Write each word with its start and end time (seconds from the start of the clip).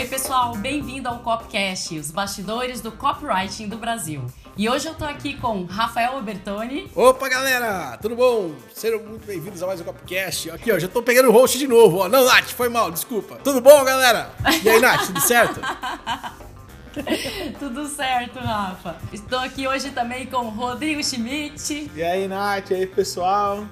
Oi, 0.00 0.06
pessoal, 0.06 0.56
bem-vindo 0.56 1.10
ao 1.10 1.18
Copcast, 1.18 1.98
os 1.98 2.10
bastidores 2.10 2.80
do 2.80 2.90
copywriting 2.90 3.68
do 3.68 3.76
Brasil. 3.76 4.24
E 4.56 4.66
hoje 4.66 4.88
eu 4.88 4.94
tô 4.94 5.04
aqui 5.04 5.36
com 5.36 5.64
Rafael 5.64 6.16
Obertoni. 6.16 6.90
Opa, 6.96 7.28
galera, 7.28 7.98
tudo 7.98 8.16
bom? 8.16 8.52
Sejam 8.72 8.98
muito 9.00 9.26
bem-vindos 9.26 9.62
a 9.62 9.66
mais 9.66 9.78
um 9.78 9.84
Copcast. 9.84 10.52
Aqui, 10.52 10.72
ó, 10.72 10.78
já 10.78 10.88
tô 10.88 11.02
pegando 11.02 11.28
o 11.28 11.32
host 11.32 11.58
de 11.58 11.68
novo, 11.68 11.98
ó. 11.98 12.08
Não, 12.08 12.24
Nath, 12.24 12.48
foi 12.48 12.70
mal, 12.70 12.90
desculpa. 12.90 13.36
Tudo 13.44 13.60
bom, 13.60 13.84
galera? 13.84 14.30
E 14.64 14.70
aí, 14.70 14.80
Nath, 14.80 15.04
tudo 15.04 15.20
certo? 15.20 15.60
Tudo 17.60 17.86
certo, 17.86 18.38
Rafa. 18.38 18.96
Estou 19.12 19.38
aqui 19.38 19.68
hoje 19.68 19.90
também 19.90 20.26
com 20.26 20.38
o 20.38 20.48
Rodrigo 20.48 21.04
Schmidt. 21.04 21.90
E 21.94 22.02
aí, 22.02 22.26
Nath, 22.26 22.70
e 22.70 22.74
aí, 22.74 22.86
pessoal? 22.86 23.66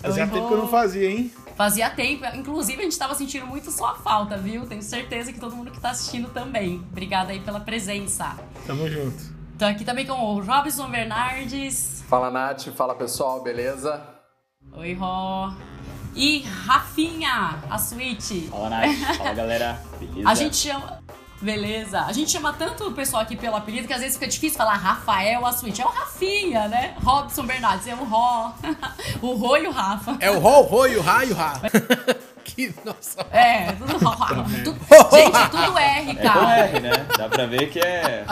Fazia 0.00 0.26
tempo 0.26 0.48
que 0.48 0.54
eu 0.54 0.58
não 0.58 0.68
fazia, 0.68 1.10
hein? 1.10 1.30
Fazia 1.56 1.88
tempo, 1.88 2.24
inclusive 2.34 2.80
a 2.80 2.84
gente 2.84 2.98
tava 2.98 3.14
sentindo 3.14 3.46
muito 3.46 3.70
sua 3.70 3.94
falta, 3.94 4.36
viu? 4.36 4.66
Tenho 4.66 4.82
certeza 4.82 5.32
que 5.32 5.38
todo 5.38 5.54
mundo 5.54 5.70
que 5.70 5.80
tá 5.80 5.90
assistindo 5.90 6.28
também. 6.30 6.84
Obrigada 6.90 7.30
aí 7.32 7.40
pela 7.40 7.60
presença. 7.60 8.36
Tamo 8.66 8.88
junto. 8.88 9.32
Tô 9.56 9.64
aqui 9.64 9.84
também 9.84 10.04
com 10.04 10.14
o 10.14 10.40
Robson 10.40 10.88
Bernardes. 10.90 12.02
Fala 12.08 12.28
Nath, 12.28 12.68
fala 12.76 12.94
pessoal, 12.96 13.40
beleza? 13.40 14.02
Oi, 14.72 14.94
Ró. 14.94 15.52
E 16.16 16.42
Rafinha, 16.42 17.60
a 17.70 17.78
suíte. 17.78 18.48
Fala, 18.48 18.70
Nath. 18.70 19.16
Fala, 19.16 19.34
galera. 19.34 19.80
Beleza? 20.00 20.28
A 20.28 20.34
gente 20.34 20.56
chama. 20.56 21.03
Beleza. 21.44 22.00
A 22.00 22.12
gente 22.12 22.30
chama 22.30 22.54
tanto 22.54 22.88
o 22.88 22.92
pessoal 22.92 23.22
aqui 23.22 23.36
pelo 23.36 23.54
apelido 23.54 23.86
que 23.86 23.92
às 23.92 24.00
vezes 24.00 24.16
fica 24.16 24.26
difícil 24.26 24.56
falar 24.56 24.74
Rafael 24.76 25.44
a 25.44 25.52
suíte. 25.52 25.82
É 25.82 25.84
o 25.84 25.88
Rafinha, 25.88 26.68
né? 26.68 26.94
Robson 27.04 27.42
Bernardes, 27.44 27.86
é 27.86 27.94
o 27.94 28.02
Ró. 28.04 28.52
o 29.20 29.34
Rô 29.34 29.56
e 29.58 29.66
o 29.66 29.70
Rafa. 29.70 30.16
É 30.20 30.30
o 30.30 30.38
Rol, 30.38 30.62
Roi, 30.62 30.96
o 30.96 31.02
Ra 31.02 31.24
e 31.24 31.32
o 31.32 31.34
Ra. 31.34 31.60
que, 32.44 32.74
nossa. 32.84 33.26
É, 33.30 33.72
tudo 33.72 33.98
Ró. 33.98 34.14
Tu- 34.64 35.16
Gente, 35.16 35.50
tudo 35.50 35.78
R, 35.78 36.10
É 36.10 36.14
com 36.14 36.22
cara. 36.22 36.56
R, 36.66 36.80
né? 36.80 37.06
Dá 37.16 37.28
pra 37.28 37.46
ver 37.46 37.68
que 37.70 37.78
é... 37.78 38.24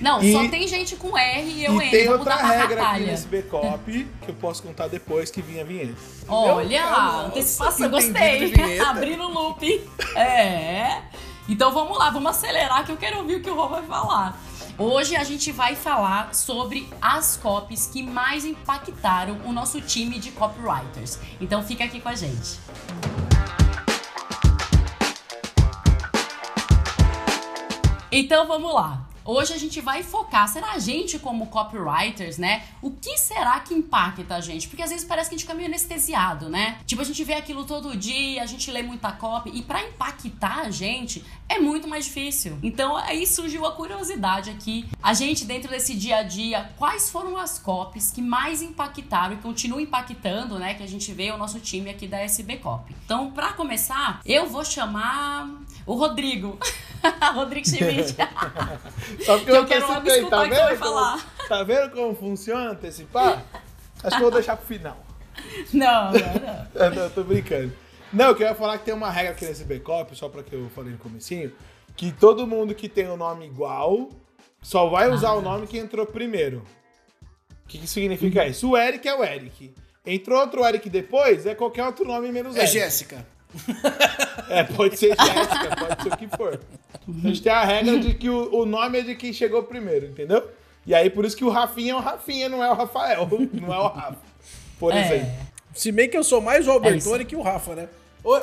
Não, 0.00 0.20
E- 0.22 0.32
só 0.32 0.48
tem 0.48 0.66
gente 0.66 0.96
com 0.96 1.16
R 1.16 1.48
e 1.48 1.64
eu 1.64 1.74
e 1.80 1.84
N. 1.84 1.90
tem 1.90 2.06
Vou 2.08 2.18
outra 2.18 2.34
regra 2.34 2.82
aqui 2.90 3.00
nesse 3.04 3.28
Bcop 3.28 4.08
que 4.22 4.28
eu 4.28 4.34
posso 4.34 4.62
contar 4.62 4.88
depois 4.88 5.30
que 5.30 5.40
vinha 5.40 5.62
a 5.62 5.64
vinheta. 5.64 5.94
Olha, 6.26 6.90
Nossa, 6.90 7.26
antecipação, 7.26 7.90
que 7.90 7.96
entendido 7.96 8.12
gostei. 8.12 8.38
de 8.50 8.54
vinheta. 8.62 8.86
Abrindo 8.90 9.22
o 9.24 9.28
loop. 9.32 9.88
É. 10.16 11.02
Então 11.50 11.72
vamos 11.72 11.98
lá, 11.98 12.10
vamos 12.10 12.30
acelerar 12.30 12.86
que 12.86 12.92
eu 12.92 12.96
quero 12.96 13.18
ouvir 13.18 13.34
o 13.34 13.42
que 13.42 13.50
o 13.50 13.56
Rô 13.56 13.66
vai 13.66 13.82
falar. 13.82 14.40
Hoje 14.78 15.16
a 15.16 15.24
gente 15.24 15.50
vai 15.50 15.74
falar 15.74 16.32
sobre 16.32 16.88
as 17.02 17.36
copies 17.36 17.88
que 17.88 18.04
mais 18.04 18.44
impactaram 18.44 19.36
o 19.44 19.52
nosso 19.52 19.80
time 19.80 20.20
de 20.20 20.30
copywriters. 20.30 21.18
Então 21.40 21.60
fica 21.60 21.82
aqui 21.82 22.00
com 22.00 22.08
a 22.08 22.14
gente. 22.14 22.60
Então 28.12 28.46
vamos 28.46 28.72
lá. 28.72 29.09
Hoje 29.24 29.52
a 29.52 29.58
gente 29.58 29.80
vai 29.80 30.02
focar, 30.02 30.48
será 30.48 30.72
a 30.72 30.78
gente 30.78 31.18
como 31.18 31.46
copywriters, 31.46 32.38
né? 32.38 32.62
O 32.80 32.90
que 32.90 33.18
será 33.18 33.60
que 33.60 33.74
impacta 33.74 34.34
a 34.34 34.40
gente? 34.40 34.66
Porque 34.68 34.82
às 34.82 34.90
vezes 34.90 35.04
parece 35.04 35.28
que 35.28 35.34
a 35.34 35.38
gente 35.38 35.46
fica 35.46 35.54
meio 35.54 35.68
anestesiado, 35.68 36.48
né? 36.48 36.78
Tipo, 36.86 37.02
a 37.02 37.04
gente 37.04 37.22
vê 37.22 37.34
aquilo 37.34 37.64
todo 37.64 37.96
dia, 37.96 38.42
a 38.42 38.46
gente 38.46 38.70
lê 38.70 38.82
muita 38.82 39.12
copy 39.12 39.50
e 39.54 39.62
pra 39.62 39.82
impactar 39.82 40.60
a 40.60 40.70
gente 40.70 41.24
é 41.48 41.58
muito 41.58 41.86
mais 41.86 42.06
difícil. 42.06 42.58
Então 42.62 42.96
aí 42.96 43.26
surgiu 43.26 43.66
a 43.66 43.72
curiosidade 43.72 44.50
aqui. 44.50 44.88
A 45.02 45.12
gente 45.12 45.44
dentro 45.44 45.70
desse 45.70 45.94
dia 45.94 46.18
a 46.18 46.22
dia, 46.22 46.70
quais 46.78 47.10
foram 47.10 47.36
as 47.36 47.58
copies 47.58 48.10
que 48.10 48.22
mais 48.22 48.62
impactaram 48.62 49.34
e 49.34 49.38
continuam 49.38 49.80
impactando, 49.80 50.58
né? 50.58 50.74
Que 50.74 50.82
a 50.82 50.88
gente 50.88 51.12
vê 51.12 51.30
o 51.30 51.36
nosso 51.36 51.60
time 51.60 51.90
aqui 51.90 52.06
da 52.06 52.18
SB 52.20 52.56
Copy. 52.58 52.94
Então, 53.04 53.30
pra 53.30 53.52
começar, 53.52 54.20
eu 54.24 54.48
vou 54.48 54.64
chamar 54.64 55.48
o 55.86 55.94
Rodrigo. 55.94 56.58
Rodrigo 57.34 57.66
Schmidt. 57.68 58.14
Só 59.24 59.36
porque 59.38 59.44
Que 59.44 59.50
eu 59.50 59.56
eu 59.56 59.66
quero 59.66 59.86
logo 59.88 60.08
escutar 60.08 60.30
tá 60.30 60.42
o 60.42 60.48
que 60.48 60.54
vai 60.54 60.68
vendo? 60.68 60.78
falar. 60.78 61.26
Tá 61.48 61.62
vendo 61.62 61.90
como 61.90 62.14
funciona 62.14 62.70
antecipar? 62.70 63.42
Acho 64.02 64.16
que 64.16 64.22
eu 64.22 64.30
vou 64.30 64.30
deixar 64.30 64.56
pro 64.56 64.66
final. 64.66 64.96
Não, 65.72 66.12
não, 66.12 66.12
não. 66.12 66.66
Eu 66.74 66.90
não, 66.94 67.10
tô 67.10 67.22
brincando. 67.24 67.72
Não, 68.12 68.26
eu 68.26 68.34
queria 68.34 68.54
falar 68.54 68.78
que 68.78 68.84
tem 68.84 68.94
uma 68.94 69.10
regra 69.10 69.32
aqui 69.32 69.44
nesse 69.44 69.64
Bcop, 69.64 70.16
só 70.16 70.28
pra 70.28 70.42
que 70.42 70.54
eu 70.54 70.68
falei 70.74 70.92
no 70.92 70.98
comecinho, 70.98 71.52
que 71.96 72.10
todo 72.12 72.46
mundo 72.46 72.74
que 72.74 72.88
tem 72.88 73.08
o 73.08 73.16
nome 73.16 73.46
igual 73.46 74.08
só 74.60 74.88
vai 74.88 75.08
usar 75.10 75.32
o 75.32 75.40
nome 75.40 75.66
que 75.66 75.78
entrou 75.78 76.04
primeiro. 76.04 76.62
O 77.64 77.68
que, 77.68 77.78
que 77.78 77.86
significa 77.86 78.46
isso? 78.46 78.70
O 78.70 78.76
Eric 78.76 79.06
é 79.08 79.14
o 79.14 79.22
Eric. 79.24 79.72
Entrou 80.04 80.40
outro 80.40 80.64
Eric 80.66 80.90
depois, 80.90 81.46
é 81.46 81.54
qualquer 81.54 81.84
outro 81.86 82.04
nome 82.04 82.32
menos 82.32 82.56
É 82.56 82.60
Eric. 82.62 82.72
Jéssica. 82.72 83.24
É, 84.48 84.64
pode 84.64 84.98
ser 84.98 85.16
Jéssica, 85.16 85.76
pode 85.78 86.02
ser 86.02 86.12
o 86.12 86.16
que 86.16 86.28
for. 86.36 86.60
A 87.08 87.28
gente 87.28 87.42
tem 87.42 87.52
a 87.52 87.64
regra 87.64 87.98
de 87.98 88.14
que 88.14 88.28
o, 88.28 88.54
o 88.54 88.66
nome 88.66 88.98
é 88.98 89.02
de 89.02 89.14
quem 89.14 89.32
chegou 89.32 89.62
primeiro, 89.62 90.06
entendeu? 90.06 90.50
E 90.86 90.94
aí, 90.94 91.10
por 91.10 91.24
isso 91.24 91.36
que 91.36 91.44
o 91.44 91.50
Rafinha 91.50 91.92
é 91.92 91.96
o 91.96 92.00
Rafinha, 92.00 92.48
não 92.48 92.62
é 92.64 92.70
o 92.70 92.74
Rafael, 92.74 93.28
não 93.52 93.72
é 93.72 93.78
o 93.78 93.88
Rafa. 93.88 94.18
Por 94.78 94.92
exemplo. 94.94 95.26
É. 95.26 95.36
Se 95.74 95.92
bem 95.92 96.08
que 96.08 96.16
eu 96.16 96.24
sou 96.24 96.40
mais 96.40 96.66
o 96.66 96.70
É 96.70 96.74
Albertoni 96.74 97.18
isso. 97.18 97.26
que 97.26 97.36
o 97.36 97.42
Rafa, 97.42 97.74
né? 97.74 97.88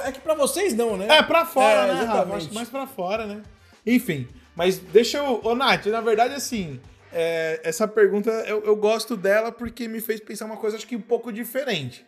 É 0.06 0.12
que 0.12 0.20
pra 0.20 0.34
vocês 0.34 0.74
não, 0.74 0.98
né? 0.98 1.08
É, 1.10 1.24
pra 1.24 1.46
fora, 1.46 1.88
É, 1.88 1.94
né, 1.94 2.04
Rafa? 2.04 2.36
Acho 2.36 2.54
mais 2.54 2.70
pra 2.70 2.88
fora, 2.88 3.26
né? 3.26 3.42
Enfim, 3.86 4.28
mas 4.56 4.78
deixa 4.78 5.18
eu... 5.18 5.42
Ô, 5.44 5.54
Nath, 5.56 5.86
na 5.88 6.02
verdade, 6.02 6.34
assim, 6.34 6.80
é, 7.12 7.60
essa 7.64 7.88
pergunta, 7.88 8.30
eu, 8.48 8.64
eu 8.64 8.76
gosto 8.76 9.16
dela 9.16 9.52
porque 9.52 9.88
me 9.88 10.00
fez 10.00 10.20
pensar 10.20 10.46
uma 10.46 10.58
coisa, 10.58 10.78
acho 10.78 10.88
que 10.88 10.96
um 10.96 11.02
pouco 11.02 11.32
diferente. 11.32 12.06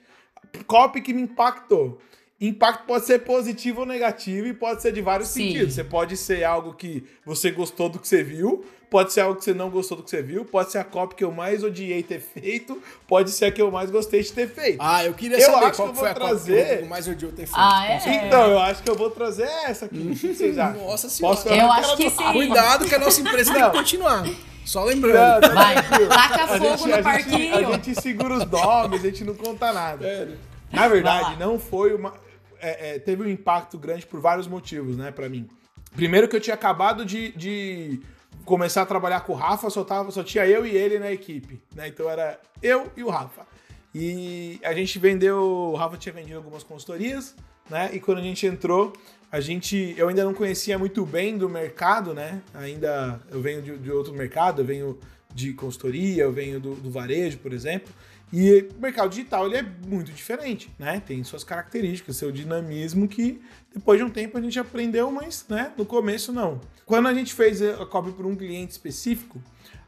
Copy 0.66 1.02
que 1.02 1.14
me 1.14 1.22
impactou. 1.22 2.02
Impacto 2.42 2.86
pode 2.86 3.06
ser 3.06 3.20
positivo 3.20 3.82
ou 3.82 3.86
negativo 3.86 4.48
e 4.48 4.54
pode 4.54 4.82
ser 4.82 4.94
de 4.94 5.02
vários 5.02 5.28
Sim. 5.30 5.48
sentidos. 5.52 5.74
Você 5.74 5.84
pode 5.84 6.16
ser 6.16 6.44
algo 6.46 6.74
que 6.74 7.06
você 7.26 7.52
gostou 7.52 7.90
do 7.90 8.00
que 8.00 8.08
você 8.08 8.24
viu, 8.24 8.64
pode 8.90 9.12
ser 9.12 9.20
algo 9.22 9.36
que 9.38 9.44
você 9.44 9.54
não 9.54 9.70
gostou 9.70 9.98
do 9.98 10.04
que 10.04 10.10
você 10.10 10.22
viu, 10.22 10.46
pode 10.46 10.72
ser 10.72 10.78
a 10.78 10.86
copy 10.86 11.16
que 11.16 11.24
eu 11.24 11.34
mais 11.34 11.66
odiei 11.66 12.02
ter 12.02 12.22
feito, 12.22 12.82
pode 13.06 13.30
ser 13.32 13.46
a 13.46 13.52
que 13.52 13.62
eu 13.62 13.70
mais 13.70 13.92
gostei 13.92 14.24
de 14.24 14.32
ter 14.32 14.48
feito. 14.48 14.78
Ah, 14.80 15.04
eu 15.04 15.14
queria 15.14 15.38
Eu 15.38 15.52
saber 15.52 15.66
acho 15.66 15.76
qual 15.76 15.88
que 15.90 15.94
eu 15.96 16.00
foi 16.00 16.10
a 16.10 16.14
vou 16.14 16.22
que 16.22 16.28
trazer- 16.28 16.54
o 16.54 16.66
Rodrigo 16.70 16.90
mais 16.90 17.08
odiou 17.10 17.32
ter 17.34 17.46
feito. 17.46 17.54
Ah, 17.58 17.86
é? 17.88 18.26
Então, 18.28 18.50
eu 18.52 18.60
acho 18.60 18.84
que 18.84 18.90
eu 18.90 18.96
vou 18.96 19.10
trazer 19.12 19.50
essa 19.66 19.86
aqui. 19.86 19.98
O 19.98 20.16
que 20.16 20.34
vocês 20.34 20.58
acham? 20.58 20.82
Nossa 20.86 21.10
senhora. 21.10 21.36
Posso 21.36 21.50
Eu 21.50 21.72
acho 21.74 21.98
que 21.98 22.04
ela 22.04 22.12
sim. 22.12 22.24
não- 22.24 22.34
Cuidado 22.34 22.86
que 22.88 22.96
a 22.96 23.00
nossa 23.00 23.20
empresa 23.20 23.52
tem 23.52 23.62
Não. 23.62 23.72
que 23.72 23.78
continuar. 23.78 24.26
Só 24.66 24.80
Não, 24.80 24.88
lembrando. 24.88 25.42
tá 25.42 25.50
Vai, 25.50 25.76
taca 26.08 26.44
A 26.44 26.48
fogo 26.48 26.64
gente- 26.78 26.88
no 26.88 26.94
a 26.94 26.96
gente- 26.96 27.04
parquinho. 27.04 27.56
A 27.68 27.72
gente 27.74 28.02
segura 28.02 28.34
os 28.36 28.46
nomes, 28.46 29.02
a 29.04 29.08
gente 29.10 29.24
não 29.26 29.36
conta 29.36 29.74
nada. 29.74 30.06
Sério. 30.08 30.38
Na 30.72 30.88
verdade, 30.88 31.36
não 31.40 31.60
foi 31.60 31.94
uma. 31.96 32.14
É, 32.60 32.96
é, 32.96 33.00
teve 33.00 33.24
um 33.24 33.30
impacto 33.30 33.78
grande 33.78 34.06
por 34.06 34.20
vários 34.20 34.48
motivos, 34.48 34.98
né, 34.98 35.12
pra 35.12 35.30
mim. 35.30 35.48
Primeiro 35.96 36.28
que 36.28 36.36
eu 36.36 36.42
tinha 36.42 36.54
acabado 36.54 37.06
de, 37.06 37.32
de 37.32 38.00
começar 38.46 38.84
a 38.84 38.86
trabalhar 38.86 39.22
com 39.22 39.34
o 39.34 39.36
Rafa, 39.36 39.70
só, 39.70 39.84
tava, 39.84 40.12
só 40.12 40.24
tinha 40.24 40.46
eu 40.46 40.66
e 40.66 40.76
ele 40.76 41.00
na 41.00 41.12
equipe, 41.12 41.60
né? 41.76 41.88
Então 41.88 42.10
era 42.10 42.40
eu 42.62 42.92
e 42.96 43.04
o 43.04 43.10
Rafa. 43.10 43.48
E 43.94 44.60
a 44.64 44.74
gente 44.74 45.00
vendeu, 45.00 45.42
o 45.42 45.76
Rafa 45.76 45.98
tinha 45.98 46.14
vendido 46.14 46.38
algumas 46.38 46.64
consultorias, 46.64 47.36
né? 47.70 47.90
E 47.94 48.00
quando 48.00 48.20
a 48.20 48.22
gente 48.22 48.46
entrou, 48.46 48.94
a 49.32 49.40
gente, 49.40 49.96
eu 49.98 50.10
ainda 50.10 50.24
não 50.24 50.34
conhecia 50.34 50.78
muito 50.78 51.06
bem 51.06 51.38
do 51.38 51.50
mercado, 51.50 52.14
né? 52.14 52.42
Ainda 52.54 53.20
eu 53.32 53.42
venho 53.42 53.62
de, 53.62 53.78
de 53.78 53.92
outro 53.92 54.14
mercado, 54.14 54.62
eu 54.62 54.66
venho 54.66 55.00
de 55.34 55.54
consultoria, 55.54 56.24
eu 56.24 56.32
venho 56.32 56.60
do, 56.60 56.76
do 56.76 56.90
varejo, 56.90 57.38
por 57.40 57.54
exemplo. 57.54 57.94
E 58.32 58.68
o 58.78 58.82
mercado 58.82 59.10
digital 59.10 59.48
ele 59.48 59.58
é 59.58 59.66
muito 59.88 60.12
diferente, 60.12 60.70
né? 60.78 61.02
Tem 61.06 61.24
suas 61.24 61.44
características, 61.44 62.16
seu 62.18 62.32
dinamismo 62.32 63.08
que 63.08 63.42
depois 63.74 64.00
de 64.00 64.06
um 64.06 64.10
tempo 64.10 64.38
a 64.38 64.42
gente 64.42 64.60
aprendeu, 64.60 65.12
mas 65.12 65.46
né, 65.50 65.72
no 65.78 65.86
começo 65.86 66.32
não. 66.32 66.62
Quando 66.86 67.08
a 67.08 67.14
gente 67.14 67.34
fez 67.34 67.62
a 67.62 67.86
copy 67.86 68.12
para 68.12 68.28
um 68.28 68.36
cliente 68.36 68.72
específico, 68.72 69.42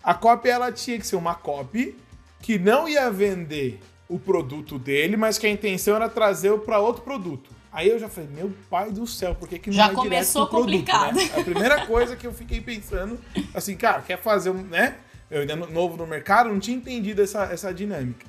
a 0.04 0.14
copy 0.16 0.50
ela 0.50 0.72
tinha 0.72 0.98
que 0.98 1.06
ser 1.06 1.16
uma 1.16 1.36
copy 1.36 1.96
que 2.42 2.58
não 2.58 2.90
ia 2.90 3.10
vender 3.12 3.80
o 4.10 4.18
produto 4.20 4.78
dele, 4.80 5.16
mas 5.16 5.38
que 5.38 5.46
a 5.46 5.50
intenção 5.50 5.96
era 5.96 6.10
trazer 6.10 6.52
para 6.60 6.80
outro 6.80 7.04
produto. 7.04 7.50
Aí 7.72 7.88
eu 7.90 7.98
já 8.00 8.10
falei, 8.10 8.30
meu 8.34 8.52
pai 8.70 8.92
do 8.92 9.08
céu, 9.08 9.34
por 9.36 9.48
que, 9.48 9.58
que 9.58 9.70
não 9.70 9.76
Já 9.78 9.84
vai 9.88 9.96
direto 9.96 10.04
começou 10.10 10.48
produto, 10.48 10.66
complicado. 10.72 11.16
né? 11.16 11.30
A 11.38 11.44
primeira 11.44 11.86
coisa 11.86 12.16
que 12.18 12.28
eu 12.28 12.34
fiquei 12.34 12.60
pensando, 12.60 13.18
assim, 13.54 13.78
cara, 13.78 14.02
quer 14.02 14.20
fazer 14.22 14.50
um, 14.50 14.62
né? 14.64 14.98
Eu 15.30 15.42
ainda 15.42 15.56
no- 15.56 15.68
novo 15.72 15.96
no 15.96 16.06
mercado, 16.06 16.50
não 16.50 16.60
tinha 16.60 16.76
entendido 16.76 17.22
essa, 17.22 17.44
essa 17.46 17.74
dinâmica. 17.74 18.26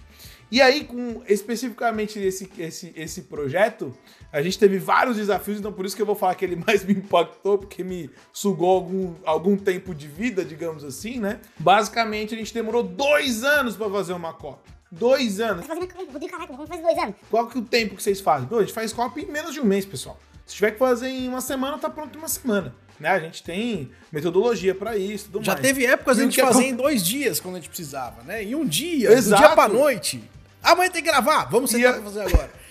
E 0.52 0.60
aí, 0.60 0.84
com 0.84 1.22
especificamente 1.26 2.18
esse, 2.18 2.46
esse, 2.58 2.92
esse 2.94 3.22
projeto, 3.22 3.96
a 4.30 4.42
gente 4.42 4.58
teve 4.58 4.78
vários 4.78 5.16
desafios, 5.16 5.58
então 5.58 5.72
por 5.72 5.86
isso 5.86 5.96
que 5.96 6.02
eu 6.02 6.04
vou 6.04 6.14
falar 6.14 6.34
que 6.34 6.44
ele 6.44 6.56
mais 6.66 6.84
me 6.84 6.92
impactou, 6.92 7.56
porque 7.56 7.82
me 7.82 8.10
sugou 8.34 8.68
algum, 8.68 9.14
algum 9.24 9.56
tempo 9.56 9.94
de 9.94 10.06
vida, 10.06 10.44
digamos 10.44 10.84
assim, 10.84 11.18
né? 11.18 11.40
Basicamente, 11.58 12.34
a 12.34 12.36
gente 12.36 12.52
demorou 12.52 12.82
dois 12.82 13.42
anos 13.42 13.76
para 13.76 13.88
fazer 13.88 14.12
uma 14.12 14.34
cópia. 14.34 14.74
Dois 14.90 15.40
anos. 15.40 15.64
fazendo 15.64 15.88
Rodrigo, 15.90 16.30
caraca, 16.30 16.52
vamos 16.52 16.68
fazer 16.68 16.82
dois 16.82 16.98
anos. 16.98 17.14
Qual 17.30 17.46
que 17.46 17.56
é 17.56 17.60
o 17.62 17.64
tempo 17.64 17.96
que 17.96 18.02
vocês 18.02 18.20
fazem? 18.20 18.46
Pô, 18.46 18.58
a 18.58 18.60
gente 18.60 18.74
faz 18.74 18.92
copy 18.92 19.22
em 19.22 19.32
menos 19.32 19.54
de 19.54 19.60
um 19.60 19.64
mês, 19.64 19.86
pessoal. 19.86 20.18
Se 20.44 20.54
tiver 20.54 20.72
que 20.72 20.78
fazer 20.78 21.08
em 21.08 21.28
uma 21.28 21.40
semana, 21.40 21.78
tá 21.78 21.88
pronto 21.88 22.14
em 22.14 22.18
uma 22.18 22.28
semana. 22.28 22.74
Né? 23.00 23.08
A 23.08 23.18
gente 23.18 23.42
tem 23.42 23.90
metodologia 24.12 24.74
pra 24.74 24.98
isso, 24.98 25.30
tudo 25.32 25.42
Já 25.42 25.52
mais. 25.52 25.66
teve 25.66 25.86
épocas 25.86 26.18
a 26.18 26.24
gente 26.24 26.38
fazia 26.38 26.66
em 26.66 26.76
dois 26.76 27.02
dias 27.02 27.40
quando 27.40 27.54
a 27.54 27.58
gente 27.58 27.70
precisava, 27.70 28.22
né? 28.22 28.44
Em 28.44 28.54
um 28.54 28.66
dia, 28.66 29.08
do 29.08 29.14
Exato. 29.14 29.42
dia 29.42 29.54
pra 29.54 29.66
noite. 29.66 30.22
Amanhã 30.62 30.90
tem 30.90 31.02
que 31.02 31.10
gravar, 31.10 31.44
vamos 31.44 31.70
sentar 31.70 31.92
E 31.92 31.94
pra 31.94 32.04
fazer 32.04 32.20
agora. 32.20 32.52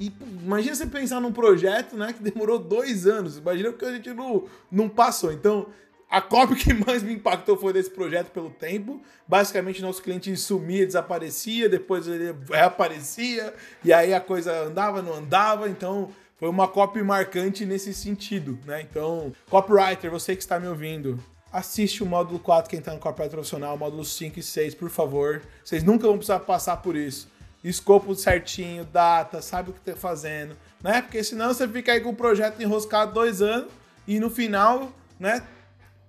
E 0.00 0.10
imagina 0.42 0.74
você 0.74 0.86
pensar 0.86 1.20
num 1.20 1.32
projeto, 1.32 1.94
né, 1.94 2.14
que 2.14 2.22
demorou 2.22 2.58
dois 2.58 3.06
anos. 3.06 3.36
Imagina 3.36 3.70
que 3.72 3.84
a 3.84 3.92
gente 3.92 4.08
não, 4.14 4.44
não 4.72 4.88
passou. 4.88 5.30
Então, 5.30 5.66
a 6.10 6.20
cópia 6.20 6.56
que 6.56 6.72
mais 6.74 7.02
me 7.02 7.12
impactou 7.12 7.56
foi 7.56 7.72
desse 7.72 7.90
projeto 7.90 8.30
pelo 8.30 8.48
tempo. 8.48 9.02
Basicamente, 9.28 9.82
nosso 9.82 10.02
cliente 10.02 10.34
sumia, 10.36 10.86
desaparecia, 10.86 11.68
depois 11.68 12.08
ele 12.08 12.34
reaparecia, 12.50 13.54
e 13.84 13.92
aí 13.92 14.12
a 14.12 14.20
coisa 14.20 14.64
andava, 14.64 15.02
não 15.02 15.14
andava. 15.14 15.68
Então, 15.68 16.10
foi 16.36 16.48
uma 16.48 16.66
copy 16.66 17.02
marcante 17.02 17.66
nesse 17.66 17.92
sentido, 17.92 18.58
né? 18.66 18.80
Então, 18.80 19.32
copywriter, 19.48 20.10
você 20.10 20.34
que 20.34 20.42
está 20.42 20.58
me 20.58 20.66
ouvindo, 20.66 21.22
assiste 21.52 22.02
o 22.02 22.06
módulo 22.06 22.38
4, 22.38 22.70
quem 22.70 22.78
está 22.78 22.92
no 22.92 22.98
copywriter 22.98 23.36
profissional, 23.36 23.76
módulo 23.76 24.04
5 24.04 24.38
e 24.38 24.42
6, 24.42 24.74
por 24.74 24.90
favor. 24.90 25.42
Vocês 25.64 25.82
nunca 25.82 26.06
vão 26.06 26.16
precisar 26.16 26.40
passar 26.40 26.76
por 26.78 26.96
isso. 26.96 27.28
Escopo 27.62 28.14
certinho, 28.14 28.84
data, 28.84 29.42
sabe 29.42 29.70
o 29.70 29.72
que 29.72 29.80
está 29.80 29.94
fazendo, 29.94 30.56
né? 30.82 31.02
Porque 31.02 31.22
senão 31.22 31.52
você 31.52 31.68
fica 31.68 31.92
aí 31.92 32.00
com 32.00 32.10
o 32.10 32.16
projeto 32.16 32.62
enroscado 32.62 33.12
dois 33.12 33.42
anos 33.42 33.70
e 34.06 34.18
no 34.18 34.30
final, 34.30 34.90
né, 35.18 35.46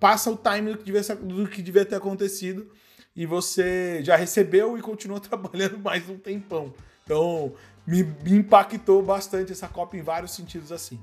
passa 0.00 0.30
o 0.30 0.36
time 0.36 0.72
do 0.72 0.78
que 0.78 0.84
devia, 0.84 1.14
do 1.14 1.48
que 1.48 1.60
devia 1.60 1.84
ter 1.84 1.96
acontecido 1.96 2.70
e 3.14 3.26
você 3.26 4.02
já 4.02 4.16
recebeu 4.16 4.78
e 4.78 4.80
continua 4.80 5.20
trabalhando 5.20 5.78
mais 5.78 6.08
um 6.08 6.16
tempão. 6.16 6.72
Então, 7.04 7.52
me, 7.86 8.02
me 8.02 8.32
impactou 8.32 9.02
bastante 9.02 9.52
essa 9.52 9.68
Copa 9.68 9.96
em 9.96 10.02
vários 10.02 10.32
sentidos 10.32 10.72
assim. 10.72 10.98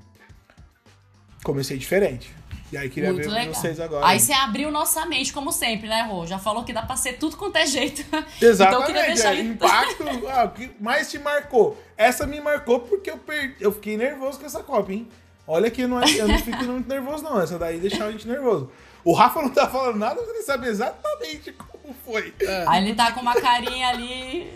Comecei 1.44 1.78
diferente. 1.78 2.34
E 2.72 2.76
aí 2.78 2.88
queria 2.88 3.12
Muito 3.12 3.28
ver 3.28 3.34
legal. 3.34 3.54
com 3.54 3.60
vocês 3.60 3.80
agora. 3.80 4.06
Aí 4.06 4.20
você 4.20 4.32
abriu 4.32 4.70
nossa 4.70 5.04
mente, 5.06 5.32
como 5.32 5.50
sempre, 5.50 5.88
né, 5.88 6.02
Rô? 6.02 6.24
Já 6.26 6.38
falou 6.38 6.62
que 6.62 6.72
dá 6.72 6.82
pra 6.82 6.94
ser 6.96 7.14
tudo 7.14 7.36
quanto 7.36 7.56
é 7.56 7.66
jeito. 7.66 8.02
Exatamente. 8.40 8.60
Então 8.70 8.80
eu 8.80 8.86
queria 8.86 9.06
deixar 9.06 9.34
é, 9.34 9.40
impacto, 9.40 10.04
ah, 10.28 10.44
o 10.44 10.50
que 10.50 10.70
mais 10.78 11.10
te 11.10 11.18
marcou? 11.18 11.76
Essa 11.96 12.26
me 12.26 12.40
marcou 12.40 12.80
porque 12.80 13.10
eu 13.10 13.18
perdi, 13.18 13.56
eu 13.60 13.72
fiquei 13.72 13.96
nervoso 13.96 14.38
com 14.38 14.46
essa 14.46 14.62
Copa, 14.62 14.92
hein? 14.92 15.08
Olha 15.46 15.68
que 15.70 15.82
eu 15.82 15.88
não, 15.88 16.00
eu 16.04 16.28
não 16.28 16.38
fico 16.38 16.62
muito 16.64 16.88
nervoso, 16.88 17.24
não. 17.24 17.40
Essa 17.40 17.58
daí 17.58 17.80
deixou 17.80 18.06
a 18.06 18.12
gente 18.12 18.28
nervoso. 18.28 18.70
O 19.02 19.12
Rafa 19.12 19.42
não 19.42 19.48
tá 19.50 19.66
falando 19.68 19.98
nada, 19.98 20.20
mas 20.20 20.28
ele 20.28 20.42
sabe 20.42 20.68
exatamente 20.68 21.52
como 21.52 21.92
foi. 22.04 22.32
Aí 22.68 22.84
ele 22.84 22.94
tá 22.94 23.10
com 23.12 23.20
uma 23.20 23.34
carinha 23.34 23.88
ali. 23.88 24.48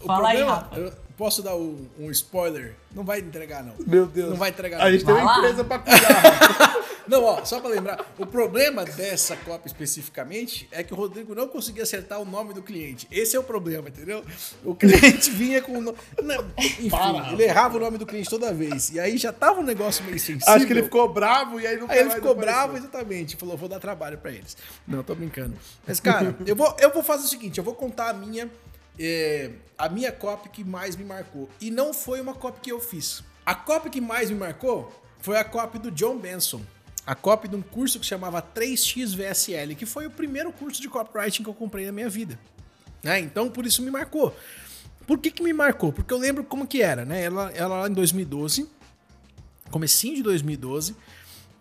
O 0.00 0.06
Fala 0.06 0.28
aí, 0.30 0.36
problema, 0.38 0.60
Rafa. 0.62 0.80
eu 0.80 0.92
posso 1.18 1.42
dar 1.42 1.54
um, 1.54 1.86
um 1.98 2.10
spoiler? 2.10 2.74
Não 2.94 3.04
vai 3.04 3.18
entregar, 3.18 3.62
não. 3.62 3.74
Meu 3.86 4.06
Deus. 4.06 4.30
Não 4.30 4.36
vai 4.38 4.48
entregar. 4.48 4.80
A 4.80 4.90
gente 4.90 5.04
tem 5.04 5.12
Vai 5.12 5.22
uma 5.22 5.32
lá. 5.32 5.38
empresa 5.38 5.64
pra 5.64 5.78
cuidar. 5.80 6.76
Não, 7.10 7.24
ó, 7.24 7.44
só 7.44 7.58
pra 7.58 7.68
lembrar, 7.68 8.06
o 8.16 8.24
problema 8.24 8.84
dessa 8.84 9.34
Copa 9.34 9.66
especificamente 9.66 10.68
é 10.70 10.84
que 10.84 10.94
o 10.94 10.96
Rodrigo 10.96 11.34
não 11.34 11.48
conseguia 11.48 11.82
acertar 11.82 12.20
o 12.20 12.24
nome 12.24 12.54
do 12.54 12.62
cliente. 12.62 13.08
Esse 13.10 13.34
é 13.34 13.40
o 13.40 13.42
problema, 13.42 13.88
entendeu? 13.88 14.24
O 14.64 14.76
cliente 14.76 15.28
vinha 15.34 15.60
com 15.60 15.72
o 15.72 15.80
nome. 15.80 15.98
Não, 16.22 16.46
enfim, 16.56 16.88
Para. 16.88 17.32
ele 17.32 17.42
errava 17.42 17.78
o 17.78 17.80
nome 17.80 17.98
do 17.98 18.06
cliente 18.06 18.30
toda 18.30 18.54
vez. 18.54 18.90
E 18.90 19.00
aí 19.00 19.18
já 19.18 19.32
tava 19.32 19.58
um 19.58 19.64
negócio 19.64 20.04
meio 20.04 20.20
sensível. 20.20 20.54
Acho 20.54 20.64
que 20.68 20.72
ele 20.72 20.84
ficou 20.84 21.12
bravo 21.12 21.58
e 21.58 21.66
aí 21.66 21.76
não 21.76 21.90
Aí 21.90 21.98
ele 21.98 22.10
ficou 22.10 22.32
bravo, 22.32 22.76
exatamente. 22.76 23.34
Falou, 23.34 23.56
vou 23.56 23.68
dar 23.68 23.80
trabalho 23.80 24.16
pra 24.16 24.30
eles. 24.30 24.56
Não, 24.86 25.02
tô 25.02 25.16
brincando. 25.16 25.56
Mas, 25.84 25.98
cara, 25.98 26.36
eu 26.46 26.54
vou, 26.54 26.76
eu 26.78 26.92
vou 26.92 27.02
fazer 27.02 27.24
o 27.24 27.28
seguinte: 27.28 27.58
eu 27.58 27.64
vou 27.64 27.74
contar 27.74 28.10
a 28.10 28.12
minha. 28.12 28.48
é, 28.96 29.50
a 29.76 29.88
minha 29.88 30.12
copy 30.12 30.48
que 30.48 30.62
mais 30.62 30.94
me 30.94 31.04
marcou. 31.04 31.50
E 31.60 31.72
não 31.72 31.92
foi 31.92 32.20
uma 32.20 32.34
copy 32.34 32.60
que 32.60 32.70
eu 32.70 32.78
fiz. 32.78 33.24
A 33.44 33.52
copy 33.52 33.90
que 33.90 34.00
mais 34.00 34.30
me 34.30 34.36
marcou 34.36 34.92
foi 35.18 35.36
a 35.38 35.42
copy 35.44 35.80
do 35.80 35.90
John 35.90 36.16
Benson. 36.16 36.62
A 37.06 37.14
copy 37.14 37.48
de 37.48 37.56
um 37.56 37.62
curso 37.62 37.98
que 37.98 38.06
chamava 38.06 38.42
3x 38.42 39.16
VSL, 39.16 39.74
que 39.74 39.86
foi 39.86 40.06
o 40.06 40.10
primeiro 40.10 40.52
curso 40.52 40.80
de 40.80 40.88
copywriting 40.88 41.42
que 41.42 41.48
eu 41.48 41.54
comprei 41.54 41.86
na 41.86 41.92
minha 41.92 42.08
vida. 42.08 42.38
né? 43.02 43.18
Então, 43.18 43.50
por 43.50 43.66
isso 43.66 43.82
me 43.82 43.90
marcou. 43.90 44.34
Por 45.06 45.18
que, 45.18 45.30
que 45.30 45.42
me 45.42 45.52
marcou? 45.52 45.92
Porque 45.92 46.12
eu 46.12 46.18
lembro 46.18 46.44
como 46.44 46.66
que 46.66 46.82
era, 46.82 47.04
né? 47.04 47.24
Ela, 47.24 47.50
ela 47.52 47.80
lá 47.80 47.88
em 47.88 47.92
2012, 47.92 48.68
comecinho 49.70 50.14
de 50.14 50.22
2012, 50.22 50.94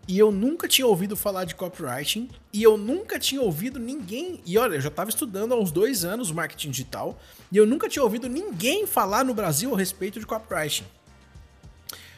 e 0.07 0.19
eu 0.19 0.31
nunca 0.31 0.67
tinha 0.67 0.85
ouvido 0.85 1.15
falar 1.15 1.45
de 1.45 1.55
copywriting, 1.55 2.29
e 2.51 2.61
eu 2.61 2.77
nunca 2.77 3.17
tinha 3.17 3.41
ouvido 3.41 3.79
ninguém. 3.79 4.41
E 4.45 4.57
olha, 4.57 4.75
eu 4.75 4.81
já 4.81 4.89
estava 4.89 5.09
estudando 5.09 5.53
há 5.53 5.57
uns 5.57 5.71
dois 5.71 6.03
anos 6.03 6.31
marketing 6.31 6.71
digital, 6.71 7.19
e 7.51 7.57
eu 7.57 7.65
nunca 7.65 7.87
tinha 7.87 8.03
ouvido 8.03 8.27
ninguém 8.27 8.85
falar 8.85 9.23
no 9.23 9.33
Brasil 9.33 9.73
a 9.73 9.77
respeito 9.77 10.19
de 10.19 10.25
copywriting. 10.25 10.85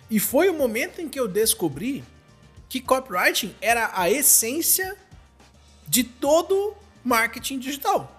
E 0.09 0.19
foi 0.19 0.49
o 0.49 0.53
momento 0.53 0.99
em 0.99 1.07
que 1.07 1.19
eu 1.19 1.27
descobri 1.27 2.03
que 2.71 2.79
copywriting 2.79 3.53
era 3.59 3.91
a 3.93 4.09
essência 4.09 4.95
de 5.85 6.05
todo 6.05 6.73
marketing 7.03 7.59
digital. 7.59 8.17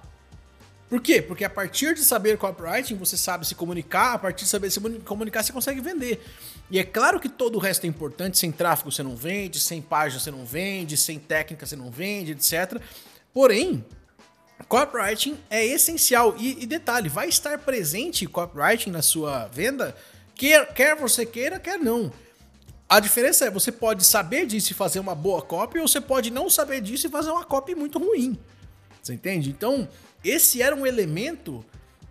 Por 0.91 1.01
quê? 1.01 1.23
Porque 1.23 1.43
a 1.43 1.49
partir 1.49 1.95
de 1.95 2.05
saber 2.05 2.37
copywriting, 2.37 2.97
você 2.97 3.17
sabe 3.17 3.47
se 3.47 3.55
comunicar, 3.55 4.13
a 4.13 4.19
partir 4.19 4.45
de 4.45 4.51
saber 4.51 4.71
se 4.71 4.79
comunicar, 5.07 5.43
você 5.43 5.55
consegue 5.55 5.81
vender. 5.81 6.23
E 6.71 6.79
é 6.79 6.85
claro 6.85 7.19
que 7.19 7.31
todo 7.31 7.57
o 7.57 7.59
resto 7.59 7.85
é 7.85 7.89
importante, 7.89 8.37
sem 8.37 8.53
tráfego 8.53 8.93
você 8.93 9.03
não 9.03 9.17
vende, 9.17 9.59
sem 9.59 9.81
página 9.81 10.21
você 10.21 10.31
não 10.31 10.45
vende, 10.45 10.99
sem 10.99 11.19
técnica 11.19 11.65
você 11.65 11.75
não 11.75 11.91
vende, 11.91 12.33
etc. 12.33 12.79
Porém, 13.33 13.83
copywriting 14.69 15.39
é 15.49 15.65
essencial. 15.65 16.35
E, 16.37 16.63
e 16.63 16.67
detalhe, 16.67 17.09
vai 17.09 17.27
estar 17.27 17.57
presente 17.61 18.27
copywriting 18.27 18.91
na 18.91 19.01
sua 19.01 19.47
venda, 19.47 19.97
quer, 20.35 20.75
quer 20.75 20.95
você 20.95 21.25
queira, 21.25 21.59
quer 21.59 21.79
não. 21.79 22.13
A 22.93 23.01
diferença 23.01 23.47
é, 23.47 23.51
você 23.51 23.73
pode 23.73 24.05
saber 24.05 24.45
disso 24.45 24.73
e 24.73 24.75
fazer 24.75 25.01
uma 25.01 25.15
boa 25.15 25.41
copy, 25.41 25.79
ou 25.79 25.89
você 25.89 25.99
pode 25.99 26.31
não 26.31 26.51
saber 26.51 26.83
disso 26.83 27.07
e 27.07 27.11
fazer 27.11 27.31
uma 27.31 27.43
copy 27.43 27.75
muito 27.75 27.99
ruim. 27.99 28.39
Você 29.03 29.15
entende? 29.15 29.49
Então, 29.49 29.89
esse 30.23 30.61
era 30.61 30.77
um 30.77 30.87
elemento. 30.87 31.65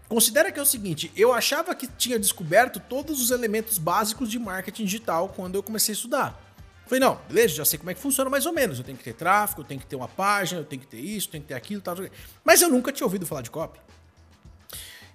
Considera 0.09 0.51
que 0.51 0.57
é 0.57 0.61
o 0.63 0.65
seguinte: 0.65 1.11
eu 1.15 1.31
achava 1.31 1.75
que 1.75 1.85
tinha 1.85 2.17
descoberto 2.17 2.79
todos 2.79 3.21
os 3.21 3.29
elementos 3.29 3.77
básicos 3.77 4.27
de 4.27 4.39
marketing 4.39 4.85
digital 4.85 5.29
quando 5.29 5.53
eu 5.53 5.61
comecei 5.61 5.93
a 5.93 5.95
estudar. 5.95 6.55
Falei, 6.87 6.99
não, 6.99 7.19
beleza, 7.27 7.53
já 7.53 7.63
sei 7.63 7.77
como 7.77 7.91
é 7.91 7.93
que 7.93 8.01
funciona 8.01 8.27
mais 8.27 8.47
ou 8.47 8.51
menos. 8.51 8.79
Eu 8.79 8.83
tenho 8.83 8.97
que 8.97 9.03
ter 9.03 9.13
tráfego, 9.13 9.61
eu 9.61 9.65
tenho 9.65 9.79
que 9.79 9.85
ter 9.85 9.95
uma 9.95 10.07
página, 10.07 10.61
eu 10.61 10.65
tenho 10.65 10.81
que 10.81 10.87
ter 10.87 10.99
isso, 10.99 11.27
eu 11.27 11.33
tenho 11.33 11.43
que 11.43 11.49
ter 11.49 11.53
aquilo, 11.53 11.79
tal. 11.79 11.95
tal. 11.95 12.07
Mas 12.43 12.59
eu 12.59 12.69
nunca 12.69 12.91
tinha 12.91 13.05
ouvido 13.05 13.27
falar 13.27 13.43
de 13.43 13.51
copy. 13.51 13.79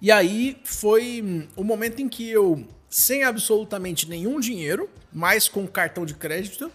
E 0.00 0.10
aí 0.12 0.58
foi 0.64 1.22
hum, 1.22 1.48
o 1.56 1.64
momento 1.64 2.00
em 2.00 2.08
que 2.08 2.28
eu, 2.28 2.66
sem 2.88 3.22
absolutamente 3.22 4.08
nenhum 4.08 4.38
dinheiro, 4.38 4.88
mas 5.12 5.48
com 5.48 5.66
cartão 5.66 6.04
de 6.04 6.14
crédito, 6.14 6.70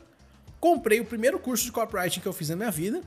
comprei 0.59 0.99
o 0.99 1.05
primeiro 1.05 1.39
curso 1.39 1.63
de 1.65 1.71
copywriting 1.71 2.19
que 2.19 2.27
eu 2.27 2.33
fiz 2.33 2.49
na 2.49 2.55
minha 2.55 2.71
vida, 2.71 3.01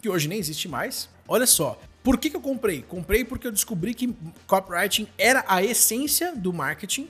que 0.00 0.08
hoje 0.08 0.28
nem 0.28 0.38
existe 0.38 0.68
mais. 0.68 1.08
Olha 1.28 1.46
só, 1.46 1.78
por 2.02 2.18
que, 2.18 2.30
que 2.30 2.36
eu 2.36 2.40
comprei? 2.40 2.82
Comprei 2.82 3.24
porque 3.24 3.46
eu 3.46 3.52
descobri 3.52 3.94
que 3.94 4.14
copywriting 4.46 5.06
era 5.18 5.44
a 5.46 5.62
essência 5.62 6.34
do 6.34 6.52
marketing 6.52 7.08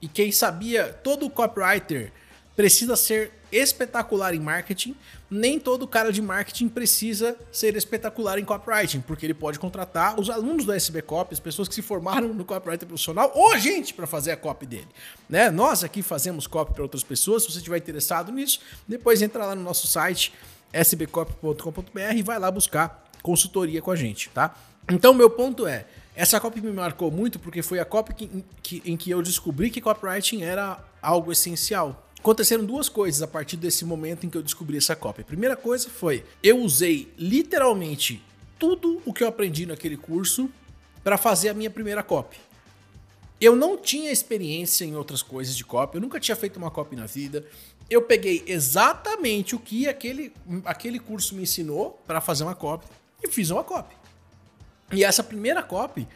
e 0.00 0.06
quem 0.06 0.30
sabia, 0.30 0.92
todo 0.92 1.28
copywriter 1.30 2.12
precisa 2.58 2.96
ser 2.96 3.30
espetacular 3.52 4.34
em 4.34 4.40
marketing, 4.40 4.96
nem 5.30 5.60
todo 5.60 5.86
cara 5.86 6.12
de 6.12 6.20
marketing 6.20 6.68
precisa 6.68 7.36
ser 7.52 7.76
espetacular 7.76 8.36
em 8.36 8.44
copywriting, 8.44 9.00
porque 9.00 9.24
ele 9.24 9.32
pode 9.32 9.60
contratar 9.60 10.18
os 10.18 10.28
alunos 10.28 10.64
do 10.64 10.72
SB 10.72 11.02
Copy, 11.02 11.34
as 11.34 11.38
pessoas 11.38 11.68
que 11.68 11.74
se 11.76 11.82
formaram 11.82 12.34
no 12.34 12.44
copywriter 12.44 12.88
profissional, 12.88 13.30
ou 13.32 13.52
a 13.52 13.58
gente 13.58 13.94
para 13.94 14.08
fazer 14.08 14.32
a 14.32 14.36
copy 14.36 14.66
dele. 14.66 14.88
Né? 15.28 15.52
Nós 15.52 15.84
aqui 15.84 16.02
fazemos 16.02 16.48
copy 16.48 16.74
para 16.74 16.82
outras 16.82 17.04
pessoas, 17.04 17.44
se 17.44 17.52
você 17.52 17.58
estiver 17.58 17.78
interessado 17.78 18.32
nisso, 18.32 18.58
depois 18.88 19.22
entra 19.22 19.46
lá 19.46 19.54
no 19.54 19.62
nosso 19.62 19.86
site 19.86 20.34
sbcopy.com.br 20.72 22.16
e 22.16 22.22
vai 22.22 22.40
lá 22.40 22.50
buscar 22.50 23.08
consultoria 23.22 23.80
com 23.80 23.92
a 23.92 23.96
gente, 23.96 24.30
tá? 24.30 24.52
Então, 24.90 25.14
meu 25.14 25.30
ponto 25.30 25.64
é, 25.64 25.86
essa 26.16 26.40
copy 26.40 26.60
me 26.60 26.72
marcou 26.72 27.08
muito 27.08 27.38
porque 27.38 27.62
foi 27.62 27.78
a 27.78 27.84
copy 27.84 28.14
que, 28.14 28.44
que, 28.60 28.82
em 28.84 28.96
que 28.96 29.12
eu 29.12 29.22
descobri 29.22 29.70
que 29.70 29.80
copywriting 29.80 30.42
era 30.42 30.82
algo 31.00 31.30
essencial. 31.30 32.07
Aconteceram 32.28 32.62
duas 32.62 32.90
coisas 32.90 33.22
a 33.22 33.26
partir 33.26 33.56
desse 33.56 33.86
momento 33.86 34.26
em 34.26 34.28
que 34.28 34.36
eu 34.36 34.42
descobri 34.42 34.76
essa 34.76 34.94
copy. 34.94 35.22
A 35.22 35.24
primeira 35.24 35.56
coisa 35.56 35.88
foi, 35.88 36.26
eu 36.42 36.58
usei 36.58 37.10
literalmente 37.16 38.22
tudo 38.58 39.00
o 39.06 39.14
que 39.14 39.24
eu 39.24 39.28
aprendi 39.28 39.64
naquele 39.64 39.96
curso 39.96 40.50
para 41.02 41.16
fazer 41.16 41.48
a 41.48 41.54
minha 41.54 41.70
primeira 41.70 42.02
copy. 42.02 42.36
Eu 43.40 43.56
não 43.56 43.78
tinha 43.78 44.12
experiência 44.12 44.84
em 44.84 44.94
outras 44.94 45.22
coisas 45.22 45.56
de 45.56 45.64
copy, 45.64 45.96
eu 45.96 46.02
nunca 46.02 46.20
tinha 46.20 46.36
feito 46.36 46.58
uma 46.58 46.70
copy 46.70 46.96
na 46.96 47.06
vida. 47.06 47.46
Eu 47.88 48.02
peguei 48.02 48.44
exatamente 48.46 49.56
o 49.56 49.58
que 49.58 49.88
aquele, 49.88 50.30
aquele 50.66 50.98
curso 50.98 51.34
me 51.34 51.44
ensinou 51.44 51.98
para 52.06 52.20
fazer 52.20 52.44
uma 52.44 52.54
copy 52.54 52.86
e 53.24 53.28
fiz 53.28 53.48
uma 53.48 53.64
copy. 53.64 53.96
E 54.92 55.02
essa 55.02 55.24
primeira 55.24 55.62
copy 55.62 56.06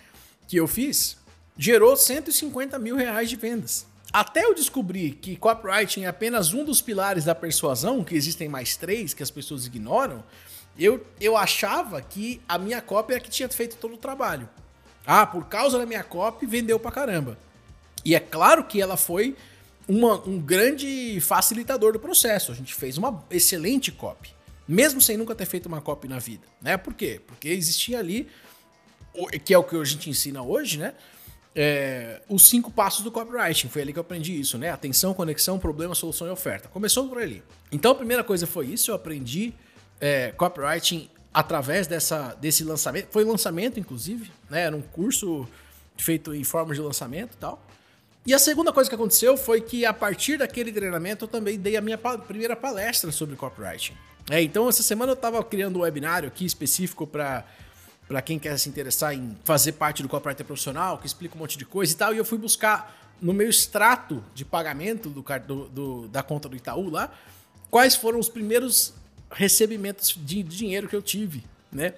que 0.46 0.58
eu 0.58 0.68
fiz 0.68 1.16
gerou 1.56 1.96
150 1.96 2.78
mil 2.78 2.96
reais 2.96 3.30
de 3.30 3.36
vendas. 3.36 3.90
Até 4.12 4.44
eu 4.44 4.54
descobrir 4.54 5.12
que 5.12 5.36
copywriting 5.36 6.02
é 6.02 6.06
apenas 6.06 6.52
um 6.52 6.64
dos 6.64 6.82
pilares 6.82 7.24
da 7.24 7.34
persuasão, 7.34 8.04
que 8.04 8.14
existem 8.14 8.46
mais 8.46 8.76
três 8.76 9.14
que 9.14 9.22
as 9.22 9.30
pessoas 9.30 9.64
ignoram, 9.64 10.22
eu, 10.78 11.04
eu 11.18 11.36
achava 11.36 12.00
que 12.02 12.40
a 12.46 12.58
minha 12.58 12.82
copy 12.82 13.14
era 13.14 13.22
que 13.22 13.30
tinha 13.30 13.48
feito 13.48 13.76
todo 13.76 13.94
o 13.94 13.98
trabalho. 13.98 14.48
Ah, 15.06 15.26
por 15.26 15.46
causa 15.46 15.78
da 15.78 15.86
minha 15.86 16.04
copy, 16.04 16.44
vendeu 16.44 16.78
pra 16.78 16.90
caramba. 16.90 17.38
E 18.04 18.14
é 18.14 18.20
claro 18.20 18.64
que 18.64 18.80
ela 18.80 18.96
foi 18.96 19.34
uma, 19.88 20.20
um 20.28 20.38
grande 20.38 21.18
facilitador 21.20 21.92
do 21.92 21.98
processo. 21.98 22.52
A 22.52 22.54
gente 22.54 22.74
fez 22.74 22.98
uma 22.98 23.24
excelente 23.30 23.90
copy, 23.90 24.34
mesmo 24.68 25.00
sem 25.00 25.16
nunca 25.16 25.34
ter 25.34 25.46
feito 25.46 25.66
uma 25.66 25.80
copy 25.80 26.06
na 26.06 26.18
vida. 26.18 26.46
Né? 26.60 26.76
Por 26.76 26.92
quê? 26.92 27.20
Porque 27.26 27.48
existia 27.48 27.98
ali, 27.98 28.28
que 29.44 29.54
é 29.54 29.58
o 29.58 29.64
que 29.64 29.74
a 29.74 29.84
gente 29.84 30.10
ensina 30.10 30.42
hoje, 30.42 30.78
né? 30.78 30.94
É, 31.54 32.20
os 32.28 32.48
cinco 32.48 32.70
passos 32.70 33.02
do 33.02 33.10
copywriting. 33.10 33.68
Foi 33.68 33.82
ali 33.82 33.92
que 33.92 33.98
eu 33.98 34.02
aprendi 34.02 34.38
isso, 34.38 34.56
né? 34.58 34.70
Atenção, 34.70 35.12
conexão, 35.14 35.58
problema, 35.58 35.94
solução 35.94 36.26
e 36.26 36.30
oferta. 36.30 36.68
Começou 36.68 37.08
por 37.08 37.18
ali. 37.18 37.42
Então 37.70 37.92
a 37.92 37.94
primeira 37.94 38.24
coisa 38.24 38.46
foi 38.46 38.66
isso, 38.66 38.90
eu 38.90 38.94
aprendi 38.94 39.52
é, 40.00 40.32
copywriting 40.32 41.08
através 41.32 41.86
dessa, 41.86 42.34
desse 42.34 42.64
lançamento. 42.64 43.08
Foi 43.10 43.24
lançamento, 43.24 43.78
inclusive, 43.78 44.30
né? 44.50 44.62
Era 44.62 44.76
um 44.76 44.82
curso 44.82 45.46
feito 45.96 46.34
em 46.34 46.44
forma 46.44 46.74
de 46.74 46.80
lançamento 46.80 47.34
e 47.34 47.36
tal. 47.36 47.62
E 48.24 48.32
a 48.32 48.38
segunda 48.38 48.72
coisa 48.72 48.88
que 48.88 48.94
aconteceu 48.94 49.36
foi 49.36 49.60
que 49.60 49.84
a 49.84 49.92
partir 49.92 50.38
daquele 50.38 50.72
treinamento 50.72 51.24
eu 51.24 51.28
também 51.28 51.58
dei 51.58 51.76
a 51.76 51.80
minha 51.80 51.98
primeira 51.98 52.54
palestra 52.54 53.10
sobre 53.10 53.34
copywriting. 53.34 53.94
É, 54.30 54.40
então 54.40 54.68
essa 54.68 54.82
semana 54.82 55.10
eu 55.10 55.14
estava 55.14 55.42
criando 55.42 55.78
um 55.78 55.82
webinário 55.82 56.28
aqui 56.28 56.44
específico 56.44 57.04
para 57.04 57.44
para 58.12 58.20
quem 58.20 58.38
quer 58.38 58.58
se 58.58 58.68
interessar 58.68 59.14
em 59.14 59.34
fazer 59.42 59.72
parte 59.72 60.02
do 60.02 60.08
copywriter 60.08 60.44
profissional, 60.44 60.98
que 60.98 61.06
explica 61.06 61.34
um 61.34 61.38
monte 61.38 61.56
de 61.56 61.64
coisa 61.64 61.94
e 61.94 61.96
tal. 61.96 62.12
E 62.12 62.18
eu 62.18 62.26
fui 62.26 62.36
buscar 62.36 63.14
no 63.22 63.32
meu 63.32 63.48
extrato 63.48 64.22
de 64.34 64.44
pagamento 64.44 65.08
do, 65.08 65.24
do, 65.46 65.68
do 65.68 66.08
da 66.08 66.22
conta 66.22 66.46
do 66.46 66.54
Itaú 66.54 66.90
lá, 66.90 67.10
quais 67.70 67.96
foram 67.96 68.18
os 68.18 68.28
primeiros 68.28 68.92
recebimentos 69.30 70.14
de 70.14 70.42
dinheiro 70.42 70.88
que 70.88 70.94
eu 70.94 71.00
tive, 71.00 71.42
né? 71.72 71.94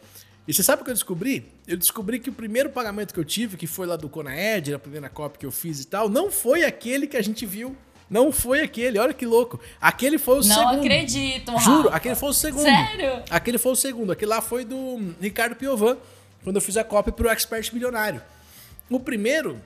E 0.46 0.54
você 0.54 0.62
sabe 0.62 0.82
o 0.82 0.84
que 0.84 0.92
eu 0.92 0.94
descobri? 0.94 1.50
Eu 1.66 1.76
descobri 1.76 2.20
que 2.20 2.30
o 2.30 2.32
primeiro 2.32 2.70
pagamento 2.70 3.12
que 3.12 3.18
eu 3.18 3.24
tive, 3.24 3.56
que 3.56 3.66
foi 3.66 3.84
lá 3.84 3.96
do 3.96 4.08
Conaed, 4.08 4.72
a 4.72 4.78
primeira 4.78 5.08
copy 5.08 5.36
que 5.40 5.46
eu 5.46 5.50
fiz 5.50 5.80
e 5.80 5.86
tal, 5.88 6.08
não 6.08 6.30
foi 6.30 6.62
aquele 6.62 7.08
que 7.08 7.16
a 7.16 7.22
gente 7.22 7.44
viu. 7.44 7.76
Não 8.14 8.30
foi 8.30 8.60
aquele, 8.60 8.96
olha 8.96 9.12
que 9.12 9.26
louco. 9.26 9.58
Aquele 9.80 10.18
foi 10.18 10.34
o 10.34 10.36
Não 10.36 10.42
segundo. 10.44 10.72
Não 10.74 10.80
acredito, 10.82 11.50
Rafa. 11.50 11.64
Juro, 11.64 11.88
aquele 11.88 12.14
foi 12.14 12.28
o 12.28 12.32
segundo. 12.32 12.62
Sério? 12.62 13.24
Aquele 13.28 13.58
foi 13.58 13.72
o 13.72 13.74
segundo. 13.74 14.12
Aquele 14.12 14.28
lá 14.28 14.40
foi 14.40 14.64
do 14.64 15.14
Ricardo 15.20 15.56
Piovan, 15.56 15.96
quando 16.44 16.54
eu 16.54 16.62
fiz 16.62 16.76
a 16.76 16.84
copy 16.84 17.10
pro 17.10 17.28
Expert 17.28 17.72
Milionário. 17.72 18.22
O 18.88 19.00
primeiro 19.00 19.60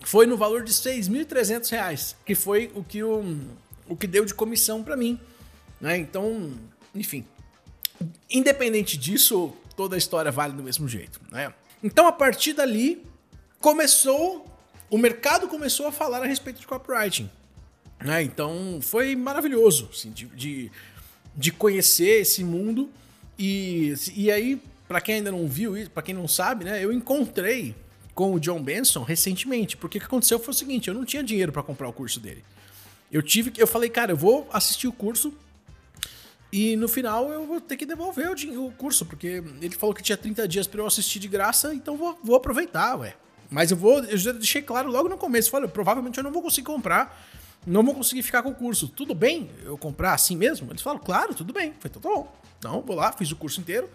foi 0.00 0.24
no 0.24 0.38
valor 0.38 0.64
de 0.64 0.72
6.300 0.72 1.70
reais, 1.70 2.16
que 2.24 2.34
foi 2.34 2.72
o 2.74 2.82
que, 2.82 3.02
o, 3.02 3.22
o 3.86 3.94
que 3.94 4.06
deu 4.06 4.24
de 4.24 4.32
comissão 4.32 4.82
para 4.82 4.96
mim. 4.96 5.20
Né? 5.78 5.98
Então, 5.98 6.54
enfim. 6.94 7.26
Independente 8.30 8.96
disso, 8.96 9.52
toda 9.76 9.96
a 9.96 9.98
história 9.98 10.32
vale 10.32 10.54
do 10.54 10.62
mesmo 10.62 10.88
jeito, 10.88 11.20
né? 11.30 11.52
Então, 11.84 12.06
a 12.06 12.12
partir 12.12 12.54
dali, 12.54 13.06
começou... 13.60 14.50
O 14.88 14.96
mercado 14.96 15.46
começou 15.46 15.86
a 15.86 15.92
falar 15.92 16.22
a 16.22 16.26
respeito 16.26 16.60
de 16.60 16.66
copywriting. 16.66 17.28
Né? 18.00 18.22
Então, 18.22 18.78
foi 18.82 19.16
maravilhoso, 19.16 19.88
assim, 19.92 20.10
de, 20.10 20.26
de, 20.26 20.70
de, 21.34 21.52
conhecer 21.52 22.20
esse 22.20 22.44
mundo. 22.44 22.90
E, 23.38 23.94
e 24.14 24.30
aí, 24.30 24.60
para 24.86 25.00
quem 25.00 25.16
ainda 25.16 25.32
não 25.32 25.48
viu 25.48 25.76
isso, 25.76 25.90
para 25.90 26.02
quem 26.02 26.14
não 26.14 26.28
sabe, 26.28 26.64
né? 26.64 26.84
Eu 26.84 26.92
encontrei 26.92 27.74
com 28.14 28.32
o 28.32 28.40
John 28.40 28.62
Benson 28.62 29.02
recentemente. 29.02 29.76
Porque 29.76 29.98
o 29.98 30.00
que 30.00 30.06
aconteceu 30.06 30.38
foi 30.38 30.52
o 30.52 30.56
seguinte, 30.56 30.88
eu 30.88 30.94
não 30.94 31.04
tinha 31.04 31.22
dinheiro 31.22 31.52
para 31.52 31.62
comprar 31.62 31.88
o 31.88 31.92
curso 31.92 32.18
dele. 32.18 32.42
Eu 33.12 33.22
tive 33.22 33.52
eu 33.56 33.66
falei, 33.66 33.88
cara, 33.88 34.12
eu 34.12 34.16
vou 34.16 34.48
assistir 34.52 34.88
o 34.88 34.92
curso 34.92 35.32
e 36.52 36.76
no 36.76 36.88
final 36.88 37.30
eu 37.30 37.46
vou 37.46 37.60
ter 37.60 37.76
que 37.76 37.84
devolver 37.84 38.30
o, 38.30 38.66
o 38.66 38.72
curso, 38.72 39.04
porque 39.04 39.42
ele 39.60 39.76
falou 39.76 39.94
que 39.94 40.02
tinha 40.02 40.16
30 40.16 40.48
dias 40.48 40.66
para 40.66 40.80
eu 40.80 40.86
assistir 40.86 41.18
de 41.18 41.28
graça, 41.28 41.74
então 41.74 41.96
vou, 41.96 42.18
vou 42.22 42.36
aproveitar, 42.36 42.96
ué. 42.96 43.14
Mas 43.50 43.70
eu 43.70 43.76
vou, 43.76 44.02
eu 44.04 44.16
já 44.16 44.32
deixei 44.32 44.62
claro 44.62 44.90
logo 44.90 45.08
no 45.08 45.16
começo, 45.16 45.50
falei, 45.50 45.68
provavelmente 45.68 46.18
eu 46.18 46.24
não 46.24 46.32
vou 46.32 46.42
conseguir 46.42 46.66
comprar, 46.66 47.28
não 47.66 47.82
vou 47.82 47.94
conseguir 47.94 48.22
ficar 48.22 48.42
com 48.42 48.50
o 48.50 48.54
curso. 48.54 48.86
Tudo 48.86 49.14
bem 49.14 49.50
eu 49.64 49.76
comprar 49.76 50.14
assim 50.14 50.36
mesmo? 50.36 50.70
Eles 50.70 50.80
falaram, 50.80 51.04
claro, 51.04 51.34
tudo 51.34 51.52
bem. 51.52 51.74
Foi 51.80 51.90
tudo 51.90 52.08
bom. 52.08 52.32
Então, 52.58 52.80
vou 52.80 52.94
lá, 52.94 53.12
fiz 53.12 53.30
o 53.32 53.36
curso 53.36 53.60
inteiro. 53.60 53.90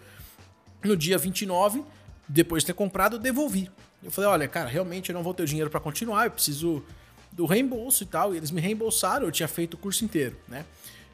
No 0.84 0.96
dia 0.96 1.16
29, 1.16 1.82
depois 2.28 2.62
de 2.62 2.66
ter 2.66 2.74
comprado, 2.74 3.16
eu 3.16 3.20
devolvi. 3.20 3.70
Eu 4.02 4.10
falei, 4.10 4.28
olha, 4.28 4.48
cara, 4.48 4.68
realmente 4.68 5.10
eu 5.10 5.14
não 5.14 5.22
vou 5.22 5.32
ter 5.32 5.46
dinheiro 5.46 5.70
para 5.70 5.80
continuar, 5.80 6.26
eu 6.26 6.30
preciso 6.30 6.84
do 7.30 7.46
reembolso 7.46 8.02
e 8.02 8.06
tal. 8.06 8.34
E 8.34 8.36
eles 8.36 8.50
me 8.50 8.60
reembolsaram, 8.60 9.26
eu 9.26 9.32
tinha 9.32 9.48
feito 9.48 9.74
o 9.74 9.76
curso 9.78 10.04
inteiro, 10.04 10.36
né? 10.46 10.64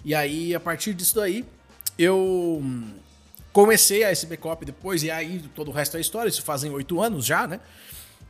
E 0.05 0.15
aí, 0.15 0.55
a 0.55 0.61
partir 0.61 0.95
disso 0.95 1.17
daí, 1.17 1.45
eu 1.99 2.63
comecei 3.53 4.05
a 4.05 4.11
SB 4.11 4.37
Cop 4.37 4.65
depois, 4.65 5.03
e 5.03 5.11
aí 5.11 5.45
todo 5.55 5.69
o 5.69 5.73
resto 5.73 5.93
da 5.93 6.01
história, 6.01 6.29
isso 6.29 6.43
fazem 6.43 6.71
oito 6.71 7.01
anos 7.01 7.25
já, 7.25 7.47
né? 7.47 7.61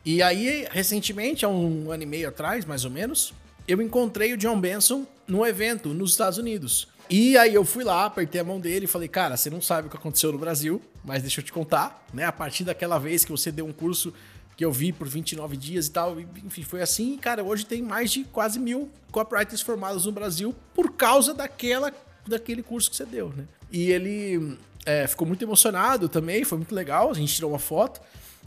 E 0.03 0.21
aí, 0.21 0.67
recentemente, 0.71 1.45
há 1.45 1.49
um 1.49 1.91
ano 1.91 2.03
e 2.03 2.05
meio 2.05 2.27
atrás, 2.27 2.65
mais 2.65 2.85
ou 2.85 2.91
menos, 2.91 3.33
eu 3.69 3.79
encontrei 3.83 4.33
o 4.33 4.37
John 4.37 4.59
Benson 4.59 5.05
num 5.27 5.45
evento 5.45 5.89
nos 5.89 6.11
Estados 6.11 6.39
Unidos. 6.39 6.87
E 7.07 7.37
aí 7.37 7.53
eu 7.53 7.63
fui 7.63 7.83
lá, 7.83 8.05
apertei 8.05 8.41
a 8.41 8.43
mão 8.43 8.59
dele 8.59 8.85
e 8.85 8.87
falei, 8.87 9.07
cara, 9.07 9.37
você 9.37 9.47
não 9.47 9.61
sabe 9.61 9.87
o 9.87 9.91
que 9.91 9.95
aconteceu 9.95 10.31
no 10.31 10.39
Brasil, 10.39 10.81
mas 11.03 11.21
deixa 11.21 11.39
eu 11.39 11.45
te 11.45 11.53
contar, 11.53 12.03
né? 12.11 12.25
A 12.25 12.31
partir 12.31 12.63
daquela 12.63 12.97
vez 12.97 13.23
que 13.23 13.31
você 13.31 13.51
deu 13.51 13.67
um 13.67 13.71
curso 13.71 14.11
que 14.57 14.65
eu 14.65 14.71
vi 14.71 14.91
por 14.91 15.07
29 15.07 15.55
dias 15.55 15.85
e 15.85 15.91
tal. 15.91 16.19
Enfim, 16.19 16.63
foi 16.63 16.81
assim. 16.81 17.15
Cara, 17.17 17.43
hoje 17.43 17.63
tem 17.63 17.81
mais 17.83 18.11
de 18.11 18.23
quase 18.23 18.57
mil 18.59 18.89
copywriters 19.11 19.61
formados 19.61 20.07
no 20.07 20.11
Brasil 20.11 20.55
por 20.73 20.93
causa 20.93 21.31
daquela, 21.31 21.93
daquele 22.27 22.63
curso 22.63 22.89
que 22.89 22.95
você 22.95 23.05
deu, 23.05 23.29
né? 23.29 23.45
E 23.71 23.91
ele 23.91 24.57
é, 24.83 25.05
ficou 25.05 25.27
muito 25.27 25.43
emocionado 25.43 26.09
também, 26.09 26.43
foi 26.43 26.57
muito 26.57 26.73
legal. 26.73 27.11
A 27.11 27.13
gente 27.13 27.35
tirou 27.35 27.51
uma 27.51 27.59
foto. 27.59 28.01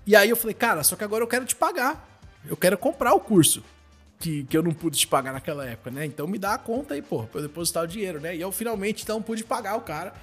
E 0.05 0.17
aí 0.17 0.31
eu 0.31 0.37
falei, 0.37 0.55
cara, 0.55 0.83
só 0.83 0.97
que 0.97 1.05
agora 1.05 1.23
eu 1.23 1.29
quero 1.29 1.45
te 1.45 1.55
pagar. 1.55 2.09
Eu 2.45 2.57
quero 2.57 2.77
comprar 2.77 3.15
o 3.15 3.21
curso. 3.21 3.63
Que, 4.23 4.45
que 4.45 4.57
eu 4.57 4.63
não 4.63 4.73
pude 4.73 4.97
te 4.97 5.07
pagar 5.09 5.33
naquela 5.33 5.67
época, 5.67 5.91
né? 5.91 6.07
Então 6.07 6.29
me 6.29 6.39
dá 6.39 6.55
a 6.55 6.59
conta 6.59 6.95
aí, 6.95 7.03
pô, 7.03 7.25
pra 7.25 7.41
eu 7.41 7.49
depositar 7.49 7.83
o 7.83 7.89
dinheiro, 7.89 8.21
né? 8.21 8.37
E 8.37 8.41
eu 8.41 8.53
finalmente, 8.53 9.03
então, 9.03 9.21
pude 9.21 9.43
pagar 9.43 9.77
o 9.77 9.81
cara 9.81 10.15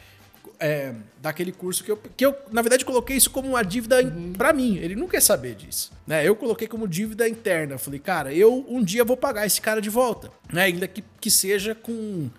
é, 0.59 0.93
daquele 1.21 1.51
curso 1.51 1.83
que 1.83 1.91
eu, 1.91 1.97
que 1.97 2.25
eu, 2.25 2.35
na 2.51 2.61
verdade, 2.61 2.83
coloquei 2.83 3.15
isso 3.15 3.29
como 3.29 3.49
uma 3.49 3.63
dívida 3.63 4.01
uhum. 4.01 4.33
para 4.33 4.51
mim. 4.51 4.77
Ele 4.77 4.95
não 4.95 5.07
quer 5.07 5.21
saber 5.21 5.55
disso. 5.55 5.91
Né? 6.05 6.27
Eu 6.27 6.35
coloquei 6.35 6.67
como 6.67 6.87
dívida 6.87 7.27
interna. 7.27 7.77
Falei, 7.77 7.99
cara, 7.99 8.33
eu 8.33 8.65
um 8.67 8.83
dia 8.83 9.05
vou 9.05 9.15
pagar 9.15 9.45
esse 9.45 9.61
cara 9.61 9.81
de 9.81 9.89
volta. 9.89 10.29
Né? 10.51 10.63
Ainda 10.63 10.87
que, 10.87 11.03
que 11.19 11.31
seja 11.31 11.73
com. 11.73 12.29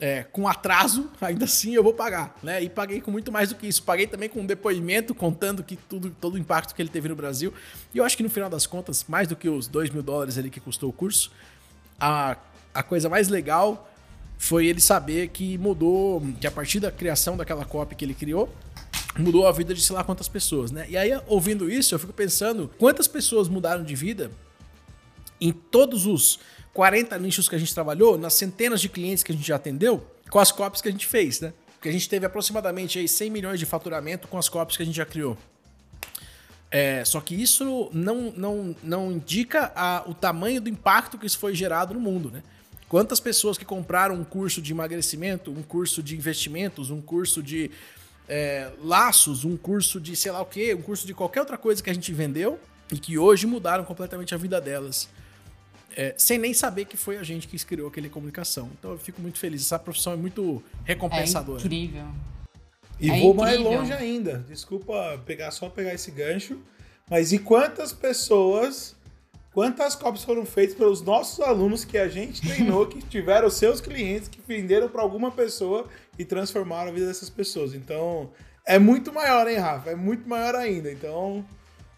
É, 0.00 0.22
com 0.22 0.48
atraso, 0.48 1.10
ainda 1.20 1.44
assim 1.44 1.74
eu 1.74 1.82
vou 1.82 1.92
pagar, 1.92 2.34
né? 2.42 2.62
E 2.62 2.70
paguei 2.70 3.00
com 3.00 3.10
muito 3.10 3.30
mais 3.30 3.50
do 3.50 3.54
que 3.54 3.66
isso. 3.66 3.82
Paguei 3.82 4.06
também 4.06 4.28
com 4.28 4.40
um 4.40 4.46
depoimento 4.46 5.14
contando 5.14 5.62
que 5.62 5.76
tudo, 5.76 6.10
todo 6.20 6.34
o 6.34 6.38
impacto 6.38 6.74
que 6.74 6.80
ele 6.80 6.88
teve 6.88 7.08
no 7.08 7.14
Brasil. 7.14 7.52
E 7.94 7.98
eu 7.98 8.04
acho 8.04 8.16
que 8.16 8.22
no 8.22 8.30
final 8.30 8.48
das 8.48 8.66
contas, 8.66 9.04
mais 9.06 9.28
do 9.28 9.36
que 9.36 9.48
os 9.48 9.68
2 9.68 9.90
mil 9.90 10.02
dólares 10.02 10.38
ali 10.38 10.48
que 10.48 10.58
custou 10.58 10.88
o 10.88 10.92
curso, 10.92 11.30
a, 12.00 12.36
a 12.72 12.82
coisa 12.82 13.08
mais 13.08 13.28
legal 13.28 13.90
foi 14.38 14.66
ele 14.66 14.80
saber 14.80 15.28
que 15.28 15.58
mudou, 15.58 16.22
que 16.40 16.46
a 16.46 16.50
partir 16.50 16.80
da 16.80 16.90
criação 16.90 17.36
daquela 17.36 17.66
copy 17.66 17.94
que 17.94 18.06
ele 18.06 18.14
criou, 18.14 18.50
mudou 19.18 19.46
a 19.46 19.52
vida 19.52 19.74
de 19.74 19.82
sei 19.82 19.94
lá 19.94 20.02
quantas 20.02 20.28
pessoas, 20.28 20.70
né? 20.70 20.86
E 20.88 20.96
aí, 20.96 21.10
ouvindo 21.26 21.70
isso, 21.70 21.94
eu 21.94 21.98
fico 21.98 22.12
pensando 22.14 22.70
quantas 22.78 23.06
pessoas 23.06 23.48
mudaram 23.48 23.84
de 23.84 23.94
vida 23.94 24.30
em 25.40 25.52
todos 25.52 26.06
os 26.06 26.38
40 26.74 27.18
nichos 27.18 27.48
que 27.48 27.54
a 27.54 27.58
gente 27.58 27.74
trabalhou, 27.74 28.18
nas 28.18 28.34
centenas 28.34 28.80
de 28.80 28.88
clientes 28.88 29.22
que 29.22 29.32
a 29.32 29.34
gente 29.34 29.46
já 29.46 29.56
atendeu, 29.56 30.06
com 30.28 30.38
as 30.38 30.52
copies 30.52 30.80
que 30.80 30.88
a 30.88 30.92
gente 30.92 31.06
fez, 31.06 31.40
né? 31.40 31.52
Porque 31.74 31.88
a 31.88 31.92
gente 31.92 32.08
teve 32.08 32.26
aproximadamente 32.26 32.98
aí 32.98 33.08
100 33.08 33.30
milhões 33.30 33.58
de 33.58 33.66
faturamento 33.66 34.28
com 34.28 34.36
as 34.36 34.48
copies 34.48 34.76
que 34.76 34.82
a 34.82 34.86
gente 34.86 34.96
já 34.96 35.06
criou. 35.06 35.36
É, 36.70 37.04
só 37.04 37.20
que 37.20 37.34
isso 37.34 37.90
não, 37.92 38.32
não, 38.36 38.76
não 38.82 39.10
indica 39.10 39.72
a, 39.74 40.04
o 40.06 40.14
tamanho 40.14 40.60
do 40.60 40.68
impacto 40.68 41.18
que 41.18 41.26
isso 41.26 41.38
foi 41.38 41.54
gerado 41.54 41.94
no 41.94 42.00
mundo, 42.00 42.30
né? 42.30 42.42
Quantas 42.88 43.18
pessoas 43.18 43.56
que 43.56 43.64
compraram 43.64 44.14
um 44.14 44.24
curso 44.24 44.60
de 44.60 44.72
emagrecimento, 44.72 45.50
um 45.50 45.62
curso 45.62 46.02
de 46.02 46.16
investimentos, 46.16 46.90
um 46.90 47.00
curso 47.00 47.42
de 47.42 47.70
é, 48.28 48.70
laços, 48.82 49.44
um 49.44 49.56
curso 49.56 50.00
de 50.00 50.14
sei 50.14 50.32
lá 50.32 50.40
o 50.40 50.46
que, 50.46 50.74
um 50.74 50.82
curso 50.82 51.06
de 51.06 51.14
qualquer 51.14 51.40
outra 51.40 51.56
coisa 51.56 51.82
que 51.82 51.90
a 51.90 51.94
gente 51.94 52.12
vendeu 52.12 52.58
e 52.92 52.98
que 52.98 53.18
hoje 53.18 53.46
mudaram 53.46 53.84
completamente 53.84 54.34
a 54.34 54.38
vida 54.38 54.60
delas. 54.60 55.08
É, 55.96 56.14
sem 56.16 56.38
nem 56.38 56.54
saber 56.54 56.84
que 56.84 56.96
foi 56.96 57.16
a 57.16 57.22
gente 57.22 57.48
que 57.48 57.58
criou 57.64 57.88
aquele 57.88 58.08
comunicação. 58.08 58.70
Então 58.78 58.92
eu 58.92 58.98
fico 58.98 59.20
muito 59.20 59.38
feliz. 59.38 59.62
Essa 59.62 59.78
profissão 59.78 60.12
é 60.12 60.16
muito 60.16 60.62
recompensadora. 60.84 61.60
É 61.60 61.64
incrível. 61.64 62.06
E 63.00 63.10
é 63.10 63.20
vou 63.20 63.32
incrível. 63.32 63.34
mais 63.34 63.60
longe 63.60 63.92
ainda. 63.92 64.44
Desculpa 64.48 65.20
pegar 65.26 65.50
só 65.50 65.68
pegar 65.68 65.94
esse 65.94 66.10
gancho. 66.10 66.60
Mas 67.08 67.32
e 67.32 67.38
quantas 67.38 67.92
pessoas 67.92 68.96
Quantas 69.52 69.96
copies 69.96 70.22
foram 70.22 70.46
feitas 70.46 70.76
pelos 70.76 71.02
nossos 71.02 71.40
alunos 71.40 71.84
que 71.84 71.98
a 71.98 72.08
gente 72.08 72.40
treinou, 72.46 72.86
que 72.86 73.02
tiveram 73.02 73.50
seus 73.50 73.80
clientes, 73.80 74.28
que 74.28 74.40
venderam 74.46 74.88
para 74.88 75.02
alguma 75.02 75.30
pessoa 75.30 75.88
e 76.18 76.24
transformaram 76.24 76.90
a 76.90 76.92
vida 76.92 77.06
dessas 77.06 77.28
pessoas? 77.28 77.74
Então, 77.74 78.30
é 78.64 78.78
muito 78.78 79.12
maior, 79.12 79.48
hein, 79.48 79.56
Rafa? 79.56 79.90
É 79.90 79.96
muito 79.96 80.28
maior 80.28 80.54
ainda. 80.54 80.90
Então, 80.90 81.44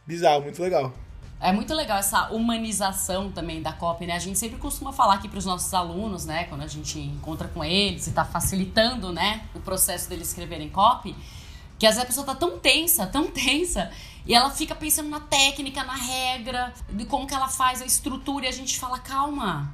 bizarro, 0.07 0.43
muito 0.43 0.63
legal. 0.63 0.95
É 1.43 1.51
muito 1.51 1.75
legal 1.75 1.99
essa 1.99 2.29
humanização 2.31 3.29
também 3.33 3.61
da 3.61 3.73
copy, 3.73 4.07
né? 4.07 4.15
A 4.15 4.21
gente 4.21 4.39
sempre 4.39 4.59
costuma 4.59 4.93
falar 4.93 5.15
aqui 5.15 5.29
para 5.29 5.41
os 5.41 5.45
nossos 5.45 5.75
alunos, 5.75 6.25
né? 6.25 6.45
Quando 6.45 6.63
a 6.63 6.69
gente 6.69 7.01
encontra 7.01 7.49
com 7.49 7.65
eles 7.65 8.07
e 8.07 8.11
está 8.11 8.25
facilitando, 8.25 9.13
né? 9.13 9.45
O 9.53 9.59
processo 9.59 10.09
deles 10.09 10.29
escreverem 10.29 10.69
copy, 10.69 11.17
que 11.81 11.85
às 11.85 11.97
vezes 11.97 12.05
a 12.05 12.07
pessoa 12.07 12.25
tá 12.25 12.37
tão 12.37 12.61
tensa, 12.61 13.09
tão 13.09 13.27
tensa, 13.33 13.91
e 14.25 14.33
ela 14.33 14.51
fica 14.51 14.73
pensando 14.73 15.09
na 15.09 15.19
técnica, 15.19 15.83
na 15.83 15.97
regra, 15.97 16.73
de 16.89 17.05
como 17.07 17.27
que 17.27 17.35
ela 17.35 17.49
faz 17.49 17.83
a 17.83 17.85
estrutura, 17.85 18.47
e 18.47 18.49
a 18.49 18.53
gente 18.53 18.79
fala, 18.79 19.01
calma. 19.01 19.69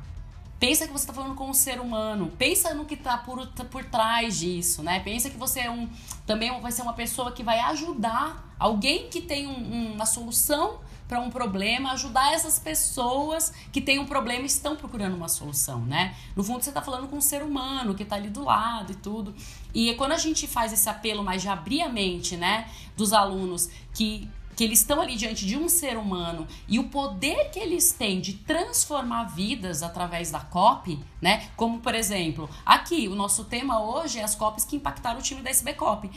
Pensa 0.58 0.86
que 0.86 0.92
você 0.92 1.04
está 1.04 1.12
falando 1.12 1.34
com 1.34 1.50
um 1.50 1.54
ser 1.54 1.80
humano. 1.80 2.32
Pensa 2.38 2.72
no 2.72 2.86
que 2.86 2.94
está 2.94 3.18
por, 3.18 3.46
tá 3.48 3.64
por 3.64 3.84
trás 3.84 4.38
disso, 4.38 4.82
né? 4.82 5.00
Pensa 5.00 5.28
que 5.28 5.36
você 5.36 5.60
é 5.60 5.70
um 5.70 5.86
também 6.26 6.58
vai 6.62 6.72
ser 6.72 6.80
uma 6.80 6.94
pessoa 6.94 7.30
que 7.30 7.42
vai 7.42 7.60
ajudar 7.60 8.54
alguém 8.58 9.08
que 9.08 9.20
tem 9.20 9.46
um, 9.46 9.92
uma 9.92 10.06
solução 10.06 10.87
para 11.08 11.18
um 11.20 11.30
problema, 11.30 11.92
ajudar 11.92 12.34
essas 12.34 12.58
pessoas 12.58 13.52
que 13.72 13.80
têm 13.80 13.98
um 13.98 14.04
problema 14.04 14.42
e 14.42 14.46
estão 14.46 14.76
procurando 14.76 15.16
uma 15.16 15.28
solução, 15.28 15.80
né? 15.80 16.14
No 16.36 16.44
fundo, 16.44 16.62
você 16.62 16.68
está 16.68 16.82
falando 16.82 17.08
com 17.08 17.16
um 17.16 17.20
ser 17.20 17.42
humano 17.42 17.94
que 17.94 18.02
está 18.02 18.16
ali 18.16 18.28
do 18.28 18.44
lado 18.44 18.92
e 18.92 18.94
tudo. 18.94 19.34
E 19.74 19.94
quando 19.94 20.12
a 20.12 20.18
gente 20.18 20.46
faz 20.46 20.70
esse 20.70 20.88
apelo 20.88 21.24
mais 21.24 21.40
de 21.40 21.48
abrir 21.48 21.80
a 21.80 21.88
mente, 21.88 22.36
né, 22.36 22.68
dos 22.94 23.14
alunos 23.14 23.70
que 23.94 24.28
que 24.58 24.64
eles 24.64 24.80
estão 24.80 25.00
ali 25.00 25.14
diante 25.14 25.46
de 25.46 25.56
um 25.56 25.68
ser 25.68 25.96
humano 25.96 26.44
e 26.66 26.80
o 26.80 26.88
poder 26.88 27.48
que 27.52 27.60
eles 27.60 27.92
têm 27.92 28.20
de 28.20 28.32
transformar 28.32 29.26
vidas 29.26 29.84
através 29.84 30.32
da 30.32 30.40
COP, 30.40 30.98
né? 31.22 31.48
Como, 31.56 31.78
por 31.78 31.94
exemplo, 31.94 32.50
aqui, 32.66 33.06
o 33.06 33.14
nosso 33.14 33.44
tema 33.44 33.80
hoje 33.80 34.18
é 34.18 34.24
as 34.24 34.34
COPs 34.34 34.64
que 34.64 34.74
impactaram 34.74 35.20
o 35.20 35.22
time 35.22 35.42
da 35.42 35.50
SB 35.50 35.74
COP. 35.74 36.10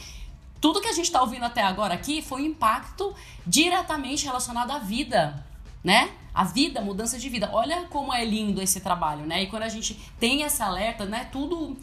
Tudo 0.62 0.80
que 0.80 0.88
a 0.88 0.94
gente 0.94 1.06
está 1.06 1.20
ouvindo 1.20 1.44
até 1.44 1.64
agora 1.64 1.96
aqui 1.96 2.22
foi 2.22 2.44
um 2.44 2.46
impacto 2.46 3.16
diretamente 3.46 4.26
relacionado 4.26 4.70
à 4.70 4.78
vida, 4.78 5.44
né? 5.84 6.12
A 6.34 6.44
vida, 6.44 6.80
mudança 6.80 7.18
de 7.18 7.28
vida. 7.30 7.50
Olha 7.52 7.88
como 7.90 8.14
é 8.14 8.24
lindo 8.24 8.62
esse 8.62 8.80
trabalho, 8.80 9.26
né? 9.26 9.42
E 9.42 9.48
quando 9.48 9.64
a 9.64 9.70
gente 9.70 10.00
tem 10.20 10.44
esse 10.44 10.62
alerta, 10.62 11.06
né? 11.06 11.28
Tudo 11.32 11.76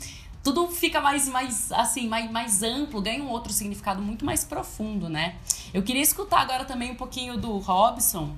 tudo 0.44 0.68
fica 0.68 1.00
mais, 1.00 1.28
mais 1.28 1.72
assim, 1.72 2.08
mais, 2.08 2.30
mais 2.30 2.62
amplo, 2.62 3.02
ganha 3.02 3.22
um 3.22 3.28
outro 3.28 3.52
significado 3.52 4.00
muito 4.00 4.24
mais 4.24 4.44
profundo, 4.44 5.08
né? 5.08 5.34
Eu 5.74 5.82
queria 5.82 6.00
escutar 6.00 6.40
agora 6.40 6.64
também 6.64 6.92
um 6.92 6.94
pouquinho 6.94 7.36
do 7.36 7.58
Robson, 7.58 8.34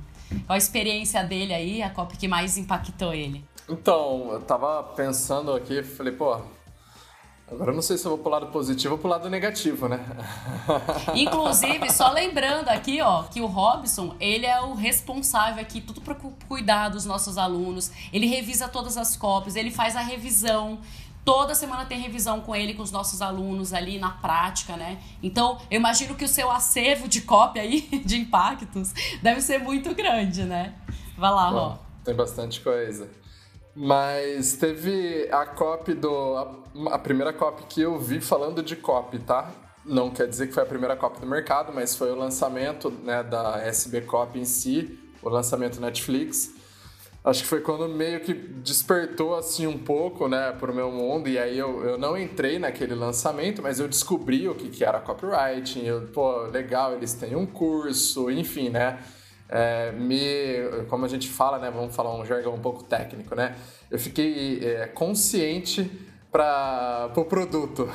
qual 0.47 0.55
a 0.55 0.57
experiência 0.57 1.23
dele 1.23 1.53
aí, 1.53 1.83
a 1.83 1.91
COP 1.91 2.17
que 2.17 2.27
mais 2.27 2.57
impactou 2.57 3.13
ele. 3.13 3.45
Então, 3.69 4.31
eu 4.33 4.41
tava 4.41 4.83
pensando 4.97 5.53
aqui, 5.53 5.83
falei, 5.83 6.13
pô, 6.13 6.41
Agora 7.51 7.73
eu 7.73 7.75
não 7.75 7.83
sei 7.83 7.99
se 7.99 8.05
eu 8.05 8.11
vou 8.11 8.19
pro 8.19 8.31
lado 8.31 8.47
positivo 8.47 8.95
ou 8.95 8.99
pro 8.99 9.09
lado 9.09 9.29
negativo, 9.29 9.89
né? 9.89 9.99
Inclusive, 11.15 11.91
só 11.91 12.13
lembrando 12.13 12.69
aqui, 12.69 13.01
ó, 13.01 13.25
que 13.25 13.41
o 13.41 13.47
Robson, 13.47 14.15
ele 14.21 14.47
é 14.47 14.61
o 14.61 14.75
responsável 14.75 15.61
aqui, 15.61 15.81
tudo 15.81 16.01
para 16.01 16.15
cuidar 16.47 16.91
dos 16.91 17.05
nossos 17.05 17.37
alunos. 17.37 17.91
Ele 18.13 18.27
revisa 18.27 18.69
todas 18.69 18.97
as 18.97 19.17
cópias, 19.17 19.57
ele 19.57 19.71
faz 19.71 19.97
a 19.97 20.01
revisão 20.01 20.79
Toda 21.25 21.55
semana 21.55 21.85
tem 21.85 22.01
revisão 22.01 22.41
com 22.41 22.57
ele, 22.57 22.75
com 22.75 22.83
os 22.83 22.91
nossos 22.91 23.21
alunos 23.21 23.75
ali 23.75 23.99
na 23.99 24.11
prática, 24.11 24.77
né? 24.77 24.99
Então, 25.23 25.61
eu 25.71 25.77
imagino 25.77 26.15
que 26.15 26.25
o 26.25 26.29
seu 26.29 26.51
acervo 26.51 27.07
de 27.07 27.21
cópia 27.21 27.63
aí, 27.63 27.83
de 28.05 28.17
impactos, 28.17 28.95
deve 29.23 29.41
ser 29.43 29.59
muito 29.59 29.95
grande, 29.95 30.45
né? 30.45 30.75
Vai 31.19 31.31
lá, 31.31 31.49
Ró. 31.51 31.79
Tem 32.03 32.15
bastante 32.15 32.61
coisa. 32.61 33.09
Mas 33.75 34.55
teve 34.55 35.29
a 35.31 35.47
copy 35.47 35.95
do. 35.95 36.37
A, 36.37 36.95
a, 36.95 36.99
primeira 36.99 37.33
copy 37.33 37.65
que 37.65 37.81
eu 37.81 37.99
vi 37.99 38.21
falando 38.21 38.63
de 38.63 38.77
copy, 38.77 39.19
tá? 39.19 39.51
Não 39.85 40.11
quer 40.11 40.27
dizer 40.29 40.49
que 40.49 40.53
foi 40.53 40.63
a 40.63 40.67
primeira 40.67 40.97
copy 40.97 41.21
do 41.21 41.27
mercado, 41.27 41.73
mas 41.73 41.97
foi 41.97 42.11
o 42.11 42.17
lançamento 42.17 42.91
né, 42.91 43.23
da 43.23 43.63
SB 43.65 44.03
Copy 44.03 44.39
em 44.39 44.45
si, 44.45 44.99
o 45.23 45.29
lançamento 45.29 45.81
Netflix 45.81 46.61
acho 47.25 47.43
que 47.43 47.49
foi 47.49 47.61
quando 47.61 47.89
meio 47.89 48.21
que 48.21 48.33
despertou 48.33 49.37
assim 49.37 49.67
um 49.67 49.79
pouco, 49.79 50.27
né, 50.29 50.53
pro 50.53 50.75
meu 50.75 50.91
mundo. 50.91 51.29
E 51.29 51.39
aí 51.39 51.59
eu, 51.59 51.85
eu 51.85 51.99
não 51.99 52.17
entrei 52.17 52.59
naquele 52.59 52.95
lançamento, 52.95 53.63
mas 53.63 53.79
eu 53.79 53.89
descobri 53.89 54.49
o 54.49 54.55
que, 54.55 54.69
que 54.69 54.85
era 54.85 55.01
copywriting. 55.01 55.85
Eu, 55.85 56.09
pô, 56.09 56.43
legal, 56.45 56.95
eles 56.95 57.15
têm 57.15 57.37
um 57.37 57.47
curso, 57.47 58.31
enfim, 58.31 58.71
né? 58.71 58.99
É, 59.53 59.91
me, 59.93 60.85
como 60.89 61.05
a 61.05 61.09
gente 61.09 61.29
fala, 61.29 61.59
né, 61.59 61.71
vamos 61.71 61.95
falar 61.95 62.15
um 62.15 62.25
jargão 62.25 62.55
um 62.55 62.61
pouco 62.61 62.85
técnico, 62.85 63.35
né? 63.35 63.57
Eu 63.91 63.99
fiquei 63.99 64.65
é, 64.65 64.87
consciente 64.87 65.91
para 66.31 67.07
o 67.09 67.11
pro 67.11 67.25
produto, 67.25 67.89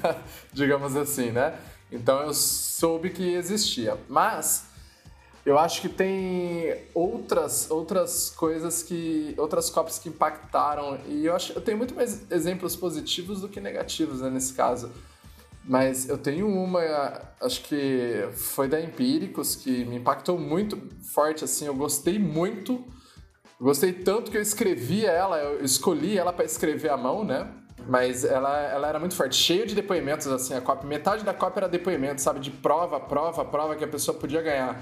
digamos 0.52 0.96
assim, 0.96 1.30
né? 1.30 1.54
Então 1.90 2.22
eu 2.22 2.32
soube 2.32 3.10
que 3.10 3.34
existia. 3.34 3.98
Mas 4.08 4.64
eu 5.44 5.58
acho 5.58 5.80
que 5.80 5.88
tem 5.88 6.74
outras, 6.94 7.70
outras 7.70 8.30
coisas 8.30 8.82
que. 8.82 9.34
outras 9.36 9.68
copies 9.68 9.98
que 9.98 10.08
impactaram. 10.08 10.98
E 11.06 11.26
eu 11.26 11.34
acho 11.34 11.52
eu 11.52 11.60
tenho 11.60 11.76
muito 11.76 11.94
mais 11.94 12.30
exemplos 12.30 12.74
positivos 12.74 13.40
do 13.40 13.48
que 13.48 13.60
negativos 13.60 14.20
né, 14.20 14.30
nesse 14.30 14.54
caso. 14.54 14.90
Mas 15.64 16.08
eu 16.08 16.18
tenho 16.18 16.48
uma, 16.48 16.80
acho 17.40 17.62
que 17.62 18.28
foi 18.32 18.68
da 18.68 18.80
Empíricos, 18.80 19.54
que 19.54 19.84
me 19.84 19.96
impactou 19.96 20.38
muito 20.38 20.76
forte, 21.14 21.44
assim, 21.44 21.66
eu 21.66 21.74
gostei 21.74 22.18
muito. 22.18 22.84
Gostei 23.60 23.92
tanto 23.92 24.30
que 24.30 24.36
eu 24.36 24.42
escrevi 24.42 25.06
ela, 25.06 25.38
eu 25.38 25.64
escolhi 25.64 26.18
ela 26.18 26.32
para 26.32 26.44
escrever 26.44 26.90
à 26.90 26.96
mão, 26.96 27.24
né? 27.24 27.48
Mas 27.86 28.24
ela, 28.24 28.58
ela 28.60 28.88
era 28.88 28.98
muito 28.98 29.14
forte, 29.14 29.36
cheia 29.36 29.66
de 29.66 29.74
depoimentos, 29.74 30.26
assim, 30.26 30.54
a 30.54 30.60
cópia. 30.60 30.88
Metade 30.88 31.24
da 31.24 31.32
cópia 31.32 31.60
era 31.60 31.68
depoimento, 31.68 32.20
sabe? 32.20 32.40
De 32.40 32.50
prova, 32.50 32.98
prova, 32.98 33.44
prova 33.44 33.76
que 33.76 33.84
a 33.84 33.88
pessoa 33.88 34.16
podia 34.16 34.42
ganhar. 34.42 34.80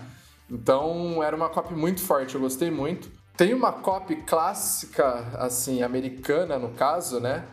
Então 0.50 1.22
era 1.22 1.36
uma 1.36 1.48
copy 1.48 1.74
muito 1.74 2.00
forte, 2.00 2.34
eu 2.34 2.40
gostei 2.40 2.70
muito. 2.70 3.10
Tem 3.36 3.54
uma 3.54 3.72
copy 3.72 4.16
clássica, 4.16 5.26
assim, 5.38 5.82
americana 5.82 6.58
no 6.58 6.70
caso, 6.70 7.20
né? 7.20 7.44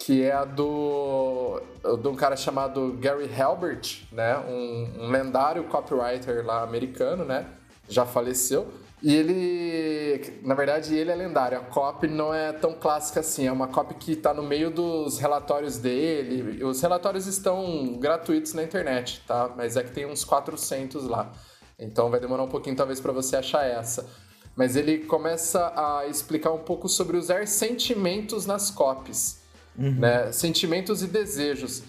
Que 0.00 0.24
é 0.24 0.32
a 0.32 0.46
do, 0.46 1.62
um 1.84 2.16
cara 2.16 2.34
chamado 2.34 2.96
Gary 2.98 3.30
Halbert, 3.38 4.06
né? 4.10 4.38
Um, 4.38 5.04
um 5.04 5.10
lendário 5.10 5.64
copywriter 5.64 6.44
lá 6.44 6.62
americano, 6.62 7.24
né? 7.24 7.46
Já 7.86 8.06
faleceu. 8.06 8.66
E 9.02 9.14
ele, 9.14 10.40
na 10.42 10.54
verdade, 10.54 10.94
ele 10.94 11.10
é 11.10 11.14
lendário. 11.14 11.58
A 11.58 11.60
copy 11.62 12.06
não 12.06 12.34
é 12.34 12.52
tão 12.52 12.74
clássica 12.74 13.20
assim. 13.20 13.46
É 13.46 13.52
uma 13.52 13.68
copy 13.68 13.94
que 13.94 14.12
está 14.12 14.34
no 14.34 14.42
meio 14.42 14.70
dos 14.70 15.18
relatórios 15.18 15.78
dele. 15.78 16.62
Os 16.64 16.80
relatórios 16.80 17.26
estão 17.26 17.98
gratuitos 17.98 18.52
na 18.52 18.62
internet, 18.62 19.22
tá? 19.26 19.50
Mas 19.56 19.76
é 19.76 19.82
que 19.82 19.90
tem 19.90 20.06
uns 20.06 20.24
400 20.24 21.04
lá. 21.08 21.32
Então 21.78 22.10
vai 22.10 22.20
demorar 22.20 22.42
um 22.42 22.48
pouquinho 22.48 22.76
talvez 22.76 23.00
para 23.00 23.12
você 23.12 23.36
achar 23.36 23.64
essa. 23.64 24.06
Mas 24.54 24.76
ele 24.76 24.98
começa 24.98 25.72
a 25.74 26.06
explicar 26.06 26.52
um 26.52 26.58
pouco 26.58 26.86
sobre 26.88 27.16
usar 27.16 27.46
sentimentos 27.46 28.44
nas 28.44 28.70
copies, 28.70 29.39
uhum. 29.78 29.92
né? 29.98 30.32
Sentimentos 30.32 31.02
e 31.02 31.06
desejos. 31.06 31.82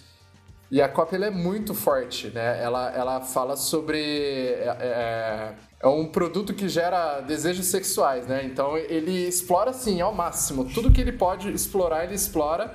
E 0.71 0.81
a 0.81 0.87
cópia 0.87 1.17
é 1.17 1.29
muito 1.29 1.73
forte, 1.73 2.27
né? 2.29 2.63
Ela, 2.63 2.91
ela 2.91 3.21
fala 3.21 3.57
sobre 3.57 3.99
é, 3.99 4.77
é, 4.79 5.55
é, 5.81 5.87
um 5.87 6.07
produto 6.07 6.53
que 6.53 6.69
gera 6.69 7.19
desejos 7.19 7.65
sexuais, 7.65 8.25
né? 8.25 8.45
Então 8.45 8.77
ele 8.77 9.27
explora 9.27 9.71
assim 9.71 9.99
ao 9.99 10.13
máximo 10.13 10.63
tudo 10.65 10.89
que 10.89 11.01
ele 11.01 11.11
pode 11.11 11.51
explorar, 11.51 12.05
ele 12.05 12.15
explora 12.15 12.73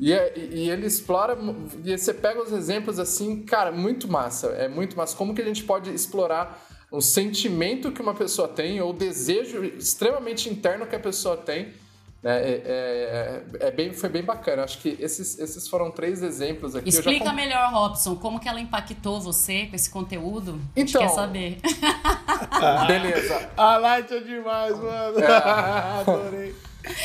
e, 0.00 0.14
é, 0.14 0.32
e 0.36 0.70
ele 0.70 0.86
explora, 0.86 1.36
e 1.84 1.96
você 1.96 2.14
pega 2.14 2.42
os 2.42 2.52
exemplos 2.52 2.98
assim, 2.98 3.42
cara, 3.42 3.70
muito 3.70 4.06
massa, 4.06 4.48
é 4.48 4.66
muito 4.66 4.96
massa. 4.96 5.14
Como 5.14 5.34
que 5.34 5.42
a 5.42 5.44
gente 5.44 5.62
pode 5.64 5.90
explorar 5.94 6.66
o 6.90 7.02
sentimento 7.02 7.92
que 7.92 8.00
uma 8.00 8.14
pessoa 8.14 8.48
tem, 8.48 8.80
ou 8.80 8.90
o 8.90 8.94
desejo 8.94 9.62
extremamente 9.62 10.48
interno 10.48 10.86
que 10.86 10.96
a 10.96 11.00
pessoa 11.00 11.36
tem? 11.36 11.74
É, 12.22 13.42
é, 13.60 13.66
é, 13.68 13.70
bem, 13.70 13.94
foi 13.94 14.10
bem 14.10 14.22
bacana. 14.22 14.62
Acho 14.62 14.78
que 14.78 14.96
esses, 15.00 15.38
esses 15.38 15.66
foram 15.68 15.90
três 15.90 16.22
exemplos 16.22 16.76
aqui. 16.76 16.90
Explica 16.90 17.24
já... 17.24 17.32
melhor, 17.32 17.72
Robson, 17.72 18.14
como 18.16 18.38
que 18.38 18.48
ela 18.48 18.60
impactou 18.60 19.20
você 19.20 19.66
com 19.66 19.76
esse 19.76 19.88
conteúdo? 19.88 20.60
Então, 20.76 21.00
quer 21.00 21.08
saber. 21.08 21.60
Beleza. 22.86 23.50
A 23.56 23.76
Light 23.78 24.12
é 24.12 24.20
demais, 24.20 24.78
mano. 24.78 25.18
É. 25.18 25.26
Adorei. 26.00 26.54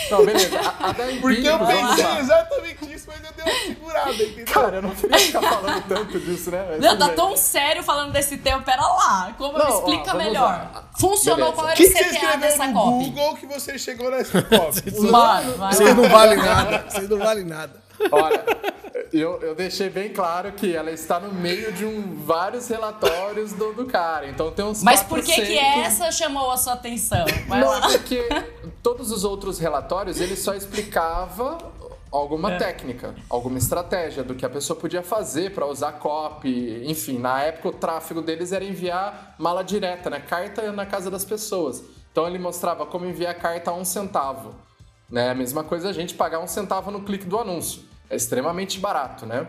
Não, 0.09 0.25
beleza. 0.25 0.59
A, 0.59 0.89
a 0.89 0.91
da 0.91 1.03
Porque 1.21 1.47
eu 1.47 1.59
pensei 1.59 2.17
exatamente 2.19 2.93
isso, 2.93 3.05
mas 3.07 3.23
eu 3.23 3.31
dei 3.33 3.45
uma 3.45 3.65
segurada, 3.65 4.13
entendeu? 4.13 4.45
Cara, 4.45 4.75
eu 4.77 4.81
não 4.81 4.91
queria 4.91 5.19
ficar 5.19 5.41
falando 5.41 5.87
tanto 5.87 6.19
disso, 6.19 6.51
né? 6.51 6.65
Mas 6.69 6.79
não, 6.79 6.97
tá 6.97 7.07
bem. 7.07 7.15
tão 7.15 7.37
sério 7.37 7.83
falando 7.83 8.11
desse 8.11 8.37
tema. 8.37 8.61
Pera 8.61 8.81
lá. 8.81 9.33
Como 9.37 9.57
não, 9.57 9.69
explica 9.69 10.13
ó, 10.13 10.17
melhor? 10.17 10.43
Lá. 10.43 10.83
Funcionou? 10.99 11.51
Beleza. 11.51 11.55
Qual 11.55 11.67
era 11.67 11.75
que 11.75 11.85
o 11.85 12.19
CTA 12.19 12.37
dessa 12.37 12.67
copy? 12.71 13.05
Google 13.05 13.35
que 13.35 13.45
você 13.45 13.77
chegou 13.77 14.11
nessa 14.11 14.41
copy. 14.41 14.91
Vocês 14.91 15.95
não 15.95 16.09
valem 16.09 16.37
nada. 16.37 16.85
Vocês 16.89 17.09
não 17.09 17.17
valem 17.17 17.45
nada. 17.45 17.84
Olha, 18.11 18.43
eu, 19.11 19.39
eu 19.41 19.55
deixei 19.55 19.89
bem 19.89 20.11
claro 20.11 20.51
que 20.51 20.75
ela 20.75 20.91
está 20.91 21.19
no 21.19 21.33
meio 21.33 21.71
de 21.71 21.85
um, 21.85 22.23
vários 22.23 22.67
relatórios 22.67 23.53
do, 23.53 23.73
do 23.73 23.85
cara. 23.85 24.27
Então 24.27 24.51
tem 24.51 24.65
uns 24.65 24.83
Mas 24.83 25.03
por 25.03 25.21
que, 25.21 25.33
que 25.33 25.57
essa 25.57 26.11
chamou 26.11 26.51
a 26.51 26.57
sua 26.57 26.73
atenção? 26.73 27.25
Vai 27.47 27.59
Não, 27.59 27.67
lá. 27.67 27.81
porque 27.89 28.27
todos 28.81 29.11
os 29.11 29.23
outros 29.23 29.59
relatórios 29.59 30.19
ele 30.19 30.35
só 30.35 30.53
explicava 30.53 31.57
alguma 32.11 32.53
é. 32.53 32.57
técnica, 32.57 33.13
alguma 33.29 33.57
estratégia 33.57 34.23
do 34.23 34.35
que 34.35 34.45
a 34.45 34.49
pessoa 34.49 34.79
podia 34.79 35.03
fazer 35.03 35.53
para 35.53 35.65
usar 35.65 35.93
copy. 35.93 36.83
Enfim, 36.85 37.17
na 37.17 37.41
época 37.41 37.69
o 37.69 37.73
tráfego 37.73 38.21
deles 38.21 38.51
era 38.51 38.63
enviar 38.63 39.35
mala 39.37 39.63
direta, 39.63 40.09
né? 40.09 40.19
Carta 40.19 40.71
na 40.71 40.85
casa 40.85 41.11
das 41.11 41.25
pessoas. 41.25 41.83
Então 42.11 42.27
ele 42.27 42.39
mostrava 42.39 42.85
como 42.85 43.05
enviar 43.05 43.35
carta 43.35 43.71
a 43.71 43.73
um 43.73 43.83
centavo. 43.83 44.55
Né? 45.09 45.29
A 45.29 45.35
mesma 45.35 45.63
coisa 45.63 45.89
a 45.89 45.93
gente 45.93 46.13
pagar 46.13 46.39
um 46.39 46.47
centavo 46.47 46.91
no 46.91 47.03
clique 47.03 47.25
do 47.25 47.37
anúncio. 47.39 47.83
É 48.09 48.15
extremamente 48.15 48.79
barato, 48.79 49.25
né? 49.25 49.47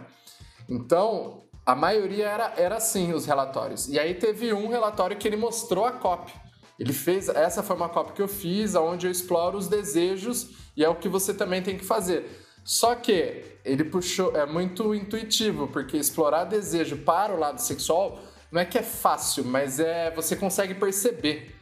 Então, 0.68 1.42
a 1.64 1.74
maioria 1.74 2.26
era, 2.26 2.54
era 2.56 2.76
assim 2.76 3.12
os 3.12 3.26
relatórios. 3.26 3.88
E 3.88 3.98
aí 3.98 4.14
teve 4.14 4.52
um 4.52 4.68
relatório 4.68 5.16
que 5.16 5.26
ele 5.26 5.36
mostrou 5.36 5.84
a 5.84 5.92
copy. 5.92 6.32
Ele 6.78 6.92
fez, 6.92 7.28
essa 7.28 7.62
foi 7.62 7.74
uma 7.74 7.88
copy 7.88 8.12
que 8.12 8.22
eu 8.22 8.28
fiz, 8.28 8.74
onde 8.74 9.06
eu 9.06 9.10
exploro 9.10 9.56
os 9.56 9.66
desejos 9.66 10.50
e 10.76 10.84
é 10.84 10.88
o 10.88 10.94
que 10.94 11.08
você 11.08 11.32
também 11.32 11.62
tem 11.62 11.76
que 11.76 11.84
fazer. 11.84 12.44
Só 12.62 12.94
que 12.94 13.58
ele 13.64 13.84
puxou, 13.84 14.36
é 14.36 14.44
muito 14.44 14.94
intuitivo, 14.94 15.68
porque 15.68 15.96
explorar 15.96 16.44
desejo 16.44 16.98
para 16.98 17.34
o 17.34 17.38
lado 17.38 17.60
sexual 17.60 18.20
não 18.50 18.60
é 18.60 18.64
que 18.64 18.78
é 18.78 18.82
fácil, 18.82 19.44
mas 19.44 19.80
é 19.80 20.10
você 20.10 20.36
consegue 20.36 20.74
perceber. 20.74 21.54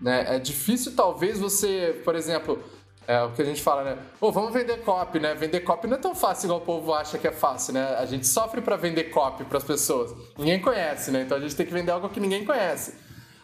Né? 0.00 0.36
É 0.36 0.38
difícil, 0.38 0.94
talvez, 0.94 1.38
você, 1.38 2.00
por 2.04 2.14
exemplo, 2.14 2.62
é 3.06 3.22
o 3.22 3.32
que 3.32 3.42
a 3.42 3.44
gente 3.44 3.62
fala, 3.62 3.82
né? 3.82 3.98
Pô, 4.20 4.30
vamos 4.30 4.52
vender 4.52 4.78
copy, 4.82 5.18
né? 5.18 5.34
Vender 5.34 5.60
copy 5.60 5.86
não 5.86 5.96
é 5.96 6.00
tão 6.00 6.14
fácil 6.14 6.46
igual 6.46 6.60
o 6.60 6.64
povo 6.64 6.94
acha 6.94 7.18
que 7.18 7.26
é 7.26 7.32
fácil, 7.32 7.74
né? 7.74 7.96
A 7.98 8.06
gente 8.06 8.26
sofre 8.26 8.60
para 8.60 8.76
vender 8.76 9.04
copy 9.04 9.44
para 9.44 9.58
as 9.58 9.64
pessoas. 9.64 10.14
Ninguém 10.38 10.60
conhece, 10.60 11.10
né? 11.10 11.22
Então 11.22 11.36
a 11.36 11.40
gente 11.40 11.56
tem 11.56 11.66
que 11.66 11.72
vender 11.72 11.90
algo 11.90 12.08
que 12.08 12.20
ninguém 12.20 12.44
conhece. 12.44 12.94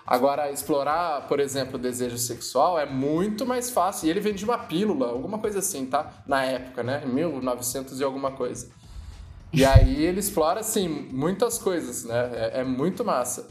Agora, 0.07 0.51
explorar, 0.51 1.27
por 1.29 1.38
exemplo, 1.38 1.75
o 1.75 1.79
desejo 1.79 2.16
sexual 2.16 2.79
é 2.79 2.87
muito 2.87 3.44
mais 3.44 3.68
fácil. 3.68 4.07
E 4.07 4.11
ele 4.11 4.21
vende 4.21 4.42
uma 4.44 4.57
pílula, 4.57 5.09
alguma 5.09 5.38
coisa 5.38 5.59
assim, 5.59 5.85
tá? 5.85 6.12
Na 6.27 6.44
época, 6.44 6.83
né? 6.83 7.03
1900 7.05 8.01
e 8.01 8.05
alguma 8.05 8.31
coisa. 8.31 8.71
E 9.53 9.64
aí 9.64 10.05
ele 10.05 10.21
explora, 10.21 10.61
assim, 10.61 10.88
muitas 10.88 11.59
coisas, 11.59 12.05
né? 12.05 12.31
É, 12.33 12.61
é 12.61 12.64
muito 12.64 13.05
massa. 13.05 13.49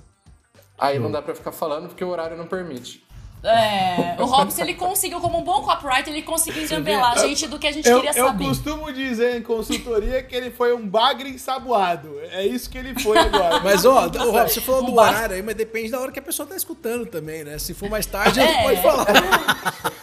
Aí 0.78 0.98
não 0.98 1.12
dá 1.12 1.22
pra 1.22 1.36
ficar 1.36 1.52
falando 1.52 1.88
porque 1.90 2.04
o 2.04 2.10
horário 2.10 2.38
não 2.38 2.48
permite. 2.48 3.07
É, 3.48 4.16
o 4.20 4.26
Robson, 4.26 4.62
ele 4.62 4.74
conseguiu, 4.74 5.20
como 5.22 5.38
um 5.40 5.44
bom 5.44 5.62
copywriter, 5.62 6.10
ele 6.14 6.22
conseguiu 6.24 6.64
engambelar 6.64 7.14
a 7.14 7.18
gente 7.20 7.48
do 7.48 7.58
que 7.58 7.68
a 7.68 7.72
gente 7.72 7.88
Eu, 7.88 8.02
queria 8.02 8.20
eu 8.20 8.26
saber. 8.28 8.46
costumo 8.46 8.92
dizer 8.92 9.38
em 9.38 9.42
consultoria 9.42 10.22
que 10.24 10.36
ele 10.36 10.52
foi 10.52 10.74
um 10.76 10.86
bagre 10.88 11.30
ensaboado. 11.30 12.20
É 12.32 12.46
isso 12.46 12.70
que 12.70 12.78
ele 12.78 13.00
foi 13.00 13.18
agora. 13.18 13.60
Mas, 13.62 13.86
ó, 13.86 14.06
ô, 14.08 14.32
Rob, 14.32 14.50
você 14.50 14.60
falou 14.62 14.84
Um 14.84 14.86
do 14.88 14.92
bar- 14.94 15.10
horário 15.10 15.36
aí, 15.36 15.42
mas 15.42 15.56
depende 15.56 15.92
da 15.92 16.00
hora 16.00 16.12
que 16.12 16.20
a 16.20 16.22
pessoa 16.22 16.48
tá 16.48 16.56
escutando 16.56 17.06
também, 17.06 17.44
né? 17.44 17.58
Se 17.58 17.74
for 17.74 17.90
mais 17.90 18.06
tarde, 18.06 18.40
a 18.40 18.44
É. 18.44 18.48
gente 18.48 18.64
pode 18.64 18.82
falar. 18.82 19.08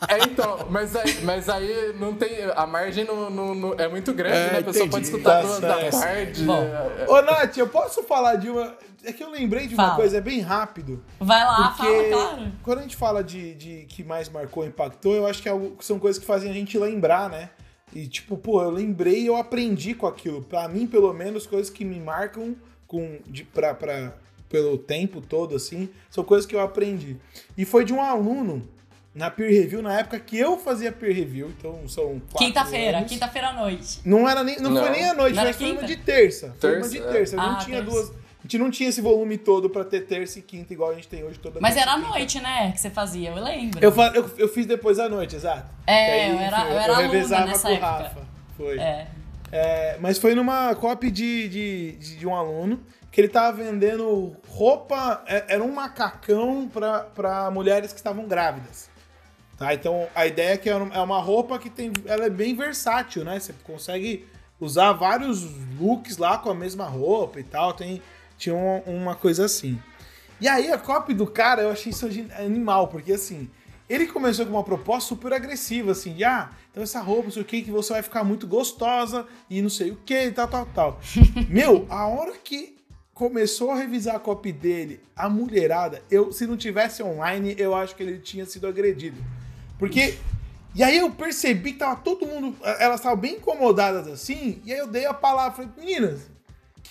É, 0.09 0.19
então, 0.25 0.67
mas 0.71 0.95
aí, 0.97 1.19
mas 1.23 1.49
aí 1.49 1.95
não 1.99 2.15
tem. 2.15 2.31
A 2.55 2.67
margem 2.67 3.05
não, 3.05 3.31
não- 3.31 3.55
não- 3.55 3.75
é 3.79 3.89
muito 3.89 4.13
grande, 4.13 4.37
É, 4.37 4.53
né? 4.53 4.59
A 4.59 4.63
pessoa 4.63 4.85
entendi. 4.87 4.91
pode 4.91 5.05
escutar 5.07 5.43
Tá 5.43 5.59
da 5.59 5.91
tarde. 5.91 6.43
Bom. 6.45 6.63
é- 6.63 7.07
Ô, 7.09 7.23
Nath, 7.23 7.57
eu 7.57 7.69
posso 7.69 8.03
falar 8.03 8.37
de 8.37 8.51
uma. 8.51 8.75
É 9.07 9.13
que 9.13 9.23
eu 9.23 9.31
lembrei 9.31 9.67
de 9.67 9.75
uma 9.75 9.83
Fala. 9.85 9.97
coisa, 9.97 10.17
é 10.17 10.21
bem 10.21 10.41
rápido. 10.41 11.05
Vai 11.21 11.45
lá, 11.45 11.75
fala, 11.77 12.05
claro. 12.11 12.53
quando 12.63 12.79
a 12.79 12.83
gente 12.83 12.97
fala 12.97 13.23
de, 13.23 13.34
de 13.55 13.85
que 13.89 14.03
mais 14.05 14.29
marcou, 14.29 14.65
impactou, 14.67 15.15
eu 15.15 15.27
acho 15.27 15.43
que 15.43 15.49
é 15.49 15.53
algo- 15.53 15.77
que 15.77 15.85
são 15.85 15.99
coisas 15.99 16.19
que 16.21 16.27
fazem 16.27 16.51
a 16.51 16.55
gente 16.55 16.79
lembrar, 16.79 17.29
né? 17.31 17.51
E 17.95 18.07
tipo, 18.07 18.37
pô, 18.37 18.63
eu 18.63 18.71
lembrei 18.71 19.21
e 19.23 19.27
eu 19.27 19.37
aprendi 19.37 19.95
com 19.95 20.07
aquilo. 20.07 20.43
Pra 20.43 20.67
mim, 20.69 20.87
pelo 20.87 21.13
menos, 21.13 21.47
coisas 21.47 21.71
que 21.71 21.85
me 21.85 21.99
marcam 22.01 22.57
com, 22.87 23.19
de, 23.27 23.45
pra, 23.45 23.73
pra, 23.75 24.15
pelo 24.49 24.77
tempo 24.79 25.21
todo, 25.21 25.55
assim, 25.55 25.89
são 26.11 26.25
coisas 26.25 26.47
que 26.47 26.55
eu 26.55 26.61
aprendi. 26.61 27.17
E 27.57 27.65
foi 27.65 27.85
de 27.85 27.93
um 27.93 28.01
aluno 28.01 28.69
na 29.15 29.31
peer 29.31 29.51
review, 29.53 29.81
na 29.81 29.97
época 30.01 30.19
que 30.19 30.37
eu 30.37 30.59
fazia 30.59 30.91
peer 30.91 31.15
review, 31.15 31.49
então 31.57 31.87
são 31.89 32.21
quatro 32.33 32.39
Quinta-feira, 32.39 33.05
quinta-feira 33.05 33.49
à 33.51 33.53
noite. 33.53 34.01
Não 34.05 34.29
era 34.29 34.43
nem, 34.43 34.59
não, 34.59 34.71
Não. 34.73 34.83
foi 34.83 34.91
nem 34.91 35.05
à 35.09 35.15
noite, 35.15 35.35
Não 35.37 35.41
era 35.43 35.51
mas 35.51 35.57
foi 35.57 35.71
uma 35.73 35.85
de 35.85 35.97
terça. 35.99 36.55
Foi 36.59 36.71
uma 36.71 36.81
Terça, 36.81 36.91
de 36.91 36.99
é. 36.99 37.13
terça. 37.13 37.37
Eu 37.37 37.41
não 37.43 37.51
Ah, 37.53 37.57
tinha 37.59 37.81
terça. 37.83 37.91
duas. 37.93 38.13
A 38.45 38.47
gente 38.47 38.59
não 38.59 38.71
tinha 38.71 38.91
esse 38.91 39.01
volume 39.01 39.39
todo 39.39 39.71
pra 39.71 39.85
ter 39.85 40.03
terça 40.03 40.39
e 40.39 40.43
quinta, 40.43 40.71
igual 40.75 40.91
a 40.91 40.95
gente 40.95 41.09
tem 41.09 41.25
hoje 41.25 41.39
toda 41.39 41.59
Mas 41.61 41.79
era 41.79 41.93
à 41.93 41.97
noite, 41.97 42.39
né, 42.43 42.73
que 42.73 42.81
você 42.81 42.91
fazia, 42.91 43.31
eu 43.31 43.43
lembro. 43.43 43.83
Eu, 43.83 43.91
fa- 43.91 44.13
eu, 44.15 44.31
eu 44.37 44.49
fiz 44.49 44.67
depois 44.67 44.99
à 44.99 45.09
noite, 45.09 45.35
exato. 45.35 45.67
É, 45.87 46.27
Que 46.27 46.31
eu 46.35 46.39
era- 46.39 46.61
eu 46.69 46.79
era 46.79 46.93
aluna 46.97 47.09
revezava 47.13 47.47
nessa 47.47 47.63
com 47.63 47.69
o 47.69 47.77
época. 47.77 47.87
Rafa. 47.91 48.21
Foi. 48.55 48.79
É. 48.79 49.07
É, 49.51 49.97
mas 49.99 50.19
foi 50.19 50.35
numa 50.35 50.75
copy 50.75 51.11
de, 51.11 51.49
de, 51.49 51.93
de, 51.93 52.17
de 52.19 52.27
um 52.27 52.35
aluno 52.35 52.81
que 53.11 53.19
ele 53.21 53.29
tava 53.29 53.57
vendendo 53.57 54.37
roupa, 54.49 55.23
é- 55.27 55.45
era 55.55 55.63
um 55.65 55.73
macacão 55.73 56.69
pra, 56.71 57.01
pra 57.01 57.51
mulheres 57.51 57.93
que 57.95 57.99
estavam 57.99 58.27
grávidas. 58.29 58.91
Tá? 59.57 59.73
Então 59.73 60.07
a 60.15 60.27
ideia 60.27 60.53
é 60.53 60.57
que 60.59 60.69
é 60.69 60.77
um- 60.77 60.93
é 60.93 61.01
uma 61.01 61.19
roupa 61.21 61.59
que 61.59 61.71
tem, 61.71 61.91
ela 62.05 62.27
é 62.27 62.31
bem 62.31 62.55
versátil, 62.55 63.25
né? 63.25 63.41
Você 63.41 63.55
consegue 63.65 64.27
usar 64.61 64.93
vários 64.93 65.45
looks 65.81 66.19
lá 66.19 66.37
com 66.37 66.51
a 66.51 66.55
mesma 66.55 66.85
roupa 66.85 67.41
e 67.41 67.45
tal. 67.45 67.73
Tem, 67.73 68.03
tinha 68.37 68.55
uma, 68.55 68.81
uma 68.87 69.15
coisa 69.15 69.45
assim. 69.45 69.81
E 70.41 70.49
aí 70.49 70.71
a 70.71 70.79
copy 70.79 71.15
do 71.15 71.27
cara, 71.27 71.63
eu 71.63 71.71
achei 71.71 71.91
isso 71.91 72.07
animal, 72.39 72.89
porque 72.89 73.13
assim, 73.13 73.49
ele 73.89 74.07
começou 74.07 74.47
com 74.47 74.53
uma 74.53 74.65
proposta 74.65 75.09
super 75.09 75.33
agressiva, 75.33 75.93
assim, 75.93 76.15
de 76.15 76.25
ah, 76.25 76.51
então 76.71 76.83
essa 76.83 77.01
roupa, 77.01 77.25
não 77.25 77.31
sei 77.31 77.43
o 77.43 77.45
que, 77.45 77.63
que 77.63 77.71
você 77.71 77.93
vai 77.93 78.03
ficar 78.03 78.25
muito 78.25 78.47
gostosa 78.47 79.27
e 79.49 79.61
não 79.61 79.71
sei 79.71 79.91
o 79.91 79.97
que, 80.05 80.27
e 80.27 80.33
tal, 80.33 80.49
tal, 80.49 80.67
tal. 80.67 81.01
Meu, 81.49 81.87
a 81.89 82.07
hora 82.07 82.33
que 82.43 82.75
começou 83.15 83.71
a 83.71 83.77
revisar 83.77 84.17
a 84.17 84.19
copy 84.19 84.53
dele, 84.53 85.01
a 85.15 85.29
mulherada, 85.29 86.03
eu, 86.11 86.33
se 86.33 86.47
não 86.47 86.57
tivesse 86.57 87.03
online, 87.03 87.55
eu 87.57 87.75
acho 87.75 87.95
que 87.95 88.03
ele 88.03 88.19
tinha 88.19 88.45
sido 88.45 88.67
agredido. 88.67 89.23
Porque. 89.79 90.19
E 90.75 90.83
aí 90.83 90.99
eu 90.99 91.09
percebi 91.13 91.73
que 91.73 91.79
tava 91.79 91.95
todo 91.95 92.27
mundo. 92.27 92.57
Elas 92.81 92.99
estavam 92.99 93.17
bem 93.17 93.37
incomodadas 93.37 94.09
assim, 94.09 94.61
e 94.65 94.73
aí 94.73 94.79
eu 94.79 94.89
dei 94.89 95.07
a 95.07 95.15
palavra, 95.15 95.53
falei, 95.53 95.71
meninas, 95.79 96.29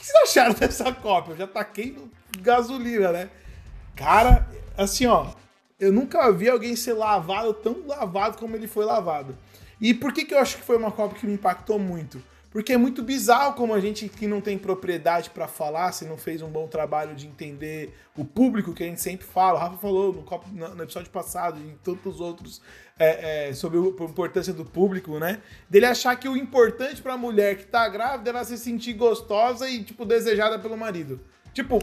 que 0.03 0.11
vocês 0.11 0.23
acharam 0.23 0.53
dessa 0.59 0.91
cópia? 0.91 1.31
Eu 1.31 1.37
já 1.37 1.47
taquei 1.47 1.97
gasolina, 2.39 3.11
né? 3.11 3.29
Cara, 3.95 4.47
assim, 4.77 5.05
ó, 5.05 5.27
eu 5.79 5.91
nunca 5.91 6.31
vi 6.31 6.49
alguém 6.49 6.75
ser 6.75 6.93
lavado 6.93 7.53
tão 7.53 7.85
lavado 7.85 8.37
como 8.37 8.55
ele 8.55 8.67
foi 8.67 8.85
lavado. 8.85 9.37
E 9.79 9.93
por 9.93 10.13
que, 10.13 10.25
que 10.25 10.33
eu 10.33 10.39
acho 10.39 10.57
que 10.57 10.63
foi 10.63 10.77
uma 10.77 10.91
cópia 10.91 11.19
que 11.19 11.25
me 11.25 11.33
impactou 11.33 11.79
muito? 11.79 12.21
Porque 12.53 12.71
é 12.71 12.77
muito 12.77 13.01
bizarro 13.01 13.55
como 13.55 13.73
a 13.73 13.79
gente 13.79 14.07
que 14.07 14.27
não 14.27 14.39
tem 14.39 14.59
propriedade 14.59 15.31
pra 15.31 15.47
falar, 15.47 15.91
se 15.91 16.05
não 16.05 16.17
fez 16.17 16.39
um 16.43 16.47
bom 16.49 16.67
trabalho 16.67 17.15
de 17.15 17.25
entender 17.25 17.97
o 18.15 18.23
público 18.23 18.73
que 18.73 18.83
a 18.83 18.85
gente 18.85 19.01
sempre 19.01 19.25
fala. 19.25 19.57
O 19.57 19.61
Rafa 19.63 19.77
falou 19.77 20.13
no, 20.13 20.67
no- 20.75 20.83
episódio 20.83 21.09
passado 21.09 21.59
e 21.59 21.63
em 21.63 21.75
tantos 21.83 22.21
outros 22.21 22.61
é, 22.99 23.49
é, 23.49 23.53
sobre 23.55 23.79
a 23.79 23.81
importância 24.05 24.53
do 24.53 24.63
público, 24.63 25.17
né? 25.17 25.41
Dele 25.67 25.87
achar 25.87 26.15
que 26.15 26.29
o 26.29 26.37
importante 26.37 27.01
pra 27.01 27.17
mulher 27.17 27.57
que 27.57 27.65
tá 27.65 27.89
grávida 27.89 28.29
é 28.29 28.33
ela 28.33 28.43
se 28.45 28.55
sentir 28.59 28.93
gostosa 28.93 29.67
e, 29.67 29.83
tipo, 29.83 30.05
desejada 30.05 30.59
pelo 30.59 30.77
marido. 30.77 31.19
Tipo, 31.55 31.79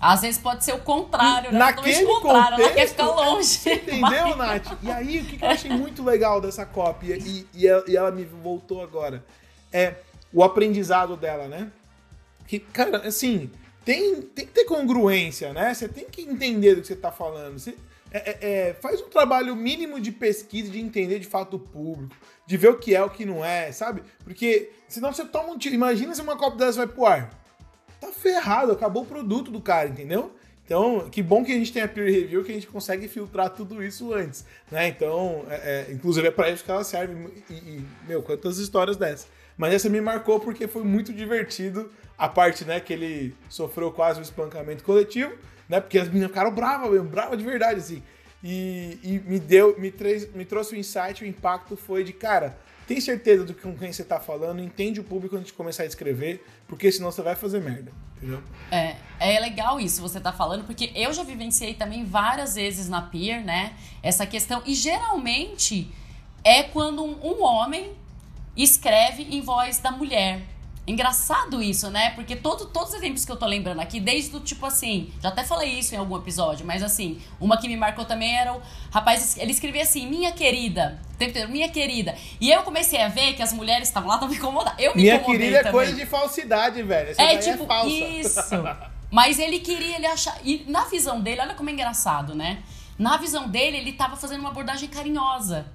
Às 0.00 0.22
vezes 0.22 0.40
pode 0.40 0.64
ser 0.64 0.72
o 0.72 0.78
contrário, 0.80 1.52
né? 1.52 1.58
Naquele 1.58 1.94
Totalmente 2.00 2.18
o 2.18 2.20
contrário, 2.22 2.54
ela 2.54 2.56
quer 2.56 2.68
contexto, 2.70 2.90
ficar 2.94 3.06
longe. 3.06 3.58
Entendeu, 3.70 4.36
Nath? 4.36 4.78
E 4.82 4.90
aí, 4.90 5.20
o 5.20 5.24
que, 5.26 5.36
que 5.36 5.44
eu 5.44 5.50
achei 5.50 5.70
muito 5.70 6.02
legal 6.02 6.40
dessa 6.40 6.64
cópia, 6.64 7.18
e, 7.18 7.46
e, 7.52 7.68
ela, 7.68 7.84
e 7.86 7.94
ela 7.94 8.10
me 8.10 8.24
voltou 8.24 8.82
agora, 8.82 9.22
é 9.72 9.94
o 10.32 10.42
aprendizado 10.42 11.16
dela, 11.16 11.48
né? 11.48 11.70
Que, 12.46 12.58
cara, 12.58 12.98
assim, 13.06 13.50
tem, 13.84 14.22
tem 14.22 14.46
que 14.46 14.52
ter 14.52 14.64
congruência, 14.64 15.52
né? 15.52 15.72
Você 15.72 15.88
tem 15.88 16.04
que 16.04 16.22
entender 16.22 16.74
do 16.74 16.80
que 16.80 16.86
você 16.86 16.96
tá 16.96 17.10
falando. 17.10 17.58
Você, 17.58 17.76
é, 18.10 18.18
é, 18.18 18.38
é, 18.40 18.74
faz 18.74 19.00
um 19.00 19.08
trabalho 19.08 19.56
mínimo 19.56 20.00
de 20.00 20.12
pesquisa, 20.12 20.70
de 20.70 20.80
entender 20.80 21.18
de 21.18 21.26
fato 21.26 21.56
o 21.56 21.60
público, 21.60 22.14
de 22.46 22.56
ver 22.56 22.68
o 22.68 22.78
que 22.78 22.94
é, 22.94 23.02
o 23.02 23.10
que 23.10 23.24
não 23.24 23.44
é, 23.44 23.72
sabe? 23.72 24.02
Porque 24.24 24.70
senão 24.88 25.12
você 25.12 25.24
toma 25.24 25.50
um 25.50 25.58
tiro. 25.58 25.74
Imagina 25.74 26.14
se 26.14 26.20
uma 26.20 26.36
cópia 26.36 26.66
dessa 26.66 26.84
vai 26.84 26.86
pro 26.86 27.06
ar 27.06 27.42
tá 28.02 28.12
ferrado, 28.12 28.72
acabou 28.72 29.04
o 29.04 29.06
produto 29.06 29.50
do 29.52 29.60
cara, 29.60 29.88
entendeu? 29.88 30.32
Então, 30.64 31.08
que 31.10 31.22
bom 31.22 31.44
que 31.44 31.52
a 31.52 31.54
gente 31.54 31.72
tem 31.72 31.82
a 31.82 31.88
peer 31.88 32.10
review 32.10 32.42
que 32.42 32.50
a 32.50 32.54
gente 32.54 32.66
consegue 32.66 33.06
filtrar 33.06 33.50
tudo 33.50 33.82
isso 33.82 34.12
antes, 34.12 34.44
né? 34.70 34.88
Então, 34.88 35.44
é, 35.48 35.86
é, 35.88 35.92
inclusive 35.92 36.26
é 36.26 36.30
pra 36.30 36.50
isso 36.50 36.64
que 36.64 36.70
ela 36.70 36.82
serve. 36.82 37.14
E, 37.48 37.52
e, 37.52 37.84
meu, 38.08 38.22
quantas 38.22 38.58
histórias 38.58 38.96
dessas. 38.96 39.28
Mas 39.56 39.74
essa 39.74 39.88
me 39.88 40.00
marcou 40.00 40.40
porque 40.40 40.66
foi 40.66 40.82
muito 40.82 41.12
divertido 41.12 41.90
a 42.16 42.28
parte, 42.28 42.64
né, 42.64 42.80
que 42.80 42.92
ele 42.92 43.34
sofreu 43.48 43.90
quase 43.90 44.20
um 44.20 44.22
espancamento 44.22 44.84
coletivo, 44.84 45.32
né? 45.68 45.80
Porque 45.80 45.98
as 45.98 46.08
meninas 46.08 46.28
ficaram 46.28 46.52
bravas 46.52 46.90
mesmo, 46.90 47.08
bravas 47.08 47.38
de 47.38 47.44
verdade, 47.44 47.80
assim. 47.80 48.02
E, 48.44 48.98
e 49.02 49.18
me 49.20 49.38
deu, 49.38 49.78
me, 49.78 49.90
trez, 49.90 50.32
me 50.34 50.44
trouxe 50.44 50.74
o 50.74 50.78
insight, 50.78 51.22
o 51.22 51.26
impacto 51.26 51.76
foi 51.76 52.02
de, 52.02 52.12
cara, 52.12 52.58
tem 52.86 53.00
certeza 53.00 53.44
do 53.44 53.54
que 53.54 53.62
com 53.62 53.76
quem 53.76 53.92
você 53.92 54.04
tá 54.04 54.18
falando, 54.18 54.60
entende 54.60 55.00
o 55.00 55.04
público 55.04 55.36
antes 55.36 55.48
de 55.48 55.52
começar 55.52 55.84
a 55.84 55.86
escrever, 55.86 56.44
porque 56.66 56.90
senão 56.90 57.10
você 57.10 57.22
vai 57.22 57.36
fazer 57.36 57.60
merda, 57.60 57.92
entendeu? 58.16 58.42
É, 58.70 58.96
é 59.20 59.38
legal 59.38 59.80
isso 59.80 60.02
você 60.02 60.20
tá 60.20 60.32
falando, 60.32 60.64
porque 60.64 60.90
eu 60.94 61.12
já 61.12 61.22
vivenciei 61.22 61.74
também 61.74 62.04
várias 62.04 62.56
vezes 62.56 62.88
na 62.88 63.02
Peer, 63.02 63.44
né? 63.44 63.76
Essa 64.02 64.26
questão. 64.26 64.62
E 64.66 64.74
geralmente 64.74 65.90
é 66.44 66.64
quando 66.64 67.04
um, 67.04 67.18
um 67.24 67.42
homem 67.42 67.92
escreve 68.56 69.22
em 69.24 69.40
voz 69.40 69.78
da 69.78 69.90
mulher. 69.90 70.42
Engraçado 70.84 71.62
isso, 71.62 71.88
né? 71.90 72.10
Porque 72.10 72.34
todo, 72.34 72.66
todos 72.66 72.88
os 72.88 72.94
exemplos 72.96 73.24
que 73.24 73.30
eu 73.30 73.36
tô 73.36 73.46
lembrando 73.46 73.78
aqui, 73.78 74.00
desde 74.00 74.34
o 74.34 74.40
tipo 74.40 74.66
assim, 74.66 75.12
já 75.22 75.28
até 75.28 75.44
falei 75.44 75.78
isso 75.78 75.94
em 75.94 75.98
algum 75.98 76.16
episódio, 76.16 76.66
mas 76.66 76.82
assim, 76.82 77.20
uma 77.40 77.56
que 77.56 77.68
me 77.68 77.76
marcou 77.76 78.04
também 78.04 78.36
era 78.36 78.52
o 78.52 78.60
rapaz, 78.90 79.36
ele 79.36 79.52
escrevia 79.52 79.82
assim, 79.82 80.08
minha 80.08 80.32
querida, 80.32 81.00
tempo 81.16 81.30
inteiro, 81.30 81.48
minha 81.52 81.68
querida. 81.68 82.16
E 82.40 82.50
eu 82.50 82.64
comecei 82.64 83.00
a 83.00 83.06
ver 83.06 83.34
que 83.34 83.42
as 83.42 83.52
mulheres 83.52 83.86
estavam 83.86 84.08
lá, 84.08 84.16
estavam 84.16 84.34
incomodadas. 84.34 84.80
Eu 84.80 84.92
me 84.96 85.02
Minha 85.02 85.20
querida 85.20 85.58
é 85.58 85.58
também. 85.58 85.72
coisa 85.72 85.92
de 85.94 86.04
falsidade, 86.04 86.82
velho. 86.82 87.10
Essa 87.10 87.22
É 87.22 87.26
daí 87.26 87.38
tipo, 87.38 87.62
é 87.62 87.66
falsa. 87.66 87.88
isso. 87.88 88.40
Mas 89.08 89.38
ele 89.38 89.60
queria, 89.60 89.96
ele 89.96 90.06
achar. 90.06 90.36
E 90.42 90.64
na 90.66 90.84
visão 90.86 91.20
dele, 91.20 91.42
olha 91.42 91.54
como 91.54 91.70
é 91.70 91.72
engraçado, 91.72 92.34
né? 92.34 92.60
Na 92.98 93.16
visão 93.18 93.46
dele, 93.46 93.76
ele 93.76 93.92
tava 93.92 94.16
fazendo 94.16 94.40
uma 94.40 94.48
abordagem 94.48 94.88
carinhosa. 94.88 95.66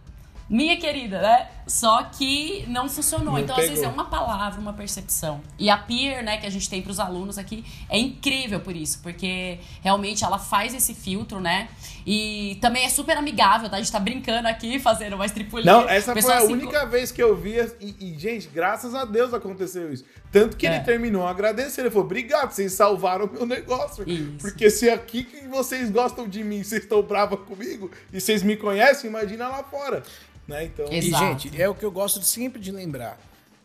Minha 0.49 0.77
querida, 0.77 1.21
né? 1.21 1.49
Só 1.67 2.03
que 2.03 2.63
não 2.67 2.87
funcionou. 2.87 3.33
Não 3.33 3.39
então, 3.39 3.55
às 3.55 3.61
pegou. 3.61 3.75
vezes, 3.75 3.83
é 3.83 3.93
uma 3.93 4.05
palavra, 4.05 4.59
uma 4.59 4.71
percepção. 4.71 5.41
E 5.59 5.69
a 5.69 5.77
peer, 5.77 6.23
né, 6.23 6.37
que 6.37 6.45
a 6.45 6.49
gente 6.49 6.69
tem 6.69 6.81
pros 6.81 6.99
alunos 6.99 7.37
aqui, 7.37 7.65
é 7.89 7.99
incrível 7.99 8.61
por 8.61 8.73
isso, 8.73 8.99
porque 9.03 9.59
realmente 9.81 10.23
ela 10.23 10.39
faz 10.39 10.73
esse 10.73 10.93
filtro, 10.93 11.41
né? 11.41 11.67
E 12.05 12.57
também 12.61 12.85
é 12.85 12.89
super 12.89 13.17
amigável, 13.17 13.69
tá? 13.69 13.75
A 13.75 13.79
gente 13.79 13.91
tá 13.91 13.99
brincando 13.99 14.47
aqui, 14.47 14.79
fazendo 14.79 15.15
uma 15.15 15.25
estripulinha. 15.25 15.73
Não, 15.73 15.89
essa 15.89 16.15
foi 16.15 16.33
a 16.33 16.41
se 16.41 16.53
única 16.53 16.85
vez 16.85 17.11
que 17.11 17.21
eu 17.21 17.35
vi. 17.35 17.57
E, 17.81 18.13
e, 18.13 18.17
gente, 18.17 18.47
graças 18.47 18.95
a 18.95 19.03
Deus 19.03 19.33
aconteceu 19.33 19.91
isso. 19.91 20.05
Tanto 20.31 20.57
que 20.57 20.67
É. 20.67 20.75
ele 20.75 20.83
terminou 20.83 21.25
agradecendo. 21.25 21.87
Ele 21.87 21.89
falou: 21.89 22.05
Obrigado, 22.05 22.51
vocês 22.51 22.73
salvaram 22.73 23.25
o 23.25 23.31
meu 23.31 23.45
negócio. 23.45 24.07
Isso. 24.07 24.37
Porque 24.39 24.69
se 24.69 24.89
aqui 24.89 25.23
que 25.23 25.47
vocês 25.47 25.89
gostam 25.89 26.27
de 26.27 26.43
mim, 26.43 26.63
vocês 26.63 26.83
estão 26.83 27.01
bravos 27.01 27.39
comigo 27.41 27.89
e 28.11 28.19
vocês 28.19 28.43
me 28.43 28.57
conhecem, 28.57 29.09
imagina 29.09 29.47
lá 29.47 29.63
fora. 29.63 30.03
Né? 30.47 30.65
Então, 30.65 30.85
Exato. 30.91 31.23
E, 31.23 31.27
gente, 31.49 31.61
é 31.61 31.67
o 31.67 31.75
que 31.75 31.83
eu 31.83 31.91
gosto 31.91 32.19
de 32.19 32.25
sempre 32.27 32.61
de 32.61 32.71
lembrar. 32.71 33.17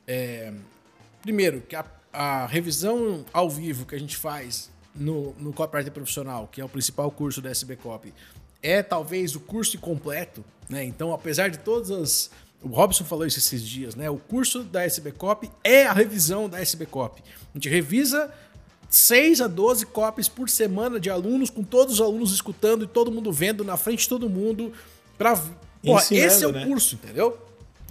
É, 0.06 0.52
primeiro, 1.20 1.60
que 1.60 1.76
a, 1.76 1.84
a 2.12 2.46
revisão 2.46 3.24
ao 3.32 3.48
vivo 3.48 3.86
que 3.86 3.94
a 3.94 3.98
gente 3.98 4.16
faz 4.16 4.70
no, 4.94 5.34
no 5.38 5.52
Copywriter 5.52 5.92
Profissional, 5.92 6.48
que 6.50 6.60
é 6.60 6.64
o 6.64 6.68
principal 6.68 7.10
curso 7.10 7.40
da 7.40 7.50
SB 7.50 7.76
Copy, 7.76 8.12
é 8.62 8.82
talvez 8.82 9.34
o 9.34 9.40
curso 9.40 9.78
completo, 9.78 10.44
né? 10.68 10.84
Então, 10.84 11.12
apesar 11.12 11.48
de 11.50 11.58
todas 11.58 11.90
as... 11.90 12.30
O 12.62 12.68
Robson 12.68 13.04
falou 13.04 13.26
isso 13.26 13.38
esses 13.38 13.62
dias, 13.62 13.94
né? 13.94 14.08
O 14.08 14.16
curso 14.18 14.62
da 14.62 14.84
SB 14.84 15.12
Copy 15.12 15.50
é 15.64 15.84
a 15.86 15.92
revisão 15.92 16.48
da 16.48 16.60
SB 16.60 16.86
Copy. 16.86 17.22
A 17.54 17.58
gente 17.58 17.68
revisa 17.68 18.32
6 18.88 19.40
a 19.40 19.46
12 19.48 19.86
copies 19.86 20.28
por 20.28 20.48
semana 20.48 21.00
de 21.00 21.10
alunos, 21.10 21.50
com 21.50 21.62
todos 21.64 21.94
os 21.94 22.00
alunos 22.00 22.32
escutando 22.32 22.84
e 22.84 22.86
todo 22.86 23.10
mundo 23.10 23.32
vendo 23.32 23.64
na 23.64 23.76
frente 23.76 24.00
de 24.02 24.08
todo 24.08 24.28
mundo. 24.30 24.72
Pra... 25.18 25.36
Pô, 25.82 25.98
esse 25.98 26.44
é 26.44 26.46
o 26.46 26.52
né? 26.52 26.64
curso, 26.64 26.94
entendeu? 26.94 27.36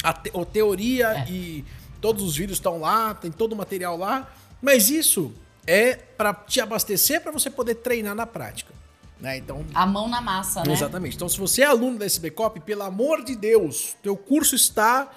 A, 0.02 0.14
te- 0.14 0.32
a 0.34 0.46
teoria 0.46 1.08
É. 1.10 1.30
e 1.30 1.66
todos 2.00 2.24
os 2.24 2.36
vídeos 2.38 2.58
estão 2.58 2.80
lá, 2.80 3.14
tem 3.14 3.30
todo 3.30 3.52
o 3.54 3.56
material 3.56 3.98
lá, 3.98 4.34
mas 4.62 4.90
isso 4.90 5.32
é 5.68 5.96
para 5.96 6.34
te 6.34 6.62
abastecer 6.62 7.22
para 7.22 7.32
você 7.32 7.50
poder 7.50 7.76
treinar 7.76 8.16
na 8.16 8.26
prática, 8.26 8.74
né? 9.22 9.38
Então, 9.38 9.64
A 9.74 9.86
mão 9.86 10.08
na 10.08 10.20
massa, 10.20 10.64
né? 10.66 10.74
exatamente. 10.74 11.16
Então, 11.16 11.30
se 11.30 11.38
você 11.40 11.62
é 11.62 11.66
aluno 11.66 12.00
da 12.00 12.06
SB 12.06 12.32
Copy, 12.32 12.60
pelo 12.60 12.84
amor 12.84 13.24
de 13.24 13.36
Deus, 13.36 13.96
teu 14.02 14.18
curso 14.18 14.56
está 14.56 15.10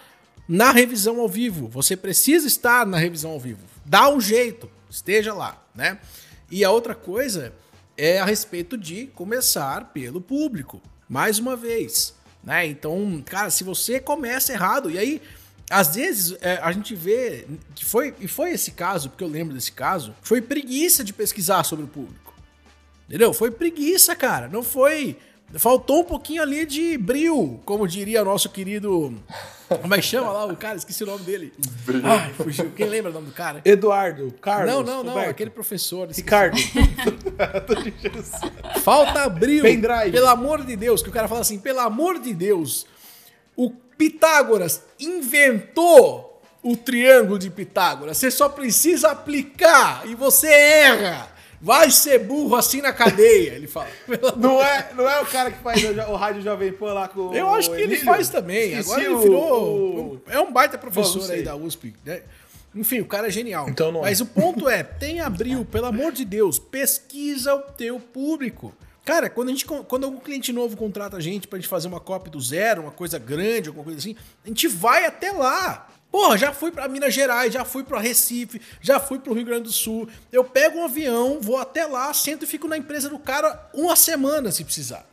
na 0.47 0.71
revisão 0.71 1.19
ao 1.21 1.29
vivo. 1.29 1.69
Você 1.69 1.97
precisa 1.97 2.47
estar 2.47 2.87
na 2.87 2.99
revisão 2.99 3.31
ao 3.31 3.41
vivo. 3.41 3.63
Dá 3.85 4.09
um 4.09 4.21
jeito, 4.21 4.71
esteja 4.91 5.33
lá, 5.33 5.63
né? 5.75 5.99
E 6.51 6.63
a 6.63 6.71
outra 6.71 6.95
coisa 6.95 7.55
é 7.97 8.21
a 8.21 8.25
respeito 8.25 8.77
de 8.77 9.07
começar 9.07 9.87
pelo 9.93 10.21
público. 10.21 10.83
Mais 11.09 11.39
uma 11.39 11.57
vez, 11.57 12.15
né? 12.43 12.67
Então, 12.67 13.23
cara, 13.25 13.51
se 13.51 13.65
você 13.65 13.99
começa 13.99 14.53
errado, 14.53 14.91
e 14.91 14.99
aí 14.99 15.23
às 15.71 15.95
vezes 15.95 16.37
é, 16.43 16.59
a 16.63 16.71
gente 16.73 16.95
vê 16.95 17.47
que 17.75 17.85
foi 17.85 18.15
e 18.21 18.29
foi 18.29 18.53
esse 18.53 18.73
caso, 18.73 19.09
porque 19.09 19.25
eu 19.25 19.29
lembro 19.29 19.55
desse 19.55 19.73
caso, 19.73 20.15
foi 20.21 20.43
preguiça 20.43 21.03
de 21.03 21.13
pesquisar 21.13 21.65
sobre 21.65 21.87
o 21.87 21.89
público. 21.89 22.34
Entendeu? 23.09 23.33
Foi 23.33 23.51
preguiça, 23.51 24.15
cara. 24.17 24.49
Não 24.49 24.63
foi. 24.63 25.17
Faltou 25.57 26.01
um 26.01 26.05
pouquinho 26.05 26.43
ali 26.43 26.67
de 26.67 26.99
bril, 26.99 27.61
como 27.65 27.87
diria 27.87 28.23
o 28.23 28.25
nosso 28.25 28.49
querido. 28.49 29.15
Como 29.81 29.95
é 29.95 29.99
que 29.99 30.03
chama 30.05 30.33
lá 30.33 30.47
o 30.47 30.57
cara? 30.57 30.77
Esqueci 30.77 31.05
o 31.05 31.07
nome 31.07 31.23
dele. 31.25 31.53
Ai, 32.03 32.33
fugiu. 32.35 32.71
Quem 32.75 32.87
lembra 32.87 33.11
o 33.11 33.15
nome 33.15 33.27
do 33.27 33.33
cara? 33.33 33.61
Eduardo, 33.65 34.33
Carlos. 34.41 34.73
não, 34.73 34.83
não, 34.83 35.05
não. 35.05 35.13
Roberto, 35.13 35.31
Aquele 35.31 35.51
professor. 35.51 36.11
esqueci. 36.11 36.23
Ricardo. 36.23 36.57
Falta 38.83 39.29
bril. 39.29 39.63
Pendrive. 39.63 40.13
Pelo 40.13 40.29
amor 40.29 40.65
de 40.65 40.77
Deus. 40.77 41.03
Que 41.03 41.09
o 41.09 41.13
cara 41.13 41.29
fala 41.29 41.41
assim: 41.43 41.59
pelo 41.59 41.81
amor 41.81 42.19
de 42.19 42.35
Deus, 42.35 42.87
o 43.57 43.71
Pitágoras 43.71 44.83
inventou 44.99 46.43
o 46.63 46.77
triângulo 46.77 47.39
de 47.39 47.51
Pitágoras. 47.51 48.17
Você 48.19 48.31
só 48.31 48.49
precisa 48.49 49.11
aplicar 49.11 50.03
e 50.07 50.15
você 50.15 50.49
erra. 50.49 51.34
Vai 51.65 51.91
ser 51.91 52.19
burro 52.19 52.55
assim 52.57 52.83
na 52.83 52.93
cadeia, 52.93 53.53
ele 53.55 53.67
fala. 53.67 53.89
Não 54.37 54.63
é, 54.63 54.91
não 54.95 55.09
é 55.09 55.21
o 55.23 55.27
cara 55.27 55.51
que 55.51 55.63
faz 55.63 55.83
o, 55.83 55.89
o 56.13 56.15
rádio 56.17 56.43
Jovem 56.43 56.71
Pan 56.73 56.93
lá 56.93 57.09
com 57.09 57.35
Eu 57.35 57.49
acho 57.55 57.71
que 57.71 57.77
ele 57.77 57.85
Emílio? 57.95 58.05
faz 58.05 58.29
também. 58.29 58.77
Agora 58.77 59.03
ele 59.03 59.17
virou. 59.17 59.63
o- 60.17 60.23
É 60.29 60.39
um 60.39 60.53
baita 60.53 60.77
professor 60.77 61.31
aí 61.31 61.43
da 61.43 61.57
USP. 61.57 61.95
né? 62.05 62.21
Enfim, 62.75 63.01
o 63.01 63.07
cara 63.07 63.29
é 63.29 63.31
genial. 63.31 63.67
Então 63.71 63.91
não 63.91 64.01
é. 64.01 64.11
Mas 64.11 64.21
o 64.21 64.27
ponto 64.27 64.69
é: 64.69 64.83
tem 64.83 65.21
abril, 65.21 65.65
pelo 65.65 65.87
amor 65.87 66.13
de 66.13 66.25
Deus, 66.27 66.59
pesquisa 66.59 67.55
o 67.55 67.61
teu 67.63 67.99
público. 67.99 68.75
Cara, 69.05 69.29
quando, 69.29 69.49
a 69.49 69.53
gente, 69.53 69.67
quando 69.67 70.05
algum 70.05 70.19
cliente 70.19 70.53
novo 70.53 70.77
contrata 70.77 71.19
a 71.19 71.21
gente 71.21 71.47
pra 71.47 71.59
gente 71.59 71.69
fazer 71.69 71.89
uma 71.89 72.01
copy 72.01 72.31
do 72.31 72.41
zero, 72.41 72.83
uma 72.83 72.91
coisa 72.91 73.19
grande, 73.19 73.69
alguma 73.69 73.85
coisa 73.85 73.99
assim, 73.99 74.17
a 74.43 74.49
gente 74.49 74.67
vai 74.67 75.05
até 75.05 75.31
lá. 75.31 75.89
Porra, 76.11 76.39
já 76.39 76.53
fui 76.53 76.71
pra 76.71 76.89
Minas 76.89 77.13
Gerais, 77.13 77.53
já 77.53 77.65
fui 77.65 77.83
pra 77.83 78.01
Recife, 78.01 78.63
já 78.81 78.99
fui 78.99 79.19
pro 79.19 79.35
Rio 79.35 79.45
Grande 79.45 79.65
do 79.65 79.73
Sul. 79.73 80.09
Eu 80.33 80.45
pego 80.45 80.79
um 80.79 80.85
avião, 80.85 81.39
vou 81.41 81.59
até 81.59 81.85
lá, 81.87 82.15
sento 82.15 82.45
e 82.45 82.47
fico 82.47 82.67
na 82.67 82.79
empresa 82.79 83.11
do 83.11 83.19
cara 83.19 83.69
uma 83.75 83.97
semana 83.97 84.51
se 84.51 84.65
precisar 84.65 85.05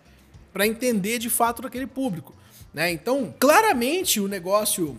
para 0.53 0.67
entender 0.67 1.17
de 1.17 1.29
fato 1.29 1.61
daquele 1.61 1.87
público, 1.87 2.33
né? 2.73 2.91
Então, 2.91 3.33
claramente 3.39 4.19
o 4.19 4.27
negócio 4.27 4.97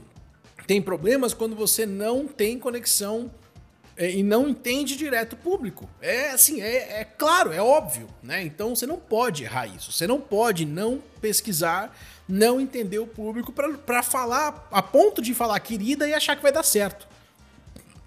tem 0.66 0.82
problemas 0.82 1.32
quando 1.32 1.54
você 1.54 1.86
não 1.86 2.26
tem 2.26 2.58
conexão 2.58 3.30
e 3.98 4.22
não 4.22 4.48
entende 4.48 4.96
direto 4.96 5.34
o 5.34 5.36
público. 5.36 5.88
É 6.00 6.30
assim, 6.30 6.60
é, 6.60 7.00
é 7.00 7.04
claro, 7.04 7.52
é 7.52 7.60
óbvio, 7.60 8.08
né? 8.22 8.42
Então 8.42 8.74
você 8.74 8.86
não 8.86 8.98
pode 8.98 9.44
errar 9.44 9.66
isso. 9.66 9.92
Você 9.92 10.06
não 10.06 10.20
pode 10.20 10.64
não 10.64 11.02
pesquisar, 11.20 11.96
não 12.28 12.60
entender 12.60 12.98
o 12.98 13.06
público 13.06 13.52
para 13.52 14.02
falar 14.02 14.68
a 14.70 14.82
ponto 14.82 15.20
de 15.20 15.34
falar 15.34 15.58
querida 15.60 16.08
e 16.08 16.14
achar 16.14 16.36
que 16.36 16.42
vai 16.42 16.52
dar 16.52 16.62
certo, 16.62 17.06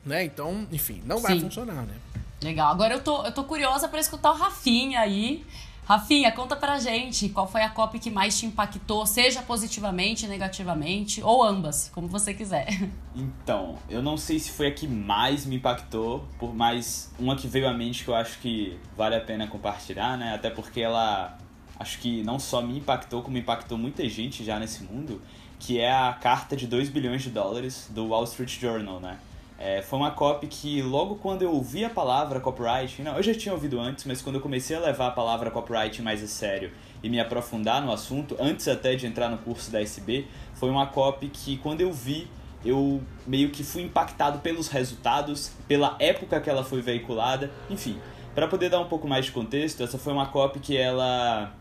né? 0.06 0.24
Então, 0.24 0.68
enfim, 0.72 1.02
não 1.06 1.20
vai 1.20 1.36
Sim. 1.36 1.42
funcionar, 1.42 1.84
né? 1.84 1.96
Legal. 2.42 2.72
Agora 2.72 2.94
eu 2.94 3.02
tô, 3.02 3.26
eu 3.26 3.32
tô 3.32 3.44
curiosa 3.44 3.88
pra 3.88 4.00
escutar 4.00 4.32
o 4.32 4.36
Rafinha 4.36 5.00
aí. 5.00 5.46
Rafinha, 5.86 6.32
conta 6.32 6.56
pra 6.56 6.80
gente 6.80 7.30
qual 7.30 7.48
foi 7.48 7.62
a 7.62 7.70
copy 7.70 8.00
que 8.00 8.10
mais 8.10 8.40
te 8.40 8.48
impactou, 8.48 9.06
seja 9.06 9.44
positivamente, 9.44 10.26
negativamente, 10.26 11.22
ou 11.22 11.44
ambas, 11.44 11.92
como 11.94 12.08
você 12.08 12.34
quiser. 12.34 12.68
Então, 13.18 13.78
eu 13.90 14.04
não 14.04 14.18
sei 14.18 14.38
se 14.40 14.52
foi 14.52 14.68
a 14.68 14.72
que 14.72 14.86
mais 14.86 15.46
me 15.46 15.56
impactou, 15.56 16.28
por 16.38 16.54
mais 16.54 17.14
uma 17.18 17.34
que 17.38 17.48
veio 17.48 17.66
à 17.66 17.74
mente 17.74 18.04
que 18.04 18.10
eu 18.10 18.16
acho 18.16 18.40
que 18.40 18.78
vale 18.98 19.16
a 19.16 19.22
pena 19.22 19.48
compartilhar, 19.48 20.18
né? 20.18 20.34
Até 20.34 20.50
porque 20.50 20.82
ela 20.82 21.38
acho 21.80 22.00
que 22.00 22.22
não 22.24 22.38
só 22.38 22.62
me 22.62 22.78
impactou, 22.78 23.22
como 23.22 23.38
impactou 23.38 23.78
muita 23.78 24.08
gente 24.10 24.44
já 24.44 24.60
nesse 24.60 24.84
mundo, 24.84 25.22
que 25.60 25.80
é 25.80 25.92
a 25.92 26.12
carta 26.12 26.58
de 26.58 26.68
2 26.68 26.90
bilhões 26.90 27.22
de 27.24 27.30
dólares 27.30 27.88
do 27.90 28.08
Wall 28.08 28.26
Street 28.26 28.60
Journal, 28.60 29.00
né? 29.00 29.18
É, 29.66 29.82
foi 29.82 29.98
uma 29.98 30.12
copy 30.12 30.46
que 30.46 30.80
logo 30.84 31.16
quando 31.16 31.42
eu 31.42 31.52
ouvi 31.52 31.84
a 31.84 31.90
palavra 31.90 32.40
copyright, 32.40 33.02
não, 33.02 33.18
eu 33.18 33.24
já 33.24 33.34
tinha 33.34 33.52
ouvido 33.52 33.80
antes, 33.80 34.06
mas 34.06 34.22
quando 34.22 34.36
eu 34.36 34.42
comecei 34.42 34.76
a 34.76 34.80
levar 34.80 35.08
a 35.08 35.12
palavra 35.12 35.50
copyright 35.50 36.04
mais 36.04 36.24
a 36.24 36.28
sério 36.28 36.72
e 37.02 37.10
me 37.10 37.20
aprofundar 37.20 37.82
no 37.82 37.92
assunto, 37.92 38.38
antes 38.40 38.68
até 38.68 38.94
de 38.94 39.08
entrar 39.08 39.28
no 39.28 39.40
curso 39.40 39.72
da 39.72 39.82
SB, 39.82 40.28
foi 40.54 40.70
uma 40.70 40.86
copy 40.86 41.30
que 41.30 41.58
quando 41.58 41.82
eu 41.82 41.92
vi, 41.92 42.28
eu 42.64 43.02
meio 43.26 43.50
que 43.50 43.64
fui 43.64 43.82
impactado 43.82 44.38
pelos 44.38 44.68
resultados, 44.68 45.52
pela 45.68 45.96
época 45.98 46.40
que 46.40 46.48
ela 46.48 46.64
foi 46.64 46.84
veiculada, 46.84 47.50
enfim. 47.68 47.98
Para 48.36 48.48
poder 48.48 48.70
dar 48.70 48.80
um 48.80 48.88
pouco 48.88 49.08
mais 49.08 49.26
de 49.26 49.32
contexto, 49.32 49.82
essa 49.82 49.98
foi 49.98 50.14
uma 50.14 50.28
copy 50.28 50.60
que 50.60 50.78
ela 50.78 51.52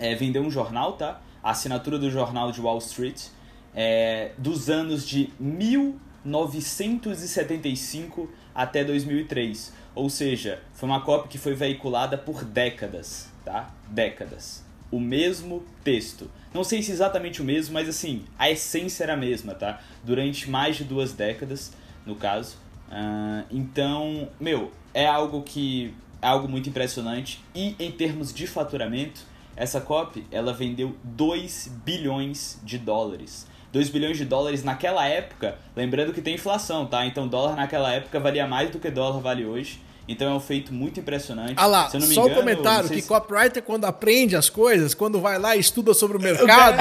é, 0.00 0.16
vendeu 0.16 0.42
um 0.42 0.50
jornal, 0.50 0.94
tá? 0.94 1.20
A 1.44 1.52
assinatura 1.52 1.96
do 1.96 2.10
jornal 2.10 2.50
de 2.50 2.60
Wall 2.60 2.78
Street, 2.78 3.26
é, 3.72 4.32
dos 4.36 4.68
anos 4.68 5.06
de 5.06 5.32
1975 6.26 8.30
até 8.54 8.84
2003. 8.84 9.72
Ou 9.94 10.10
seja, 10.10 10.60
foi 10.74 10.86
uma 10.88 11.00
cópia 11.00 11.28
que 11.28 11.38
foi 11.38 11.54
veiculada 11.54 12.18
por 12.18 12.44
décadas, 12.44 13.30
tá? 13.44 13.72
Décadas. 13.88 14.64
O 14.90 14.98
mesmo 15.00 15.64
texto. 15.82 16.30
Não 16.52 16.64
sei 16.64 16.82
se 16.82 16.92
exatamente 16.92 17.40
o 17.40 17.44
mesmo, 17.44 17.72
mas 17.74 17.88
assim, 17.88 18.24
a 18.38 18.50
essência 18.50 19.04
era 19.04 19.14
a 19.14 19.16
mesma, 19.16 19.54
tá? 19.54 19.80
Durante 20.04 20.50
mais 20.50 20.76
de 20.76 20.84
duas 20.84 21.12
décadas, 21.12 21.72
no 22.04 22.16
caso. 22.16 22.58
Ah, 22.90 23.44
então, 23.50 24.28
meu, 24.38 24.70
é 24.92 25.06
algo 25.06 25.42
que 25.42 25.94
é 26.20 26.26
algo 26.26 26.48
muito 26.48 26.68
impressionante 26.68 27.42
e 27.54 27.74
em 27.78 27.90
termos 27.90 28.32
de 28.32 28.46
faturamento, 28.46 29.22
essa 29.54 29.80
copy, 29.80 30.26
ela 30.30 30.52
vendeu 30.52 30.94
2 31.02 31.70
bilhões 31.84 32.60
de 32.62 32.78
dólares. 32.78 33.46
2 33.76 33.90
bilhões 33.90 34.16
de 34.16 34.24
dólares 34.24 34.64
naquela 34.64 35.06
época, 35.06 35.56
lembrando 35.76 36.10
que 36.14 36.22
tem 36.22 36.34
inflação, 36.36 36.86
tá? 36.86 37.04
Então 37.04 37.28
dólar 37.28 37.54
naquela 37.56 37.92
época 37.92 38.18
valia 38.18 38.46
mais 38.46 38.70
do 38.70 38.78
que 38.78 38.90
dólar 38.90 39.20
vale 39.20 39.44
hoje. 39.44 39.82
Então 40.08 40.26
é 40.30 40.34
um 40.34 40.40
feito 40.40 40.72
muito 40.72 40.98
impressionante. 40.98 41.54
Ah 41.58 41.66
lá, 41.66 41.90
só 41.90 41.98
um 41.98 42.26
engano, 42.28 42.40
comentário 42.40 42.82
não 42.82 42.88
sei 42.88 42.96
que 42.98 43.02
se- 43.02 43.08
copywriter 43.08 43.62
quando 43.62 43.84
aprende 43.84 44.34
as 44.34 44.48
coisas, 44.48 44.94
quando 44.94 45.20
vai 45.20 45.38
lá 45.38 45.54
e 45.56 45.60
estuda 45.60 45.92
sobre 45.92 46.16
o 46.16 46.20
mercado, 46.20 46.78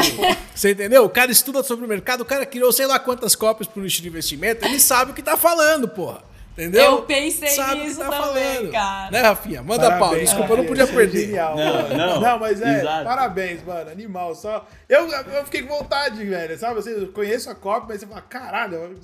você 0.54 0.72
entendeu? 0.72 1.04
O 1.04 1.10
cara 1.10 1.32
estuda 1.32 1.62
sobre 1.64 1.84
o 1.84 1.88
mercado, 1.90 2.22
o 2.22 2.26
cara 2.26 2.46
criou 2.46 2.72
sei 2.72 2.86
lá 2.86 2.98
quantas 2.98 3.36
cópias 3.36 3.68
pro 3.68 3.82
nicho 3.84 4.02
de 4.02 4.08
investimento, 4.08 4.64
ele 4.66 4.80
sabe 4.80 5.12
o 5.12 5.14
que 5.14 5.22
tá 5.24 5.36
falando, 5.36 5.88
porra. 5.90 6.20
Entendeu? 6.58 6.84
Eu 6.84 7.02
pensei 7.02 7.50
Sabe 7.50 7.82
nisso 7.84 8.00
tá 8.00 8.10
também, 8.10 8.22
falando. 8.56 8.72
cara. 8.72 9.12
Né, 9.12 9.22
Rafinha? 9.22 9.62
Manda 9.62 9.90
pau. 9.92 10.00
Parabéns, 10.00 10.30
Desculpa, 10.30 10.54
eu 10.54 10.58
não 10.58 10.66
podia 10.66 10.86
você 10.86 10.92
é 10.92 10.96
perder. 10.96 11.20
Genial, 11.26 11.56
Não, 11.58 11.90
não, 11.90 12.22
não, 12.22 12.40
mas 12.40 12.62
é, 12.62 12.80
exato. 12.80 13.04
parabéns, 13.04 13.64
mano. 13.64 13.92
Animal. 13.92 14.34
Só. 14.36 14.66
Eu, 14.88 15.06
eu 15.10 15.44
fiquei 15.44 15.64
com 15.64 15.78
vontade, 15.78 16.24
velho. 16.24 16.58
Sabe? 16.58 16.80
Assim, 16.80 16.92
eu 16.92 17.08
conheço 17.12 17.50
a 17.50 17.56
cópia, 17.56 17.88
mas 17.90 18.00
você 18.00 18.08
fala, 18.08 18.22
caralho. 18.22 18.98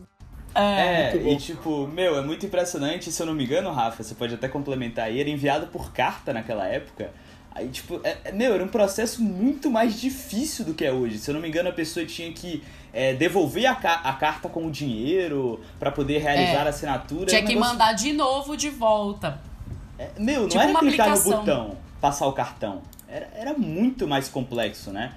É, 0.55 1.11
Muito 1.11 1.23
bom. 1.25 1.31
e 1.31 1.37
tipo, 1.37 1.87
meu, 1.87 2.17
é 2.17 2.21
muito 2.21 2.45
impressionante, 2.45 3.09
se 3.11 3.21
eu 3.21 3.25
não 3.25 3.33
me 3.33 3.45
engano, 3.45 3.71
Rafa, 3.71 4.03
você 4.03 4.13
pode 4.13 4.33
até 4.35 4.49
complementar 4.49 5.05
aí, 5.05 5.19
era 5.21 5.29
enviado 5.29 5.67
por 5.67 5.93
carta 5.93 6.33
naquela 6.33 6.67
época. 6.67 7.09
Aí, 7.61 7.69
tipo, 7.69 7.99
é, 8.03 8.17
é- 8.25 8.31
meu, 8.31 8.53
era 8.53 8.63
um 8.63 8.67
processo 8.67 9.21
muito 9.21 9.69
mais 9.69 9.99
difícil 9.99 10.65
do 10.65 10.73
que 10.73 10.83
é 10.85 10.91
hoje. 10.91 11.17
Se 11.19 11.29
eu 11.29 11.33
não 11.35 11.41
me 11.41 11.47
engano, 11.47 11.69
a 11.69 11.73
pessoa 11.73 12.05
tinha 12.05 12.31
que 12.33 12.63
é, 12.93 13.13
devolver 13.13 13.65
a, 13.67 13.75
ca- 13.75 14.01
a 14.03 14.11
carta 14.13 14.49
com 14.49 14.65
o 14.65 14.71
dinheiro 14.71 15.61
pra 15.79 15.91
poder 15.91 16.17
realizar 16.19 16.63
É. 16.63 16.65
a 16.65 16.69
assinatura. 16.69 17.25
Tinha 17.27 17.41
um 17.41 17.45
que 17.45 17.53
negócio- 17.53 17.71
mandar 17.73 17.93
de 17.93 18.11
novo 18.11 18.57
de 18.57 18.69
volta. 18.69 19.39
É, 19.97 20.09
Meu, 20.19 20.41
não 20.41 20.47
Tipo 20.49 20.61
era 20.63 20.79
clicar 20.79 21.07
aplicação. 21.07 21.31
no 21.31 21.37
botão, 21.37 21.77
passar 22.01 22.27
o 22.27 22.33
cartão. 22.33 22.81
Era, 23.07 23.29
era 23.35 23.53
muito 23.53 24.07
mais 24.07 24.27
complexo, 24.27 24.91
né? 24.91 25.13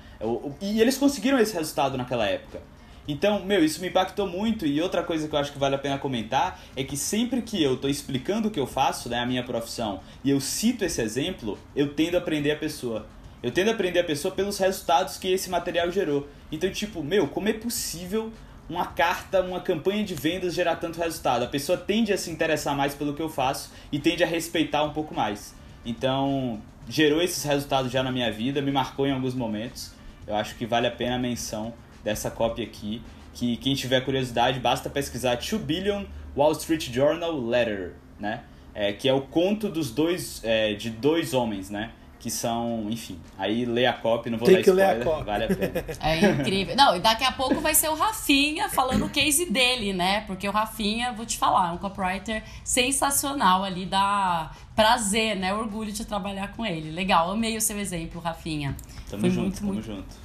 E 0.60 0.80
eles 0.80 0.96
conseguiram 0.96 1.38
esse 1.38 1.52
resultado 1.54 1.96
naquela 1.98 2.26
época. 2.26 2.60
Então, 3.06 3.44
meu, 3.44 3.62
isso 3.64 3.80
me 3.80 3.88
impactou 3.88 4.26
muito. 4.26 4.66
E 4.66 4.80
outra 4.80 5.02
coisa 5.02 5.28
que 5.28 5.34
eu 5.34 5.38
acho 5.38 5.52
que 5.52 5.58
vale 5.58 5.74
a 5.74 5.78
pena 5.78 5.98
comentar 5.98 6.60
é 6.74 6.82
que 6.82 6.96
sempre 6.96 7.42
que 7.42 7.62
eu 7.62 7.76
tô 7.76 7.88
explicando 7.88 8.48
o 8.48 8.50
que 8.50 8.58
eu 8.58 8.66
faço, 8.66 9.08
né, 9.08 9.18
a 9.18 9.26
minha 9.26 9.42
profissão, 9.42 10.00
e 10.22 10.30
eu 10.30 10.40
cito 10.40 10.84
esse 10.84 11.00
exemplo, 11.02 11.58
eu 11.76 11.92
tendo 11.94 12.16
a 12.16 12.18
aprender 12.18 12.50
a 12.50 12.56
pessoa. 12.56 13.06
Eu 13.42 13.50
tendo 13.50 13.68
a 13.68 13.72
aprender 13.72 13.98
a 13.98 14.04
pessoa 14.04 14.34
pelos 14.34 14.56
resultados 14.58 15.18
que 15.18 15.28
esse 15.28 15.50
material 15.50 15.90
gerou. 15.90 16.26
Então, 16.50 16.70
tipo, 16.70 17.02
meu, 17.02 17.28
como 17.28 17.48
é 17.48 17.52
possível 17.52 18.32
uma 18.70 18.86
carta, 18.86 19.42
uma 19.42 19.60
campanha 19.60 20.02
de 20.02 20.14
vendas 20.14 20.54
gerar 20.54 20.76
tanto 20.76 20.98
resultado? 20.98 21.44
A 21.44 21.46
pessoa 21.46 21.76
tende 21.76 22.10
a 22.10 22.16
se 22.16 22.30
interessar 22.30 22.74
mais 22.74 22.94
pelo 22.94 23.12
que 23.12 23.20
eu 23.20 23.28
faço 23.28 23.70
e 23.92 23.98
tende 23.98 24.24
a 24.24 24.26
respeitar 24.26 24.82
um 24.82 24.94
pouco 24.94 25.14
mais. 25.14 25.54
Então, 25.84 26.58
gerou 26.88 27.20
esses 27.20 27.44
resultados 27.44 27.92
já 27.92 28.02
na 28.02 28.10
minha 28.10 28.32
vida, 28.32 28.62
me 28.62 28.72
marcou 28.72 29.06
em 29.06 29.12
alguns 29.12 29.34
momentos. 29.34 29.92
Eu 30.26 30.34
acho 30.34 30.54
que 30.54 30.64
vale 30.64 30.86
a 30.86 30.90
pena 30.90 31.16
a 31.16 31.18
menção 31.18 31.74
dessa 32.04 32.30
cópia 32.30 32.64
aqui. 32.64 33.02
Que 33.32 33.56
quem 33.56 33.74
tiver 33.74 34.00
curiosidade, 34.02 34.60
basta 34.60 34.88
pesquisar 34.88 35.34
2 35.36 35.54
Billion 35.62 36.04
Wall 36.36 36.52
Street 36.52 36.88
Journal 36.92 37.36
Letter, 37.40 37.94
né? 38.20 38.42
É, 38.72 38.92
que 38.92 39.08
é 39.08 39.12
o 39.12 39.22
conto 39.22 39.68
dos 39.68 39.90
dois, 39.90 40.40
é, 40.44 40.74
de 40.74 40.90
dois 40.90 41.34
homens, 41.34 41.70
né? 41.70 41.90
Que 42.20 42.30
são, 42.30 42.86
enfim, 42.88 43.18
aí 43.36 43.64
lê 43.66 43.84
a 43.86 43.92
cópia, 43.92 44.30
não 44.30 44.38
vou 44.38 44.46
Tem 44.46 44.56
dar 44.56 44.62
que 44.62 44.70
ler 44.70 44.82
a 44.84 44.98
spoiler, 44.98 45.04
cópia. 45.04 45.24
vale 45.24 45.44
a 45.44 45.48
pena. 45.48 45.84
É 46.00 46.30
incrível. 46.30 46.74
Não, 46.76 46.96
e 46.96 47.00
daqui 47.00 47.22
a 47.24 47.32
pouco 47.32 47.60
vai 47.60 47.74
ser 47.74 47.88
o 47.88 47.94
Rafinha 47.94 48.68
falando 48.68 49.04
o 49.04 49.10
case 49.10 49.50
dele, 49.50 49.92
né? 49.92 50.22
Porque 50.22 50.48
o 50.48 50.52
Rafinha, 50.52 51.12
vou 51.12 51.26
te 51.26 51.36
falar, 51.36 51.68
é 51.68 51.72
um 51.72 51.76
copywriter 51.78 52.42
sensacional 52.64 53.62
ali, 53.64 53.84
dá 53.84 54.50
prazer, 54.74 55.36
né? 55.36 55.52
Orgulho 55.52 55.92
de 55.92 56.04
trabalhar 56.04 56.52
com 56.52 56.64
ele. 56.64 56.90
Legal, 56.90 57.30
amei 57.30 57.56
o 57.56 57.60
seu 57.60 57.78
exemplo, 57.78 58.20
Rafinha. 58.20 58.76
Tamo 59.10 59.20
Foi 59.20 59.30
junto, 59.30 59.42
muito, 59.42 59.58
tamo 59.60 59.72
muito. 59.74 59.86
junto. 59.86 60.24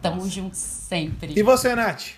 Tamo 0.00 0.28
juntos 0.28 0.58
sempre. 0.58 1.34
E 1.36 1.42
você, 1.42 1.74
Nath? 1.74 2.10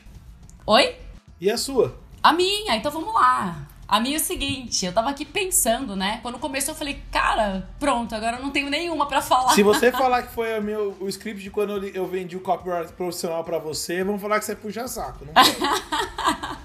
Oi? 0.67 0.97
E 1.41 1.51
a 1.51 1.57
sua? 1.57 1.99
A 2.23 2.33
minha, 2.33 2.77
então 2.77 2.91
vamos 2.91 3.15
lá. 3.15 3.67
A 3.87 4.01
minha 4.01 4.17
é 4.17 4.21
o 4.21 4.23
seguinte, 4.23 4.85
eu 4.85 4.93
tava 4.93 5.09
aqui 5.09 5.25
pensando, 5.25 5.97
né? 5.97 6.19
Quando 6.21 6.39
começou, 6.39 6.75
eu 6.75 6.79
falei, 6.79 7.01
cara, 7.11 7.67
pronto, 7.81 8.15
agora 8.15 8.37
eu 8.37 8.43
não 8.43 8.51
tenho 8.51 8.69
nenhuma 8.69 9.07
pra 9.07 9.23
falar. 9.23 9.55
Se 9.55 9.63
você 9.63 9.91
falar 9.97 10.25
que 10.25 10.35
foi 10.35 10.59
o, 10.59 10.63
meu, 10.63 10.95
o 11.01 11.09
script 11.09 11.43
de 11.43 11.49
quando 11.49 11.87
eu, 11.87 12.07
vendi 12.07 12.37
o 12.37 12.41
copyright 12.41 12.93
profissional 12.93 13.43
pra 13.45 13.59
você, 13.59 14.05
vamos 14.05 14.21
falar 14.21 14.39
que 14.41 14.45
você 14.45 14.55
puxa 14.55 14.87
saco. 14.87 15.25
Não. 15.25 15.33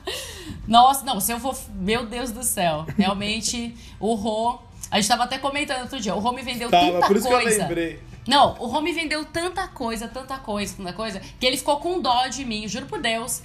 Nossa, 0.67 1.05
não, 1.05 1.19
se 1.21 1.31
eu 1.31 1.39
for. 1.39 1.55
Meu 1.73 2.05
Deus 2.05 2.31
do 2.31 2.43
céu. 2.43 2.85
Realmente, 2.97 3.75
o 3.99 4.15
Rô. 4.15 4.59
A 4.91 4.97
gente 4.99 5.07
tava 5.07 5.23
até 5.23 5.37
comentando 5.37 5.81
outro 5.81 5.99
dia. 5.99 6.13
O 6.13 6.19
Rô 6.19 6.33
me 6.33 6.41
vendeu 6.41 6.69
Tava, 6.69 6.91
tanta 6.91 7.07
por 7.07 7.15
isso 7.15 7.27
que 7.27 7.33
eu 7.33 7.41
coisa. 7.41 7.63
lembrei. 7.63 7.99
Não, 8.27 8.55
o 8.59 8.67
Rô 8.67 8.81
me 8.81 8.93
vendeu 8.93 9.25
tanta 9.25 9.67
coisa, 9.67 10.07
tanta 10.07 10.37
coisa, 10.37 10.75
tanta 10.77 10.93
coisa, 10.93 11.19
que 11.39 11.45
ele 11.45 11.57
ficou 11.57 11.77
com 11.79 11.99
dó 11.99 12.27
de 12.27 12.45
mim, 12.45 12.67
juro 12.67 12.85
por 12.85 12.99
Deus. 13.01 13.41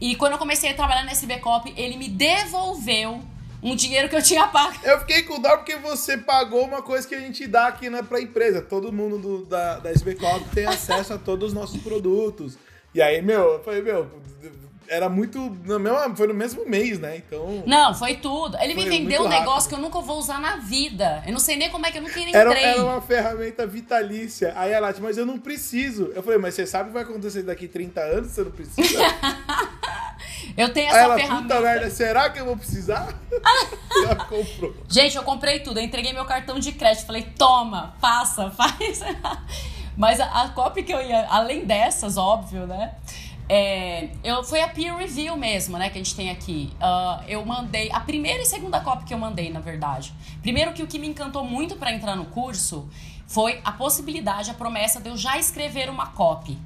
E 0.00 0.14
quando 0.16 0.32
eu 0.32 0.38
comecei 0.38 0.70
a 0.70 0.74
trabalhar 0.74 1.04
na 1.04 1.12
SB 1.12 1.40
ele 1.76 1.96
me 1.96 2.08
devolveu 2.08 3.22
um 3.62 3.74
dinheiro 3.74 4.08
que 4.08 4.14
eu 4.16 4.22
tinha 4.22 4.46
pago. 4.48 4.74
Eu 4.84 5.00
fiquei 5.00 5.22
com 5.22 5.40
dó 5.40 5.56
porque 5.56 5.76
você 5.76 6.18
pagou 6.18 6.64
uma 6.64 6.82
coisa 6.82 7.06
que 7.08 7.14
a 7.14 7.20
gente 7.20 7.46
dá 7.46 7.68
aqui 7.68 7.88
na, 7.88 8.02
pra 8.02 8.20
empresa. 8.20 8.60
Todo 8.60 8.92
mundo 8.92 9.18
do- 9.18 9.46
da, 9.46 9.78
da 9.78 9.90
SB 9.90 10.16
tem 10.54 10.66
acesso 10.66 11.14
a 11.14 11.18
todos 11.18 11.48
os 11.48 11.54
nossos 11.54 11.80
produtos. 11.80 12.58
E 12.94 13.00
aí, 13.00 13.22
meu, 13.22 13.54
eu 13.54 13.64
falei, 13.64 13.82
meu, 13.82 14.10
era 14.88 15.08
muito. 15.08 15.38
No 15.64 15.78
mesmo, 15.78 16.16
foi 16.16 16.26
no 16.26 16.34
mesmo 16.34 16.66
mês, 16.68 16.98
né? 16.98 17.16
Então. 17.16 17.62
Não, 17.66 17.94
foi 17.94 18.16
tudo. 18.16 18.56
Ele 18.58 18.74
me 18.74 18.82
Foi 18.82 18.90
vendeu 18.90 19.22
um 19.24 19.28
negócio 19.28 19.52
rápido. 19.54 19.68
que 19.68 19.74
eu 19.74 19.78
nunca 19.78 20.00
vou 20.00 20.18
usar 20.18 20.40
na 20.40 20.56
vida. 20.56 21.22
Eu 21.26 21.32
não 21.32 21.38
sei 21.40 21.56
nem 21.56 21.70
como 21.70 21.86
é 21.86 21.90
que 21.90 21.98
eu 21.98 22.02
nunca 22.02 22.16
nem 22.16 22.34
Era, 22.34 22.50
entrei. 22.50 22.64
era 22.64 22.84
uma 22.84 23.00
ferramenta 23.00 23.66
vitalícia. 23.66 24.52
Aí 24.56 24.72
ela 24.72 24.90
disse, 24.90 25.02
mas 25.02 25.16
eu 25.18 25.26
não 25.26 25.38
preciso. 25.38 26.12
Eu 26.14 26.22
falei, 26.22 26.38
mas 26.38 26.54
você 26.54 26.66
sabe 26.66 26.84
o 26.84 26.86
que 26.88 26.94
vai 26.94 27.02
acontecer 27.02 27.42
daqui 27.42 27.66
30 27.68 28.00
anos? 28.00 28.30
Você 28.32 28.42
não 28.42 28.50
precisa? 28.50 28.98
Eu 30.56 30.72
tenho 30.72 30.86
Aí 30.88 30.94
essa 30.94 31.04
ela, 31.04 31.14
ferramenta. 31.16 31.42
puta 31.42 31.60
merda, 31.60 31.90
será 31.90 32.30
que 32.30 32.38
eu 32.40 32.46
vou 32.46 32.56
precisar? 32.56 33.12
ela 33.94 34.16
comprou. 34.16 34.74
Gente, 34.88 35.16
eu 35.16 35.22
comprei 35.22 35.60
tudo. 35.60 35.78
Eu 35.80 35.84
entreguei 35.84 36.12
meu 36.14 36.24
cartão 36.24 36.58
de 36.58 36.72
crédito. 36.72 37.04
Falei, 37.06 37.22
toma, 37.36 37.94
passa, 38.00 38.50
faz. 38.56 39.00
Mas 39.96 40.18
a, 40.20 40.42
a 40.44 40.48
copy 40.50 40.82
que 40.82 40.92
eu 40.92 41.00
ia, 41.02 41.26
além 41.28 41.64
dessas, 41.66 42.16
óbvio, 42.16 42.66
né? 42.66 42.94
É, 43.48 44.10
eu, 44.24 44.42
foi 44.42 44.60
a 44.60 44.68
peer 44.68 44.96
review 44.96 45.36
mesmo, 45.36 45.78
né? 45.78 45.88
Que 45.88 45.98
a 45.98 46.02
gente 46.02 46.14
tem 46.16 46.30
aqui. 46.30 46.72
Ah, 46.80 47.22
eu 47.28 47.44
mandei. 47.44 47.90
A 47.92 48.00
primeira 48.00 48.42
e 48.42 48.44
segunda 48.44 48.80
copy 48.80 49.04
que 49.04 49.14
eu 49.14 49.18
mandei, 49.18 49.50
na 49.50 49.60
verdade. 49.60 50.12
Primeiro 50.42 50.72
que 50.72 50.82
o 50.82 50.86
que 50.86 50.98
me 50.98 51.06
encantou 51.06 51.44
muito 51.44 51.76
pra 51.76 51.92
entrar 51.92 52.16
no 52.16 52.26
curso 52.26 52.88
foi 53.26 53.60
a 53.64 53.72
possibilidade, 53.72 54.50
a 54.50 54.54
promessa 54.54 55.00
de 55.00 55.08
eu 55.08 55.16
já 55.16 55.38
escrever 55.38 55.90
uma 55.90 56.06
copy. 56.06 56.56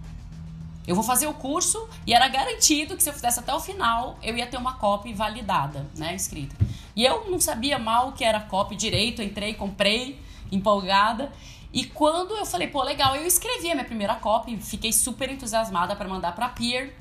Eu 0.86 0.94
vou 0.94 1.04
fazer 1.04 1.26
o 1.26 1.34
curso 1.34 1.88
e 2.06 2.12
era 2.12 2.26
garantido 2.28 2.96
que 2.96 3.02
se 3.02 3.08
eu 3.08 3.14
fizesse 3.14 3.38
até 3.38 3.54
o 3.54 3.60
final, 3.60 4.18
eu 4.22 4.36
ia 4.36 4.46
ter 4.46 4.56
uma 4.56 4.74
copy 4.74 5.12
validada, 5.12 5.86
né, 5.96 6.14
escrita. 6.14 6.56
E 6.96 7.04
eu 7.04 7.30
não 7.30 7.38
sabia 7.38 7.78
mal 7.78 8.08
o 8.08 8.12
que 8.12 8.24
era 8.24 8.40
copy 8.40 8.74
direito, 8.74 9.22
entrei, 9.22 9.54
comprei, 9.54 10.20
empolgada. 10.50 11.30
E 11.72 11.84
quando 11.84 12.36
eu 12.36 12.44
falei, 12.44 12.66
pô, 12.68 12.82
legal, 12.82 13.14
eu 13.14 13.26
escrevi 13.26 13.70
a 13.70 13.74
minha 13.74 13.84
primeira 13.84 14.16
copy, 14.16 14.56
fiquei 14.56 14.92
super 14.92 15.30
entusiasmada 15.30 15.94
para 15.94 16.08
mandar 16.08 16.34
para 16.34 16.48
peer. 16.48 16.94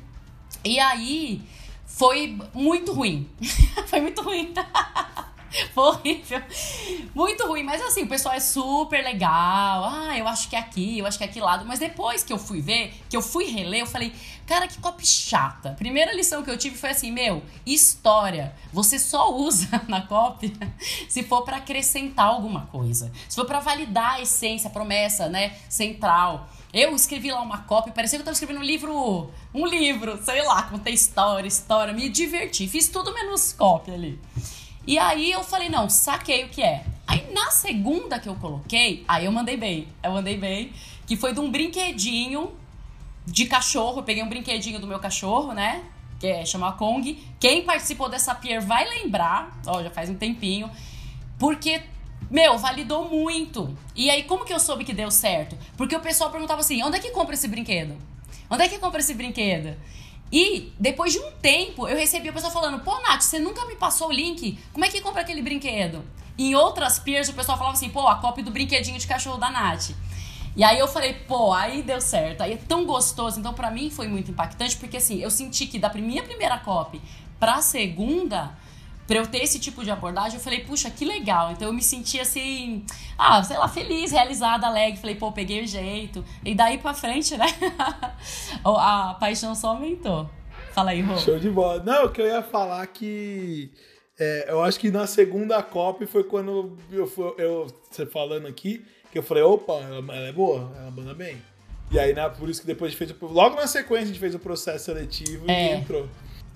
E 0.63 0.79
aí 0.79 1.41
foi 1.85 2.37
muito 2.53 2.93
ruim. 2.93 3.29
foi 3.87 4.01
muito 4.01 4.21
ruim. 4.21 4.53
Foi 5.73 5.83
horrível. 5.83 6.41
Muito 7.13 7.47
ruim. 7.47 7.63
Mas 7.63 7.81
assim, 7.81 8.03
o 8.03 8.07
pessoal 8.07 8.35
é 8.35 8.39
super 8.39 9.03
legal. 9.03 9.85
Ah, 9.85 10.17
eu 10.17 10.27
acho 10.27 10.49
que 10.49 10.55
é 10.55 10.59
aqui, 10.59 10.99
eu 10.99 11.05
acho 11.05 11.17
que 11.17 11.23
é 11.23 11.27
aqui 11.27 11.39
lado. 11.39 11.65
Mas 11.65 11.79
depois 11.79 12.23
que 12.23 12.31
eu 12.31 12.37
fui 12.37 12.61
ver, 12.61 12.93
que 13.09 13.17
eu 13.17 13.21
fui 13.21 13.45
reler, 13.45 13.81
eu 13.81 13.87
falei, 13.87 14.13
cara, 14.45 14.67
que 14.67 14.79
copy 14.79 15.05
chata. 15.05 15.75
Primeira 15.77 16.13
lição 16.13 16.43
que 16.43 16.49
eu 16.49 16.57
tive 16.57 16.75
foi 16.77 16.91
assim, 16.91 17.11
meu, 17.11 17.43
história. 17.65 18.55
Você 18.71 18.99
só 18.99 19.33
usa 19.33 19.69
na 19.87 20.01
copy 20.01 20.55
se 21.07 21.23
for 21.23 21.43
pra 21.43 21.57
acrescentar 21.57 22.27
alguma 22.27 22.67
coisa. 22.67 23.11
Se 23.27 23.35
for 23.35 23.45
pra 23.45 23.59
validar 23.59 24.15
a 24.15 24.21
essência, 24.21 24.69
a 24.69 24.71
promessa, 24.71 25.27
né, 25.27 25.55
central. 25.67 26.49
Eu 26.71 26.95
escrevi 26.95 27.31
lá 27.31 27.41
uma 27.41 27.63
copy, 27.63 27.91
parecia 27.91 28.19
que 28.19 28.21
eu 28.21 28.25
tava 28.25 28.33
escrevendo 28.33 28.59
um 28.59 28.63
livro, 28.63 29.31
um 29.53 29.65
livro, 29.65 30.23
sei 30.23 30.43
lá, 30.43 30.61
contei 30.63 30.93
história, 30.93 31.47
história, 31.47 31.93
me 31.93 32.07
diverti. 32.09 32.67
Fiz 32.67 32.87
tudo 32.87 33.11
menos 33.11 33.53
copy 33.53 33.91
ali. 33.91 34.19
E 34.89 34.97
aí 34.97 35.31
eu 35.31 35.43
falei, 35.43 35.69
não, 35.69 35.87
saquei 35.87 36.45
o 36.45 36.49
que 36.49 36.63
é. 36.63 36.83
Aí 37.05 37.31
na 37.31 37.51
segunda 37.51 38.17
que 38.17 38.27
eu 38.27 38.33
coloquei, 38.33 39.05
aí 39.07 39.25
eu 39.25 39.31
mandei 39.31 39.55
bem. 39.55 39.87
Eu 40.01 40.13
mandei 40.13 40.35
bem, 40.35 40.73
que 41.05 41.15
foi 41.15 41.31
de 41.31 41.39
um 41.39 41.51
brinquedinho 41.51 42.51
de 43.23 43.45
cachorro. 43.45 43.99
Eu 43.99 44.03
peguei 44.03 44.23
um 44.23 44.27
brinquedinho 44.27 44.79
do 44.79 44.87
meu 44.87 44.97
cachorro, 44.97 45.53
né? 45.53 45.83
Que 46.19 46.25
é 46.25 46.43
chama 46.43 46.71
Kong. 46.71 47.23
Quem 47.39 47.61
participou 47.65 48.09
dessa 48.09 48.33
peer 48.33 48.65
vai 48.65 48.83
lembrar, 48.89 49.61
ó, 49.67 49.83
já 49.83 49.91
faz 49.91 50.09
um 50.09 50.15
tempinho, 50.15 50.71
porque 51.37 51.83
meu, 52.31 52.57
validou 52.57 53.07
muito. 53.07 53.77
E 53.95 54.09
aí 54.09 54.23
como 54.23 54.43
que 54.43 54.51
eu 54.51 54.59
soube 54.59 54.83
que 54.83 54.91
deu 54.91 55.11
certo? 55.11 55.55
Porque 55.77 55.95
o 55.95 55.99
pessoal 55.99 56.31
perguntava 56.31 56.61
assim: 56.61 56.81
"Onde 56.81 56.97
é 56.97 56.99
que 56.99 57.11
compra 57.11 57.35
esse 57.35 57.47
brinquedo? 57.47 57.95
Onde 58.49 58.63
é 58.63 58.67
que 58.67 58.79
compra 58.79 59.01
esse 59.01 59.13
brinquedo?" 59.13 59.77
E 60.31 60.71
depois 60.79 61.11
de 61.11 61.19
um 61.19 61.31
tempo, 61.41 61.87
eu 61.87 61.97
recebi 61.97 62.29
o 62.29 62.33
pessoal 62.33 62.51
falando: 62.51 62.83
pô, 62.83 62.99
Nath, 63.01 63.21
você 63.21 63.39
nunca 63.39 63.65
me 63.65 63.75
passou 63.75 64.09
o 64.09 64.11
link? 64.11 64.59
Como 64.71 64.85
é 64.85 64.89
que 64.89 65.01
compra 65.01 65.21
aquele 65.21 65.41
brinquedo? 65.41 66.03
Em 66.37 66.55
outras 66.55 66.99
peers, 66.99 67.29
o 67.29 67.33
pessoal 67.33 67.57
falava 67.57 67.75
assim: 67.75 67.89
pô, 67.89 68.07
a 68.07 68.15
cópia 68.15 68.43
do 68.43 68.51
brinquedinho 68.51 68.97
de 68.97 69.07
cachorro 69.07 69.37
da 69.37 69.49
Nath. 69.49 69.91
E 70.55 70.63
aí 70.63 70.77
eu 70.77 70.87
falei, 70.87 71.13
pô, 71.13 71.53
aí 71.53 71.81
deu 71.81 72.01
certo. 72.01 72.41
Aí 72.41 72.53
é 72.53 72.57
tão 72.57 72.85
gostoso. 72.85 73.39
Então, 73.39 73.53
pra 73.53 73.71
mim, 73.71 73.89
foi 73.89 74.07
muito 74.07 74.31
impactante, 74.31 74.75
porque 74.77 74.97
assim, 74.97 75.19
eu 75.21 75.29
senti 75.29 75.67
que 75.67 75.79
da 75.79 75.93
minha 75.93 76.23
primeira 76.23 76.57
copy 76.57 77.01
pra 77.39 77.61
segunda, 77.61 78.51
pra 79.09 79.17
eu 79.17 79.25
ter 79.25 79.39
esse 79.39 79.57
tipo 79.59 79.83
de 79.83 79.89
abordagem, 79.89 80.37
eu 80.37 80.43
falei, 80.43 80.59
puxa, 80.59 80.87
que 80.91 81.03
legal. 81.03 81.51
Então 81.51 81.67
eu 81.67 81.73
me 81.73 81.81
senti 81.81 82.19
assim, 82.19 82.85
ah, 83.17 83.43
sei 83.43 83.57
lá, 83.57 83.67
feliz, 83.67 84.11
realizada, 84.11 84.67
alegre. 84.67 84.99
Falei, 84.99 85.15
pô, 85.15 85.31
peguei 85.31 85.63
o 85.63 85.67
jeito. 85.67 86.23
E 86.45 86.53
daí 86.53 86.77
pra 86.77 86.93
frente, 86.93 87.35
né? 87.35 87.47
a 88.63 89.17
paixão 89.19 89.55
só 89.55 89.69
aumentou. 89.69 90.29
Fala 90.73 90.91
aí, 90.91 91.01
Rô. 91.01 91.17
Show 91.17 91.39
de 91.39 91.49
bola. 91.49 91.81
Não, 91.83 92.05
o 92.05 92.09
que 92.11 92.21
eu 92.21 92.27
ia 92.27 92.43
falar 92.43 92.85
que 92.85 93.71
É, 94.19 94.45
eu 94.49 94.61
acho 94.61 94.79
que 94.79 94.91
na 94.91 95.07
segunda 95.07 95.63
copy 95.63 96.05
foi 96.05 96.23
quando 96.23 96.77
eu, 96.91 97.11
eu 97.39 97.67
você 97.89 98.05
falando 98.05 98.45
aqui, 98.47 98.85
que 99.11 99.17
eu 99.17 99.23
falei, 99.23 99.41
opa, 99.41 99.73
ela, 99.73 99.97
ela 99.97 100.27
é 100.27 100.31
boa, 100.31 100.71
ela 100.77 100.91
manda 100.91 101.15
bem. 101.15 101.41
E 101.91 101.97
aí, 101.97 102.13
né, 102.13 102.29
por 102.29 102.47
isso 102.47 102.61
que 102.61 102.67
depois 102.67 102.89
a 102.89 102.95
gente 102.95 102.99
fez 102.99 103.21
o, 103.21 103.25
logo 103.25 103.55
na 103.55 103.65
sequência 103.65 104.03
a 104.03 104.07
gente 104.07 104.19
fez 104.19 104.35
o 104.35 104.39
processo 104.39 104.85
seletivo 104.85 105.49
É. 105.49 105.73
e 105.73 105.77
entrou. 105.79 106.07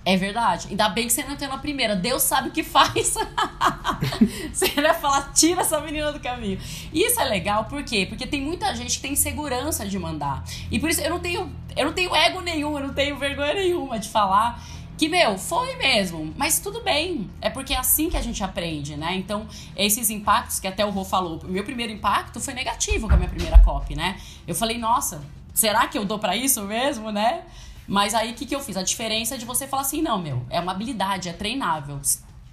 É 0.06 0.18
verdade. 0.18 0.68
Ainda 0.70 0.90
bem 0.90 1.08
que 1.08 1.14
você 1.14 1.24
não 1.24 1.34
entrou 1.34 1.50
na 1.50 1.58
primeira. 1.58 1.96
Deus 1.96 2.24
sabe 2.24 2.50
o 2.50 2.52
que 2.52 2.64
faz. 2.64 3.16
você 4.52 4.70
vai 4.70 4.94
falar, 4.94 5.32
tira 5.34 5.62
essa 5.62 5.80
menina 5.80 6.12
do 6.12 6.20
caminho. 6.20 6.60
Isso 6.94 7.20
é 7.22 7.24
legal, 7.24 7.66
por 7.66 7.84
quê? 7.84 8.06
Porque 8.08 8.28
tem 8.28 8.42
muita 8.42 8.76
gente 8.76 8.98
que 8.98 9.02
tem 9.02 9.16
segurança 9.16 9.88
de 9.88 9.98
mandar. 9.98 10.44
E 10.70 10.80
por 10.80 10.90
isso 10.90 11.00
eu 11.02 11.10
não 11.10 11.20
tenho, 11.20 11.50
eu 11.76 11.86
não 11.86 11.94
tenho 11.94 12.14
ego 12.14 12.42
nenhum, 12.42 12.78
eu 12.78 12.88
não 12.88 12.94
tenho 12.94 13.18
vergonha 13.18 13.54
nenhuma 13.54 13.98
de 13.98 14.10
falar 14.10 14.62
que, 14.98 15.10
meu, 15.10 15.38
foi 15.38 15.76
mesmo. 15.78 16.34
Mas 16.38 16.60
tudo 16.60 16.82
bem. 16.82 17.30
É 17.42 17.50
porque 17.50 17.74
é 17.74 17.78
assim 17.78 18.10
que 18.10 18.18
a 18.18 18.22
gente 18.22 18.44
aprende, 18.44 18.96
né? 18.96 19.16
Então, 19.16 19.48
esses 19.76 20.10
impactos 20.10 20.60
que 20.60 20.68
até 20.68 20.86
o 20.86 20.90
Rô 20.90 21.04
falou, 21.04 21.42
meu 21.46 21.64
primeiro 21.64 21.92
impacto 21.92 22.40
foi 22.40 22.54
negativo 22.54 23.08
com 23.08 23.14
a 23.14 23.18
minha 23.18 23.30
primeira 23.30 23.58
copy, 23.60 23.96
né? 23.96 24.18
Eu 24.48 24.54
falei, 24.54 24.78
nossa, 24.78 25.24
será 25.54 25.88
que 25.88 25.98
eu 25.98 26.06
dou 26.06 26.20
pra 26.20 26.36
isso 26.36 26.62
mesmo, 26.64 27.12
né? 27.12 27.44
Mas 27.88 28.14
aí 28.14 28.32
o 28.32 28.36
que, 28.36 28.46
que 28.46 28.56
eu 28.56 28.60
fiz? 28.60 28.78
A 28.78 28.82
diferença 28.84 29.36
é 29.36 29.38
de 29.38 29.46
você 29.46 29.68
falar 29.68 29.82
assim, 29.82 30.02
não, 30.02 30.18
meu, 30.22 30.46
é 30.50 30.60
uma 30.60 30.72
habilidade, 30.72 31.28
é 31.30 31.34
treinável. 31.34 32.00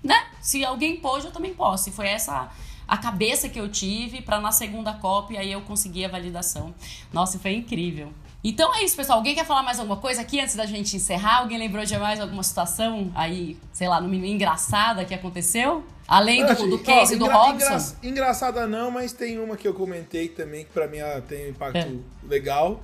Né? 0.03 0.27
Se 0.41 0.65
alguém 0.65 0.97
pôde, 0.97 1.27
eu 1.27 1.33
também 1.33 1.55
posso. 1.55 1.89
E 1.89 1.93
foi 1.93 2.09
essa 2.09 2.49
a 2.89 2.97
cabeça 2.97 3.49
que 3.49 3.61
eu 3.61 3.69
tive 3.69 4.21
para 4.21 4.41
na 4.41 4.51
segunda 4.51 4.93
cópia 4.95 5.39
aí 5.41 5.53
eu 5.53 5.61
conseguir 5.61 6.07
a 6.07 6.09
validação. 6.09 6.75
Nossa, 7.13 7.39
foi 7.39 7.53
incrível. 7.55 8.13
Então 8.43 8.75
é 8.75 8.83
isso, 8.83 8.97
pessoal. 8.97 9.19
Alguém 9.19 9.35
quer 9.35 9.45
falar 9.45 9.63
mais 9.63 9.79
alguma 9.79 9.99
coisa 9.99 10.23
aqui 10.23 10.41
antes 10.41 10.57
da 10.57 10.65
gente 10.67 10.97
encerrar? 10.97 11.41
Alguém 11.41 11.59
lembrou 11.59 11.85
de 11.85 11.97
mais 11.99 12.19
alguma 12.19 12.43
situação 12.43 13.13
aí, 13.15 13.59
sei 13.73 13.87
lá, 13.87 14.01
no 14.01 14.09
mínimo 14.09 14.27
engraçada 14.27 15.05
que 15.05 15.15
aconteceu? 15.15 15.85
Além 16.09 16.45
do, 16.45 16.55
do 16.69 16.75
Ó, 16.77 16.79
case 16.79 17.17
do 17.17 17.27
engra- 17.27 17.37
Robson? 17.37 17.67
engra- 17.67 17.95
engraçada 18.03 18.67
não, 18.67 18.91
mas 18.91 19.13
tem 19.13 19.39
uma 19.39 19.57
que 19.57 19.69
eu 19.69 19.75
comentei 19.75 20.27
também, 20.29 20.65
que 20.65 20.71
pra 20.71 20.89
mim 20.89 20.97
ela 20.97 21.21
tem 21.21 21.47
um 21.47 21.51
impacto 21.51 21.77
É. 21.77 21.95
legal, 22.27 22.83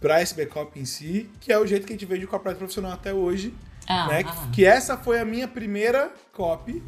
pra 0.00 0.22
esse 0.22 0.34
backup 0.34 0.78
em 0.78 0.84
si, 0.84 1.28
que 1.40 1.52
é 1.52 1.58
o 1.58 1.66
jeito 1.66 1.86
que 1.86 1.92
a 1.92 1.96
gente 1.96 2.06
vende 2.06 2.24
o 2.24 2.28
copyright 2.28 2.58
profissional 2.58 2.92
até 2.92 3.12
hoje. 3.12 3.54
Ah, 3.86 4.06
né? 4.08 4.24
ah. 4.26 4.32
Que, 4.46 4.50
que 4.52 4.64
essa 4.64 4.96
foi 4.96 5.18
a 5.18 5.24
minha 5.24 5.48
primeira 5.48 6.12
copy. 6.32 6.82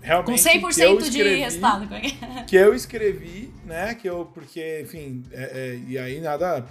Com 0.00 0.06
Realmente, 0.06 0.46
eu 0.46 0.60
100% 0.60 0.98
de 0.98 1.08
escrevi, 1.08 1.40
resultado. 1.40 1.88
Como 1.88 1.94
é 2.38 2.44
que 2.44 2.56
eu 2.56 2.74
escrevi, 2.74 3.52
né? 3.64 3.94
Que 3.94 4.08
eu, 4.08 4.30
porque, 4.32 4.80
enfim, 4.82 5.24
é- 5.32 5.42
é, 5.42 5.80
e 5.86 5.98
aí 5.98 6.20
nada, 6.20 6.64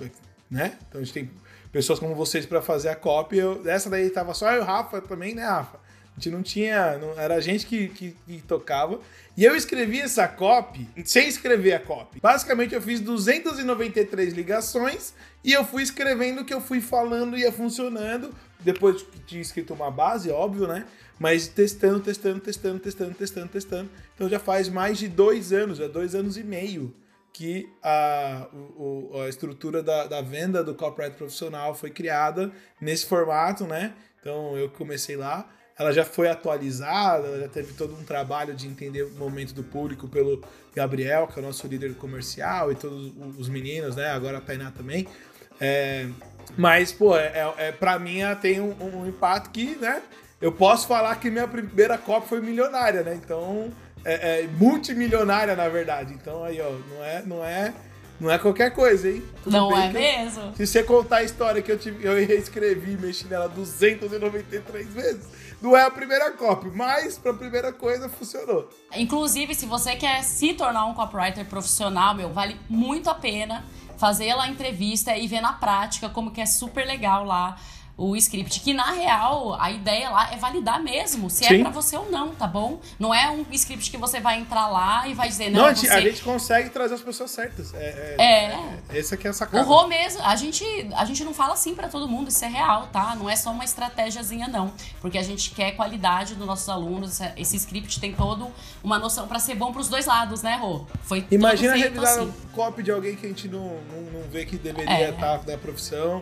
né? 0.50 0.78
Então 0.88 1.02
a 1.02 1.04
gente 1.04 1.14
tem 1.14 1.30
pessoas 1.72 2.00
como 2.00 2.16
vocês 2.16 2.46
pra 2.46 2.62
fazer 2.62 2.90
a 2.90 2.96
copy. 2.96 3.38
Eu, 3.38 3.62
essa 3.70 3.90
daí 3.90 4.10
tava 4.10 4.34
só 4.34 4.50
eu 4.52 4.58
e 4.58 4.60
o 4.62 4.64
Rafa 4.64 5.02
também, 5.02 5.36
né, 5.36 5.44
Rafa? 5.46 5.78
Gente 6.18 6.32
não 6.34 6.42
tinha. 6.42 6.98
não- 6.98 7.20
era 7.20 7.36
a 7.36 7.40
gente 7.40 7.66
que, 7.66 7.90
que, 7.90 8.16
que 8.26 8.42
tocava. 8.42 9.00
E 9.36 9.46
eu 9.46 9.56
escrevi 9.56 10.00
essa 10.02 10.28
copy 10.28 10.88
sem 11.06 11.28
escrever 11.28 11.74
a 11.74 11.80
copy. 11.80 12.20
Basicamente, 12.20 12.74
eu 12.74 12.82
fiz 12.82 13.00
293 13.00 14.34
ligações 14.34 15.14
e 15.44 15.54
eu 15.54 15.64
fui 15.64 15.84
escrevendo 15.84 16.42
o 16.42 16.46
que 16.46 16.54
eu 16.54 16.60
fui 16.62 16.82
falando 16.82 17.38
e 17.38 17.42
ia 17.42 17.52
funcionando. 17.52 18.34
Depois 18.60 19.04
que 19.04 19.20
tinha 19.20 19.42
escrito 19.42 19.74
uma 19.74 19.92
base, 19.92 20.32
óbvio, 20.32 20.68
né? 20.68 20.86
Mas 21.20 21.48
testando, 21.48 22.00
testando, 22.00 22.40
testando, 22.40 22.80
testando, 22.80 23.14
testando, 23.14 23.48
testando. 23.48 23.90
Então 24.16 24.28
já 24.28 24.40
faz 24.40 24.70
mais 24.70 24.98
de 24.98 25.08
dois 25.08 25.54
anos, 25.54 25.78
já 25.78 25.88
dois 25.88 26.16
anos 26.16 26.38
e 26.38 26.44
meio 26.44 26.94
que 27.34 27.70
a, 27.84 28.48
o- 28.76 29.12
a 29.22 29.30
estrutura 29.30 29.84
da, 29.84 30.08
da 30.08 30.22
venda 30.22 30.64
do 30.64 30.74
copyright 30.74 31.16
profissional 31.16 31.76
foi 31.76 31.92
criada 31.92 32.52
nesse 32.82 33.06
formato, 33.06 33.66
né? 33.66 33.94
Então 34.20 34.58
eu 34.58 34.70
comecei 34.70 35.16
lá. 35.16 35.48
Ela 35.80 35.92
já 35.92 36.04
foi 36.04 36.28
atualizada, 36.28 37.28
ela 37.28 37.40
já 37.42 37.48
teve 37.48 37.74
todo 37.74 37.94
um 37.94 38.04
trabalho 38.04 38.54
de 38.54 38.68
entender 38.68 39.04
o 39.04 39.12
momento 39.12 39.54
do 39.54 39.64
público 39.64 40.08
pelo 40.08 40.44
Gabriel, 40.76 41.28
que 41.28 41.40
é 41.40 41.42
o 41.42 41.46
nosso 41.46 41.68
líder 41.68 41.94
comercial, 41.96 42.72
e 42.72 42.76
todos 42.76 43.14
os 43.38 43.48
meninos, 43.48 43.96
né? 43.96 44.10
Agora 44.10 44.40
a 44.40 44.42
Tainá 44.42 44.72
também. 44.72 45.08
É, 45.60 46.08
mas, 46.56 46.92
pô, 46.92 47.18
é, 47.18 47.26
é, 47.28 47.54
é, 47.68 47.72
pra 47.72 48.00
mim 48.00 48.20
ela 48.20 48.36
tem 48.36 48.62
um, 48.62 48.76
um 48.82 49.08
impacto 49.08 49.50
que, 49.50 49.76
né? 49.76 50.02
Eu 50.40 50.52
posso 50.52 50.88
falar 50.88 51.16
que 51.16 51.30
minha 51.30 51.48
primeira 51.48 51.98
Copa 51.98 52.28
foi 52.28 52.42
milionária, 52.42 53.02
né? 53.02 53.16
Então, 53.16 53.72
é, 54.06 54.42
é 54.42 54.48
multimilionária, 54.48 55.56
na 55.56 55.68
verdade. 55.68 56.14
Então, 56.14 56.44
aí, 56.44 56.62
ó, 56.62 56.72
não 56.72 57.04
é, 57.04 57.24
não 57.26 57.46
é, 57.46 57.74
não 58.20 58.30
é 58.32 58.38
qualquer 58.38 58.72
coisa, 58.74 59.10
hein? 59.10 59.24
Tudo 59.44 59.54
Não 59.54 59.78
é 59.78 59.90
que 59.92 59.98
eu- 59.98 60.02
mesmo? 60.02 60.56
se 60.56 60.66
você 60.68 60.84
contar 60.84 61.18
a 61.18 61.24
história 61.24 61.62
que 61.62 61.72
eu, 61.72 61.78
tive, 61.78 62.04
eu 62.06 62.14
reescrevi 62.26 62.94
e 62.94 62.98
mexi 62.98 63.28
nela 63.28 63.48
293 63.50 64.88
vezes, 64.94 65.26
não 65.62 65.76
é 65.76 65.84
a 65.84 65.92
primeira 65.92 66.32
copy, 66.32 66.70
mas 66.70 67.18
pra 67.18 67.34
primeira 67.34 67.72
coisa 67.74 68.08
funcionou. 68.10 68.70
Inclusive, 68.96 69.54
se 69.56 69.66
você 69.66 69.96
quer 69.96 70.24
se 70.24 70.54
tornar 70.54 70.86
um 70.86 70.94
copywriter 70.94 71.46
profissional, 71.46 72.14
meu, 72.16 72.32
vale 72.32 72.58
muito 72.70 73.10
a 73.10 73.16
pena 73.16 73.64
fazer 73.98 74.34
lá 74.36 74.44
a 74.44 74.48
entrevista 74.50 75.16
e 75.18 75.28
ver 75.28 75.42
na 75.42 75.54
prática 75.54 76.08
como 76.10 76.30
que 76.32 76.40
é 76.40 76.46
super 76.46 76.86
legal 76.86 77.24
lá 77.26 77.58
o 77.98 78.16
script. 78.16 78.60
Que 78.60 78.74
na 78.74 78.92
real, 78.92 79.60
a 79.60 79.72
ideia 79.72 80.10
lá 80.12 80.32
é 80.32 80.38
validar 80.38 80.80
mesmo, 80.82 81.30
se 81.32 81.46
é 81.46 81.50
Sim. 81.50 81.62
pra 81.64 81.72
você 81.72 81.98
ou 81.98 82.12
não, 82.12 82.30
tá 82.36 82.46
bom? 82.46 82.80
Não 83.00 83.14
é 83.14 83.30
um 83.32 83.44
script 83.52 83.90
que 83.90 83.98
você 83.98 84.20
vai 84.20 84.40
entrar 84.40 84.68
lá 84.68 85.08
e 85.08 85.16
vai 85.16 85.28
dizer, 85.28 85.50
não, 85.50 85.62
Não, 85.62 85.66
a, 85.70 85.74
gente, 85.74 85.88
você... 85.88 85.94
a 85.94 86.02
gente 86.02 86.22
consegue 86.22 86.70
trazer 86.70 86.94
as 86.94 87.02
pessoas 87.02 87.32
certas. 87.32 87.74
É. 87.74 88.16
é, 88.20 88.24
É. 88.24 88.60
é 88.90 89.00
essa 89.00 89.18
que 89.18 89.26
é 89.26 89.30
a 89.30 89.32
O 89.32 89.34
sacada. 89.34 89.64
Rô 89.64 89.88
mesmo, 89.88 90.22
a 90.24 90.36
gente, 90.36 90.64
a 90.96 91.04
gente 91.06 91.24
não 91.24 91.34
fala 91.34 91.54
assim 91.54 91.74
pra 91.74 91.88
todo 91.88 92.08
mundo, 92.08 92.28
isso 92.30 92.46
é 92.46 92.48
real, 92.48 92.88
tá? 92.94 93.16
Não 93.16 93.28
é 93.30 93.36
só 93.36 93.50
uma 93.52 93.64
estratégiazinha, 93.66 94.48
não. 94.48 94.72
Porque 95.02 95.18
a 95.18 95.24
gente 95.24 95.50
quer 95.52 95.72
qualidade 95.72 96.36
dos 96.36 96.46
nossos 96.46 96.70
alunos, 96.70 97.20
esse- 97.36 97.58
script 97.58 98.00
tem 98.00 98.14
todo 98.14 98.48
uma 98.84 99.00
noção 99.00 99.28
pra 99.28 99.40
ser 99.40 99.56
bom 99.56 99.74
pros 99.74 99.88
dois 99.90 100.06
lados, 100.06 100.44
né, 100.44 100.56
Rô? 100.58 100.86
Foi 101.02 101.26
Imagina 101.32 101.76
revisar 101.76 102.20
assim. 102.20 102.22
um 102.28 102.50
copy 102.54 102.84
de 102.84 102.92
alguém 102.92 103.16
que 103.16 103.26
a 103.26 103.30
gente 103.30 103.48
não, 103.48 103.80
não, 103.92 104.02
não 104.12 104.22
vê 104.30 104.46
que 104.46 104.56
deveria 104.58 104.94
É. 105.08 105.10
estar 105.10 105.38
da 105.40 105.58
profissão 105.58 106.22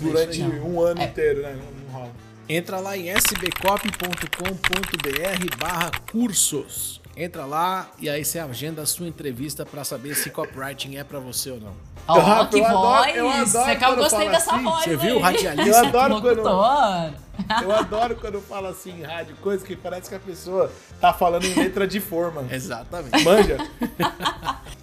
durante 0.00 0.42
Não. 0.42 0.66
um 0.66 0.80
ano 0.80 1.00
É. 1.00 1.04
inteiro, 1.04 1.42
né? 1.42 1.56
Não, 1.56 1.86
não 1.86 1.92
rola. 2.00 2.12
Entra 2.48 2.78
lá 2.78 2.96
em 2.96 3.08
sbcop.com.br 3.08 5.56
barra 5.58 5.90
cursos. 6.10 7.00
Entra 7.16 7.46
lá 7.46 7.88
e 8.00 8.10
aí 8.10 8.24
você 8.24 8.40
agenda 8.40 8.82
a 8.82 8.86
sua 8.86 9.06
entrevista 9.06 9.64
pra 9.64 9.84
saber 9.84 10.14
se 10.16 10.30
copywriting 10.30 10.96
é 10.96 11.04
pra 11.04 11.20
você 11.20 11.50
ou 11.50 11.60
não. 11.60 11.72
Ó, 12.08 12.18
Rafa, 12.18 12.46
que 12.50 12.58
eu 12.58 12.66
adoro- 12.66 12.82
voz! 12.82 13.16
eu 13.16 13.28
adoro 13.30 13.46
Você 13.46 13.76
que 13.76 13.84
eu 13.84 13.88
quando 13.88 13.98
gostei 13.98 14.28
dessa 14.28 14.54
assim, 14.54 14.64
voz. 14.64 14.84
você 14.84 14.96
viu, 14.96 15.20
radialista? 15.20 15.70
Eu 15.70 15.76
adoro 15.86 16.20
quando-. 16.20 17.14
Eu 17.62 17.72
adoro 17.72 18.16
quando 18.16 18.34
eu 18.34 18.42
falo 18.42 18.68
assim 18.68 19.00
em 19.00 19.02
rádio, 19.02 19.36
coisa 19.42 19.64
que 19.64 19.74
parece 19.76 20.08
que 20.08 20.14
a 20.14 20.20
pessoa 20.20 20.70
tá 21.00 21.12
falando 21.12 21.44
em 21.44 21.54
letra 21.54 21.86
de 21.86 22.00
forma. 22.00 22.44
Exatamente. 22.50 23.24
Manja? 23.24 23.56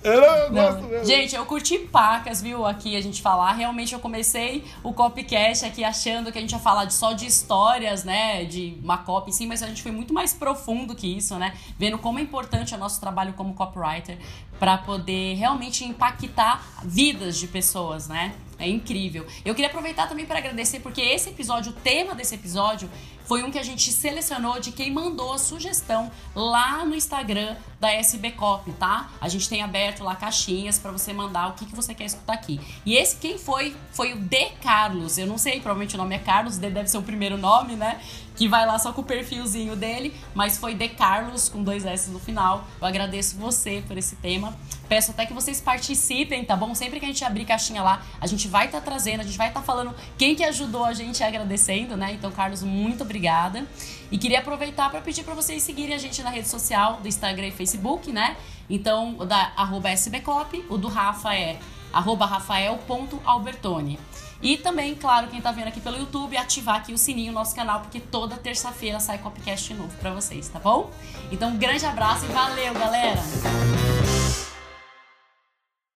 eu 0.03 0.21
não, 0.21 0.35
eu 0.35 0.51
Não. 0.51 0.63
gosto 0.63 0.83
mesmo. 0.87 1.05
Gente, 1.05 1.35
eu 1.35 1.45
curti 1.45 1.79
pacas, 1.79 2.41
viu, 2.41 2.65
aqui 2.65 2.95
a 2.95 3.01
gente 3.01 3.21
falar. 3.21 3.53
Realmente 3.53 3.93
eu 3.93 3.99
comecei 3.99 4.63
o 4.83 4.93
Copcast 4.93 5.65
aqui 5.65 5.83
achando 5.83 6.31
que 6.31 6.37
a 6.37 6.41
gente 6.41 6.51
ia 6.51 6.59
falar 6.59 6.85
de, 6.85 6.93
só 6.93 7.13
de 7.13 7.25
histórias, 7.25 8.03
né, 8.03 8.43
de 8.45 8.77
uma 8.83 8.97
copy 8.99 9.29
em 9.29 9.33
si, 9.33 9.45
mas 9.47 9.63
a 9.63 9.67
gente 9.67 9.81
foi 9.81 9.91
muito 9.91 10.13
mais 10.13 10.33
profundo 10.33 10.95
que 10.95 11.07
isso, 11.17 11.35
né? 11.37 11.53
Vendo 11.77 11.97
como 11.97 12.19
é 12.19 12.21
importante 12.21 12.73
o 12.75 12.77
nosso 12.77 12.99
trabalho 12.99 13.33
como 13.33 13.53
copywriter 13.53 14.17
para 14.59 14.77
poder 14.77 15.35
realmente 15.35 15.83
impactar 15.83 16.63
vidas 16.83 17.37
de 17.37 17.47
pessoas, 17.47 18.07
né? 18.07 18.33
É 18.61 18.69
incrível. 18.69 19.25
Eu 19.43 19.55
queria 19.55 19.69
aproveitar 19.69 20.07
também 20.07 20.25
para 20.25 20.37
agradecer, 20.37 20.79
porque 20.79 21.01
esse 21.01 21.29
episódio, 21.29 21.71
o 21.71 21.75
tema 21.75 22.13
desse 22.13 22.35
episódio, 22.35 22.89
foi 23.25 23.43
um 23.43 23.49
que 23.49 23.57
a 23.57 23.63
gente 23.63 23.91
selecionou 23.91 24.59
de 24.59 24.71
quem 24.71 24.91
mandou 24.91 25.33
a 25.33 25.37
sugestão 25.37 26.11
lá 26.35 26.85
no 26.85 26.93
Instagram 26.93 27.55
da 27.79 27.91
SB 27.91 28.31
Cop, 28.31 28.69
tá? 28.73 29.09
A 29.19 29.29
gente 29.29 29.47
tem 29.47 29.63
aberto 29.63 30.03
lá 30.03 30.15
caixinhas 30.15 30.77
para 30.77 30.91
você 30.91 31.13
mandar 31.13 31.47
o 31.47 31.53
que, 31.53 31.65
que 31.65 31.75
você 31.75 31.95
quer 31.95 32.05
escutar 32.05 32.33
aqui. 32.33 32.59
E 32.85 32.95
esse 32.95 33.15
quem 33.15 33.37
foi 33.37 33.75
foi 33.91 34.13
o 34.13 34.17
D 34.17 34.49
Carlos. 34.61 35.17
Eu 35.17 35.27
não 35.27 35.37
sei, 35.37 35.53
provavelmente 35.61 35.95
o 35.95 35.97
nome 35.97 36.13
é 36.13 36.19
Carlos, 36.19 36.57
D 36.57 36.69
deve 36.69 36.89
ser 36.89 36.97
o 36.97 37.03
primeiro 37.03 37.37
nome, 37.37 37.75
né? 37.75 38.01
Que 38.35 38.47
vai 38.47 38.65
lá 38.65 38.77
só 38.77 38.91
com 38.91 39.01
o 39.01 39.05
perfilzinho 39.05 39.75
dele, 39.75 40.13
mas 40.35 40.57
foi 40.57 40.75
D 40.75 40.89
Carlos 40.89 41.49
com 41.49 41.63
dois 41.63 41.85
S 41.85 42.11
no 42.11 42.19
final. 42.19 42.67
Eu 42.79 42.87
agradeço 42.87 43.37
você 43.37 43.83
por 43.87 43.97
esse 43.97 44.17
tema. 44.17 44.55
Peço 44.91 45.11
até 45.11 45.25
que 45.25 45.31
vocês 45.31 45.61
participem, 45.61 46.43
tá 46.43 46.53
bom? 46.53 46.75
Sempre 46.75 46.99
que 46.99 47.05
a 47.05 47.07
gente 47.07 47.23
abrir 47.23 47.45
caixinha 47.45 47.81
lá, 47.81 48.03
a 48.19 48.27
gente 48.27 48.49
vai 48.49 48.65
estar 48.65 48.81
trazendo, 48.81 49.21
a 49.21 49.23
gente 49.23 49.37
vai 49.37 49.47
estar 49.47 49.61
falando 49.61 49.95
quem 50.17 50.35
que 50.35 50.43
ajudou 50.43 50.83
a 50.83 50.91
gente 50.91 51.23
agradecendo, 51.23 51.95
né? 51.95 52.11
Então, 52.11 52.29
Carlos, 52.29 52.61
muito 52.61 53.03
obrigada. 53.03 53.65
E 54.11 54.17
queria 54.17 54.39
aproveitar 54.39 54.89
para 54.89 54.99
pedir 54.99 55.23
para 55.23 55.33
vocês 55.33 55.63
seguirem 55.63 55.95
a 55.95 55.97
gente 55.97 56.21
na 56.21 56.29
rede 56.29 56.49
social 56.49 56.97
do 56.97 57.07
Instagram 57.07 57.47
e 57.47 57.51
Facebook, 57.51 58.11
né? 58.11 58.35
Então, 58.69 59.15
o 59.17 59.23
da 59.23 59.53
SBCop, 59.85 60.65
o 60.67 60.77
do 60.77 60.89
Rafa 60.89 61.33
é 61.33 61.57
rafael.albertone. 61.93 63.97
E 64.41 64.57
também, 64.57 64.93
claro, 64.93 65.29
quem 65.29 65.39
tá 65.39 65.53
vendo 65.53 65.69
aqui 65.69 65.79
pelo 65.79 65.97
YouTube, 65.97 66.35
ativar 66.35 66.75
aqui 66.75 66.91
o 66.91 66.97
sininho 66.97 67.31
no 67.31 67.39
nosso 67.39 67.55
canal, 67.55 67.79
porque 67.79 68.01
toda 68.01 68.35
terça-feira 68.35 68.99
sai 68.99 69.19
Copcast 69.19 69.73
novo 69.73 69.95
para 69.99 70.13
vocês, 70.13 70.49
tá 70.49 70.59
bom? 70.59 70.91
Então, 71.31 71.51
um 71.51 71.57
grande 71.57 71.85
abraço 71.85 72.25
e 72.25 72.27
valeu, 72.27 72.73
galera! 72.73 73.21